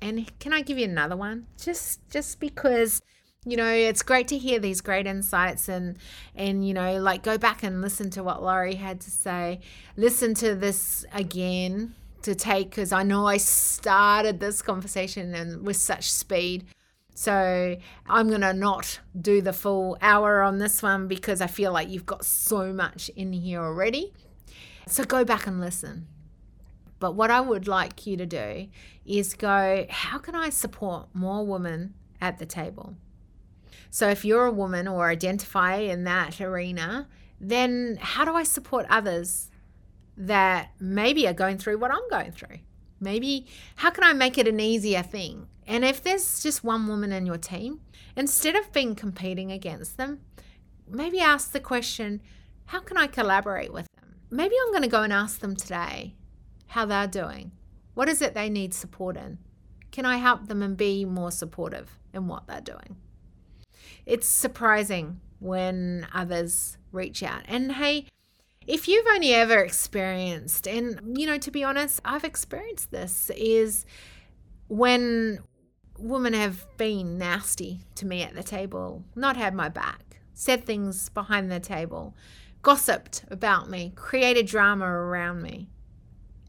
And 0.00 0.26
can 0.38 0.54
I 0.54 0.62
give 0.62 0.78
you 0.78 0.86
another 0.86 1.18
one? 1.18 1.46
Just 1.60 2.00
just 2.08 2.40
because 2.40 3.02
you 3.44 3.58
know 3.58 3.70
it's 3.70 4.02
great 4.02 4.26
to 4.28 4.38
hear 4.38 4.58
these 4.58 4.80
great 4.80 5.06
insights 5.06 5.68
and 5.68 5.98
and 6.34 6.66
you 6.66 6.72
know 6.72 6.98
like 6.98 7.22
go 7.22 7.36
back 7.36 7.62
and 7.62 7.82
listen 7.82 8.08
to 8.10 8.22
what 8.22 8.42
Laurie 8.42 8.76
had 8.76 9.02
to 9.02 9.10
say. 9.10 9.60
Listen 9.98 10.32
to 10.36 10.54
this 10.54 11.04
again 11.12 11.94
to 12.22 12.34
take 12.34 12.70
because 12.70 12.90
I 12.90 13.02
know 13.02 13.26
I 13.26 13.36
started 13.36 14.40
this 14.40 14.62
conversation 14.62 15.34
and 15.34 15.66
with 15.66 15.76
such 15.76 16.10
speed 16.10 16.64
so 17.14 17.76
I'm 18.06 18.28
going 18.28 18.40
to 18.40 18.52
not 18.52 18.98
do 19.18 19.40
the 19.40 19.52
full 19.52 19.96
hour 20.02 20.42
on 20.42 20.58
this 20.58 20.82
one 20.82 21.06
because 21.06 21.40
I 21.40 21.46
feel 21.46 21.72
like 21.72 21.88
you've 21.88 22.06
got 22.06 22.24
so 22.24 22.72
much 22.72 23.08
in 23.10 23.32
here 23.32 23.62
already. 23.62 24.12
So 24.88 25.04
go 25.04 25.24
back 25.24 25.46
and 25.46 25.60
listen. 25.60 26.08
But 26.98 27.14
what 27.14 27.30
I 27.30 27.40
would 27.40 27.68
like 27.68 28.06
you 28.06 28.16
to 28.16 28.26
do 28.26 28.68
is 29.06 29.34
go, 29.34 29.86
how 29.88 30.18
can 30.18 30.34
I 30.34 30.48
support 30.50 31.08
more 31.14 31.46
women 31.46 31.94
at 32.20 32.38
the 32.38 32.46
table? 32.46 32.96
So 33.90 34.08
if 34.08 34.24
you're 34.24 34.46
a 34.46 34.52
woman 34.52 34.88
or 34.88 35.08
identify 35.08 35.76
in 35.76 36.04
that 36.04 36.40
arena, 36.40 37.06
then 37.40 37.98
how 38.00 38.24
do 38.24 38.34
I 38.34 38.42
support 38.42 38.86
others 38.88 39.50
that 40.16 40.70
maybe 40.80 41.28
are 41.28 41.32
going 41.32 41.58
through 41.58 41.78
what 41.78 41.92
I'm 41.92 42.08
going 42.10 42.32
through? 42.32 42.58
Maybe 43.04 43.46
how 43.76 43.90
can 43.90 44.02
I 44.02 44.14
make 44.14 44.38
it 44.38 44.48
an 44.48 44.58
easier 44.58 45.02
thing? 45.02 45.46
And 45.66 45.84
if 45.84 46.02
there's 46.02 46.42
just 46.42 46.64
one 46.64 46.88
woman 46.88 47.12
in 47.12 47.26
your 47.26 47.38
team, 47.38 47.80
instead 48.16 48.56
of 48.56 48.72
being 48.72 48.94
competing 48.94 49.52
against 49.52 49.98
them, 49.98 50.20
maybe 50.88 51.20
ask 51.20 51.52
the 51.52 51.60
question, 51.60 52.22
how 52.66 52.80
can 52.80 52.96
I 52.96 53.06
collaborate 53.06 53.72
with 53.72 53.86
them? 53.94 54.14
Maybe 54.30 54.54
I'm 54.60 54.72
going 54.72 54.82
to 54.82 54.88
go 54.88 55.02
and 55.02 55.12
ask 55.12 55.40
them 55.40 55.54
today 55.54 56.14
how 56.68 56.86
they're 56.86 57.06
doing. 57.06 57.52
What 57.92 58.08
is 58.08 58.22
it 58.22 58.34
they 58.34 58.48
need 58.48 58.74
support 58.74 59.16
in? 59.16 59.38
Can 59.92 60.06
I 60.06 60.16
help 60.16 60.48
them 60.48 60.62
and 60.62 60.76
be 60.76 61.04
more 61.04 61.30
supportive 61.30 61.98
in 62.12 62.26
what 62.26 62.46
they're 62.46 62.60
doing? 62.60 62.96
It's 64.06 64.26
surprising 64.26 65.20
when 65.38 66.06
others 66.12 66.78
reach 66.90 67.22
out. 67.22 67.42
And 67.46 67.72
hey, 67.72 68.06
if 68.66 68.88
you've 68.88 69.06
only 69.06 69.34
ever 69.34 69.58
experienced, 69.58 70.66
and 70.66 71.18
you 71.18 71.26
know, 71.26 71.38
to 71.38 71.50
be 71.50 71.64
honest, 71.64 72.00
I've 72.04 72.24
experienced 72.24 72.90
this, 72.90 73.30
is 73.36 73.84
when 74.68 75.40
women 75.98 76.32
have 76.32 76.66
been 76.76 77.18
nasty 77.18 77.80
to 77.96 78.06
me 78.06 78.22
at 78.22 78.34
the 78.34 78.42
table, 78.42 79.04
not 79.14 79.36
had 79.36 79.54
my 79.54 79.68
back, 79.68 80.20
said 80.32 80.64
things 80.64 81.08
behind 81.08 81.50
the 81.50 81.60
table, 81.60 82.16
gossiped 82.62 83.24
about 83.30 83.68
me, 83.68 83.92
created 83.94 84.46
drama 84.46 84.86
around 84.86 85.42
me. 85.42 85.68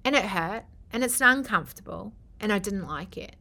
And 0.04 0.16
it 0.16 0.26
hurt 0.26 0.66
and 0.92 1.04
it's 1.04 1.20
uncomfortable 1.20 2.14
and 2.40 2.54
I 2.54 2.60
didn't 2.60 2.88
like 2.88 3.18
it. 3.18 3.36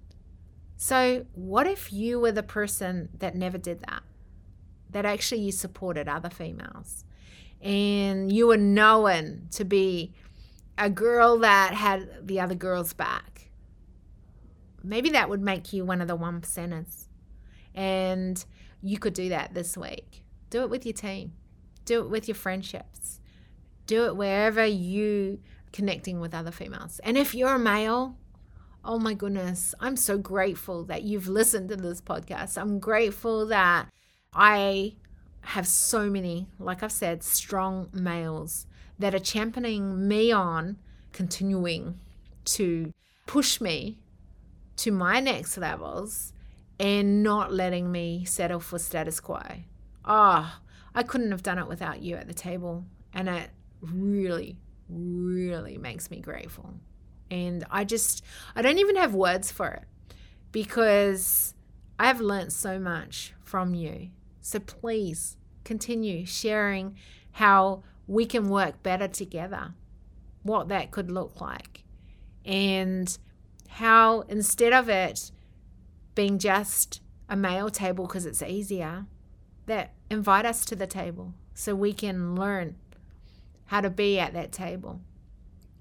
So, 0.77 1.27
what 1.35 1.67
if 1.67 1.93
you 1.93 2.19
were 2.19 2.33
the 2.33 2.43
person 2.43 3.11
that 3.19 3.35
never 3.35 3.59
did 3.59 3.81
that? 3.81 4.03
That 4.91 5.07
actually 5.07 5.43
you 5.43 5.53
supported 5.53 6.09
other 6.09 6.31
females 6.31 7.05
and 7.61 8.31
you 8.31 8.47
were 8.47 8.57
known 8.57 9.49
to 9.53 9.65
be 9.65 10.13
a 10.77 10.91
girl 10.91 11.39
that 11.39 11.75
had 11.75 12.27
the 12.27 12.41
other 12.41 12.55
girl's 12.55 12.93
back 12.93 13.35
maybe 14.85 15.11
that 15.11 15.29
would 15.29 15.41
make 15.41 15.73
you 15.73 15.85
one 15.85 16.01
of 16.01 16.09
the 16.09 16.15
one 16.15 16.41
percenters. 16.41 17.09
And 17.75 18.45
you 18.83 18.99
could 18.99 19.15
do 19.15 19.31
that 19.31 19.55
this 19.55 19.77
week. 19.77 20.23
Do 20.51 20.63
it 20.63 20.71
with 20.71 20.85
your 20.85 20.93
team. 20.93 21.33
Do 21.85 22.01
it 22.03 22.11
with 22.11 22.29
your 22.29 22.37
friendships. 22.37 23.21
Do 23.87 24.05
it 24.05 24.17
wherever 24.17 24.65
you 24.65 25.41
connecting 25.73 26.21
with 26.21 26.35
other 26.35 26.53
females. 26.53 27.01
And 27.03 27.19
if 27.19 27.35
you're 27.35 27.57
a 27.57 27.59
male, 27.59 28.17
oh 28.85 28.99
my 28.99 29.15
goodness, 29.15 29.75
I'm 29.81 29.97
so 29.97 30.19
grateful 30.19 30.85
that 30.85 31.03
you've 31.03 31.29
listened 31.29 31.71
to 31.71 31.77
this 31.77 32.01
podcast. 32.01 32.61
I'm 32.61 32.79
grateful 32.79 33.47
that 33.47 33.89
I 34.33 34.95
have 35.47 35.67
so 35.67 36.11
many, 36.11 36.49
like 36.59 36.83
I've 36.83 36.93
said, 36.93 37.23
strong 37.23 37.89
males 37.93 38.67
that 38.99 39.15
are 39.15 39.21
championing 39.21 40.07
me 40.07 40.33
on 40.33 40.79
continuing 41.13 41.99
to 42.45 42.93
push 43.27 43.61
me 43.61 43.99
to 44.77 44.91
my 44.93 45.21
next 45.21 45.57
levels 45.57 46.33
and 46.79 47.23
not 47.23 47.53
letting 47.53 47.91
me 47.91 48.25
settle 48.25 48.61
for 48.61 48.79
status 48.79 49.21
quo. 49.21 49.41
Ah, 50.05 50.61
oh, 50.61 50.67
I 50.95 51.03
couldn't 51.03 51.31
have 51.31 51.43
done 51.43 51.59
it 51.59 51.69
without 51.69 52.03
you 52.03 52.17
at 52.17 52.27
the 52.27 52.35
table. 52.35 52.85
And 53.13 53.29
it 53.29 53.51
really, 53.81 54.57
really 54.89 55.79
makes 55.79 56.11
me 56.11 56.21
grateful. 56.21 56.75
And 57.31 57.65
I 57.71 57.85
just, 57.85 58.25
I 58.55 58.63
don't 58.63 58.79
even 58.79 58.97
have 58.97 59.15
words 59.15 59.51
for 59.51 59.69
it 59.69 59.85
because 60.53 61.55
I 61.99 62.07
have 62.07 62.21
learnt 62.21 62.53
so 62.53 62.79
much 62.79 63.35
from 63.43 63.75
you. 63.75 64.11
So 64.45 64.61
please 64.61 65.39
continue 65.65 66.27
sharing 66.27 66.97
how 67.33 67.83
we 68.07 68.27
can 68.27 68.51
work 68.51 68.83
better 68.83 69.09
together, 69.09 69.73
what 70.43 70.69
that 70.69 70.91
could 70.91 71.11
look 71.11 71.41
like, 71.41 71.83
and 72.45 73.17
how 73.69 74.21
instead 74.29 74.75
of 74.75 74.91
it 74.91 75.31
being 76.15 76.39
just 76.39 77.01
a 77.27 77.37
male 77.37 77.71
table 77.71 78.07
because 78.07 78.27
it's 78.27 78.43
easier, 78.43 79.07
that 79.65 79.95
invite 80.11 80.45
us 80.45 80.67
to 80.67 80.77
the 80.77 80.87
table 80.87 81.33
so 81.55 81.75
we 81.75 81.95
can 81.95 82.35
learn 82.35 82.77
how 83.65 83.81
to 83.81 83.89
be 83.89 84.19
at 84.19 84.35
that 84.35 84.53
table. 84.53 85.01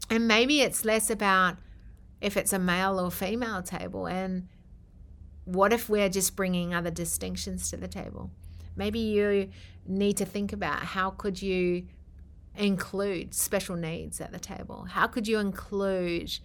And 0.10 0.26
maybe 0.26 0.62
it's 0.62 0.86
less 0.86 1.10
about 1.10 1.58
if 2.22 2.38
it's 2.38 2.54
a 2.54 2.60
male 2.60 2.98
or 2.98 3.12
female 3.12 3.62
table 3.62 4.08
and 4.08 4.48
what 5.44 5.74
if 5.74 5.90
we're 5.90 6.08
just 6.08 6.38
bringing 6.38 6.74
other 6.74 6.92
distinctions 6.92 7.70
to 7.70 7.76
the 7.76 7.90
table? 7.90 8.32
Maybe 8.76 9.00
you 9.00 9.50
need 9.86 10.18
to 10.18 10.26
think 10.26 10.54
about 10.54 10.80
how 10.80 11.12
could 11.12 11.42
you 11.42 11.88
include 12.56 13.34
special 13.34 13.76
needs 13.76 14.22
at 14.22 14.32
the 14.32 14.40
table? 14.40 14.86
How 14.90 15.08
could 15.08 15.28
you 15.28 15.40
include 15.40 16.40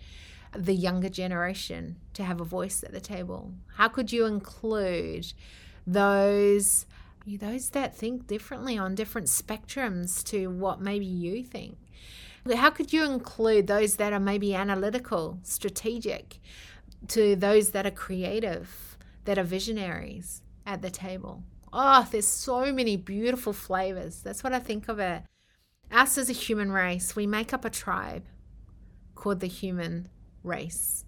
the 0.56 0.74
younger 0.74 1.08
generation 1.08 1.96
to 2.14 2.24
have 2.24 2.40
a 2.40 2.44
voice 2.44 2.82
at 2.82 2.92
the 2.92 3.00
table? 3.00 3.52
How 3.76 3.88
could 3.88 4.12
you 4.12 4.26
include 4.26 5.32
those 5.86 6.86
those 7.26 7.70
that 7.70 7.94
think 7.94 8.26
differently 8.26 8.78
on 8.78 8.94
different 8.94 9.26
spectrums 9.26 10.24
to 10.24 10.48
what 10.48 10.80
maybe 10.80 11.04
you 11.04 11.44
think? 11.44 11.76
How 12.54 12.70
could 12.70 12.90
you 12.90 13.04
include 13.04 13.66
those 13.66 13.96
that 13.96 14.14
are 14.14 14.20
maybe 14.20 14.54
analytical, 14.54 15.38
strategic, 15.42 16.38
to 17.08 17.36
those 17.36 17.70
that 17.70 17.84
are 17.84 17.90
creative, 17.90 18.96
that 19.26 19.36
are 19.36 19.44
visionaries 19.44 20.40
at 20.64 20.80
the 20.80 20.88
table? 20.90 21.42
Oh, 21.72 22.06
there's 22.10 22.26
so 22.26 22.72
many 22.72 22.96
beautiful 22.96 23.52
flavors. 23.52 24.20
That's 24.22 24.42
what 24.42 24.52
I 24.52 24.58
think 24.58 24.88
of 24.88 24.98
it. 24.98 25.22
Us 25.90 26.18
as 26.18 26.28
a 26.28 26.34
human 26.34 26.70
race, 26.72 27.16
we 27.16 27.26
make 27.26 27.52
up 27.52 27.64
a 27.64 27.70
tribe 27.70 28.24
called 29.14 29.40
the 29.40 29.46
human 29.46 30.08
race. 30.42 31.04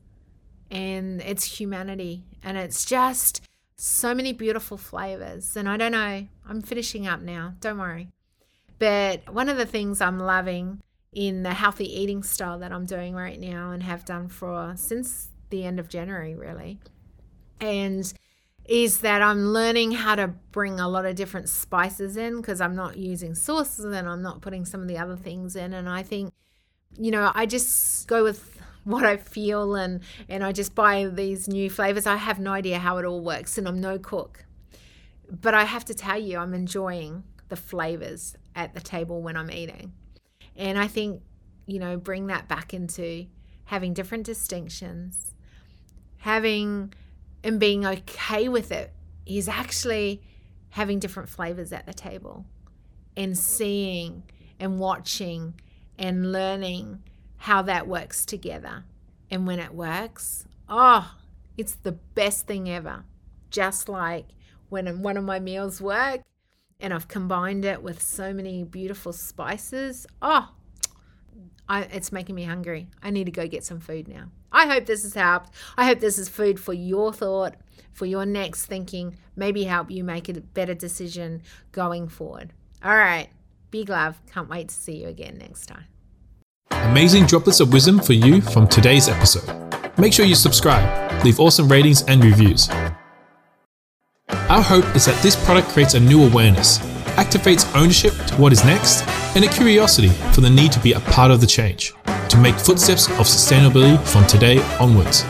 And 0.70 1.20
it's 1.22 1.60
humanity. 1.60 2.24
And 2.42 2.56
it's 2.56 2.84
just 2.84 3.42
so 3.76 4.14
many 4.14 4.32
beautiful 4.32 4.76
flavors. 4.76 5.56
And 5.56 5.68
I 5.68 5.76
don't 5.76 5.92
know, 5.92 6.26
I'm 6.48 6.62
finishing 6.62 7.06
up 7.06 7.20
now. 7.20 7.54
Don't 7.60 7.78
worry. 7.78 8.08
But 8.78 9.32
one 9.32 9.48
of 9.48 9.56
the 9.56 9.66
things 9.66 10.00
I'm 10.00 10.18
loving 10.18 10.80
in 11.12 11.42
the 11.42 11.54
healthy 11.54 11.84
eating 11.84 12.22
style 12.22 12.58
that 12.60 12.72
I'm 12.72 12.86
doing 12.86 13.14
right 13.14 13.38
now 13.38 13.72
and 13.72 13.82
have 13.82 14.04
done 14.04 14.28
for 14.28 14.74
since 14.76 15.28
the 15.50 15.64
end 15.64 15.80
of 15.80 15.88
January, 15.88 16.34
really. 16.34 16.78
And 17.60 18.12
is 18.70 19.00
that 19.00 19.20
I'm 19.20 19.48
learning 19.48 19.90
how 19.90 20.14
to 20.14 20.28
bring 20.28 20.78
a 20.78 20.88
lot 20.88 21.04
of 21.04 21.16
different 21.16 21.48
spices 21.48 22.16
in 22.16 22.36
because 22.36 22.60
I'm 22.60 22.76
not 22.76 22.96
using 22.96 23.34
sauces 23.34 23.84
and 23.84 24.08
I'm 24.08 24.22
not 24.22 24.42
putting 24.42 24.64
some 24.64 24.80
of 24.80 24.86
the 24.86 24.96
other 24.96 25.16
things 25.16 25.56
in. 25.56 25.74
And 25.74 25.88
I 25.88 26.04
think, 26.04 26.32
you 26.96 27.10
know, 27.10 27.32
I 27.34 27.46
just 27.46 28.06
go 28.06 28.22
with 28.22 28.60
what 28.84 29.04
I 29.04 29.16
feel 29.16 29.74
and 29.74 30.00
and 30.28 30.44
I 30.44 30.52
just 30.52 30.76
buy 30.76 31.06
these 31.06 31.48
new 31.48 31.68
flavors. 31.68 32.06
I 32.06 32.14
have 32.14 32.38
no 32.38 32.52
idea 32.52 32.78
how 32.78 32.98
it 32.98 33.04
all 33.04 33.20
works 33.20 33.58
and 33.58 33.66
I'm 33.66 33.80
no 33.80 33.98
cook. 33.98 34.44
But 35.28 35.52
I 35.52 35.64
have 35.64 35.84
to 35.86 35.94
tell 35.94 36.20
you 36.20 36.38
I'm 36.38 36.54
enjoying 36.54 37.24
the 37.48 37.56
flavors 37.56 38.36
at 38.54 38.74
the 38.74 38.80
table 38.80 39.20
when 39.20 39.36
I'm 39.36 39.50
eating. 39.50 39.94
And 40.54 40.78
I 40.78 40.86
think, 40.86 41.22
you 41.66 41.80
know, 41.80 41.96
bring 41.96 42.28
that 42.28 42.46
back 42.46 42.72
into 42.72 43.26
having 43.64 43.94
different 43.94 44.26
distinctions, 44.26 45.34
having 46.18 46.94
and 47.42 47.58
being 47.58 47.86
okay 47.86 48.48
with 48.48 48.72
it 48.72 48.92
is 49.26 49.48
actually 49.48 50.22
having 50.70 50.98
different 50.98 51.28
flavors 51.28 51.72
at 51.72 51.86
the 51.86 51.94
table 51.94 52.44
and 53.16 53.36
seeing 53.36 54.22
and 54.58 54.78
watching 54.78 55.54
and 55.98 56.32
learning 56.32 57.02
how 57.36 57.62
that 57.62 57.86
works 57.86 58.24
together. 58.24 58.84
And 59.30 59.46
when 59.46 59.58
it 59.58 59.74
works, 59.74 60.44
oh, 60.68 61.14
it's 61.56 61.74
the 61.74 61.92
best 61.92 62.46
thing 62.46 62.68
ever. 62.68 63.04
Just 63.50 63.88
like 63.88 64.26
when 64.68 65.02
one 65.02 65.16
of 65.16 65.24
my 65.24 65.40
meals 65.40 65.80
work 65.80 66.22
and 66.80 66.94
I've 66.94 67.08
combined 67.08 67.64
it 67.64 67.82
with 67.82 68.00
so 68.02 68.32
many 68.32 68.64
beautiful 68.64 69.12
spices. 69.12 70.06
Oh, 70.22 70.50
I, 71.68 71.82
it's 71.82 72.12
making 72.12 72.34
me 72.34 72.44
hungry. 72.44 72.88
I 73.02 73.10
need 73.10 73.24
to 73.24 73.32
go 73.32 73.46
get 73.46 73.64
some 73.64 73.80
food 73.80 74.08
now. 74.08 74.30
I 74.52 74.66
hope 74.66 74.86
this 74.86 75.02
has 75.02 75.14
helped. 75.14 75.50
I 75.76 75.86
hope 75.86 76.00
this 76.00 76.18
is 76.18 76.28
food 76.28 76.58
for 76.58 76.72
your 76.72 77.12
thought, 77.12 77.54
for 77.92 78.06
your 78.06 78.26
next 78.26 78.66
thinking, 78.66 79.16
maybe 79.36 79.64
help 79.64 79.90
you 79.90 80.04
make 80.04 80.28
a 80.28 80.40
better 80.40 80.74
decision 80.74 81.42
going 81.72 82.08
forward. 82.08 82.52
All 82.82 82.96
right. 82.96 83.28
Big 83.70 83.88
love. 83.88 84.20
Can't 84.32 84.48
wait 84.48 84.68
to 84.68 84.74
see 84.74 85.02
you 85.02 85.08
again 85.08 85.38
next 85.38 85.66
time. 85.66 85.84
Amazing 86.70 87.26
droplets 87.26 87.60
of 87.60 87.72
wisdom 87.72 88.00
for 88.00 88.14
you 88.14 88.40
from 88.40 88.66
today's 88.66 89.08
episode. 89.08 89.48
Make 89.98 90.12
sure 90.12 90.24
you 90.24 90.34
subscribe, 90.34 91.24
leave 91.24 91.38
awesome 91.38 91.68
ratings 91.68 92.02
and 92.04 92.24
reviews. 92.24 92.68
Our 94.48 94.62
hope 94.62 94.96
is 94.96 95.04
that 95.04 95.20
this 95.22 95.36
product 95.44 95.68
creates 95.68 95.94
a 95.94 96.00
new 96.00 96.24
awareness, 96.24 96.78
activates 97.16 97.70
ownership 97.76 98.14
to 98.28 98.34
what 98.36 98.52
is 98.52 98.64
next, 98.64 99.02
and 99.34 99.44
a 99.44 99.48
curiosity 99.48 100.08
for 100.32 100.40
the 100.40 100.50
need 100.50 100.72
to 100.72 100.80
be 100.80 100.92
a 100.92 101.00
part 101.00 101.30
of 101.30 101.40
the 101.40 101.46
change 101.46 101.94
to 102.28 102.36
make 102.38 102.54
footsteps 102.54 103.08
of 103.08 103.26
sustainability 103.26 103.98
from 104.08 104.26
today 104.26 104.58
onwards. 104.78 105.24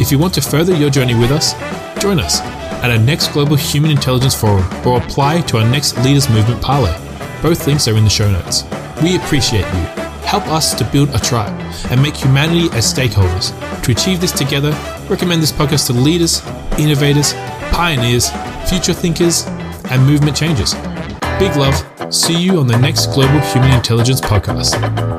If 0.00 0.10
you 0.10 0.18
want 0.18 0.34
to 0.34 0.40
further 0.40 0.74
your 0.74 0.90
journey 0.90 1.14
with 1.14 1.30
us, 1.30 1.52
join 2.00 2.18
us 2.20 2.40
at 2.82 2.90
our 2.90 2.98
next 2.98 3.28
Global 3.32 3.56
Human 3.56 3.90
Intelligence 3.90 4.34
Forum 4.34 4.64
or 4.86 4.98
apply 4.98 5.40
to 5.42 5.58
our 5.58 5.70
next 5.70 5.96
Leaders 5.98 6.28
Movement 6.28 6.60
Parlay. 6.62 6.94
Both 7.42 7.66
links 7.66 7.88
are 7.88 7.96
in 7.96 8.04
the 8.04 8.10
show 8.10 8.30
notes. 8.30 8.64
We 9.02 9.16
appreciate 9.16 9.66
you. 9.66 10.04
Help 10.24 10.46
us 10.48 10.74
to 10.74 10.84
build 10.84 11.10
a 11.14 11.18
tribe 11.18 11.58
and 11.90 12.02
make 12.02 12.16
humanity 12.16 12.68
as 12.76 12.92
stakeholders. 12.92 13.52
To 13.82 13.92
achieve 13.92 14.20
this 14.20 14.32
together, 14.32 14.70
recommend 15.08 15.42
this 15.42 15.52
podcast 15.52 15.86
to 15.86 15.92
leaders, 15.92 16.44
innovators, 16.78 17.34
pioneers, 17.70 18.30
future 18.68 18.92
thinkers, 18.92 19.46
and 19.90 20.04
movement 20.06 20.36
changers. 20.36 20.74
Big 21.38 21.56
love. 21.56 22.14
See 22.14 22.38
you 22.38 22.58
on 22.58 22.66
the 22.68 22.78
next 22.78 23.06
Global 23.08 23.40
Human 23.40 23.72
Intelligence 23.72 24.20
podcast. 24.20 25.13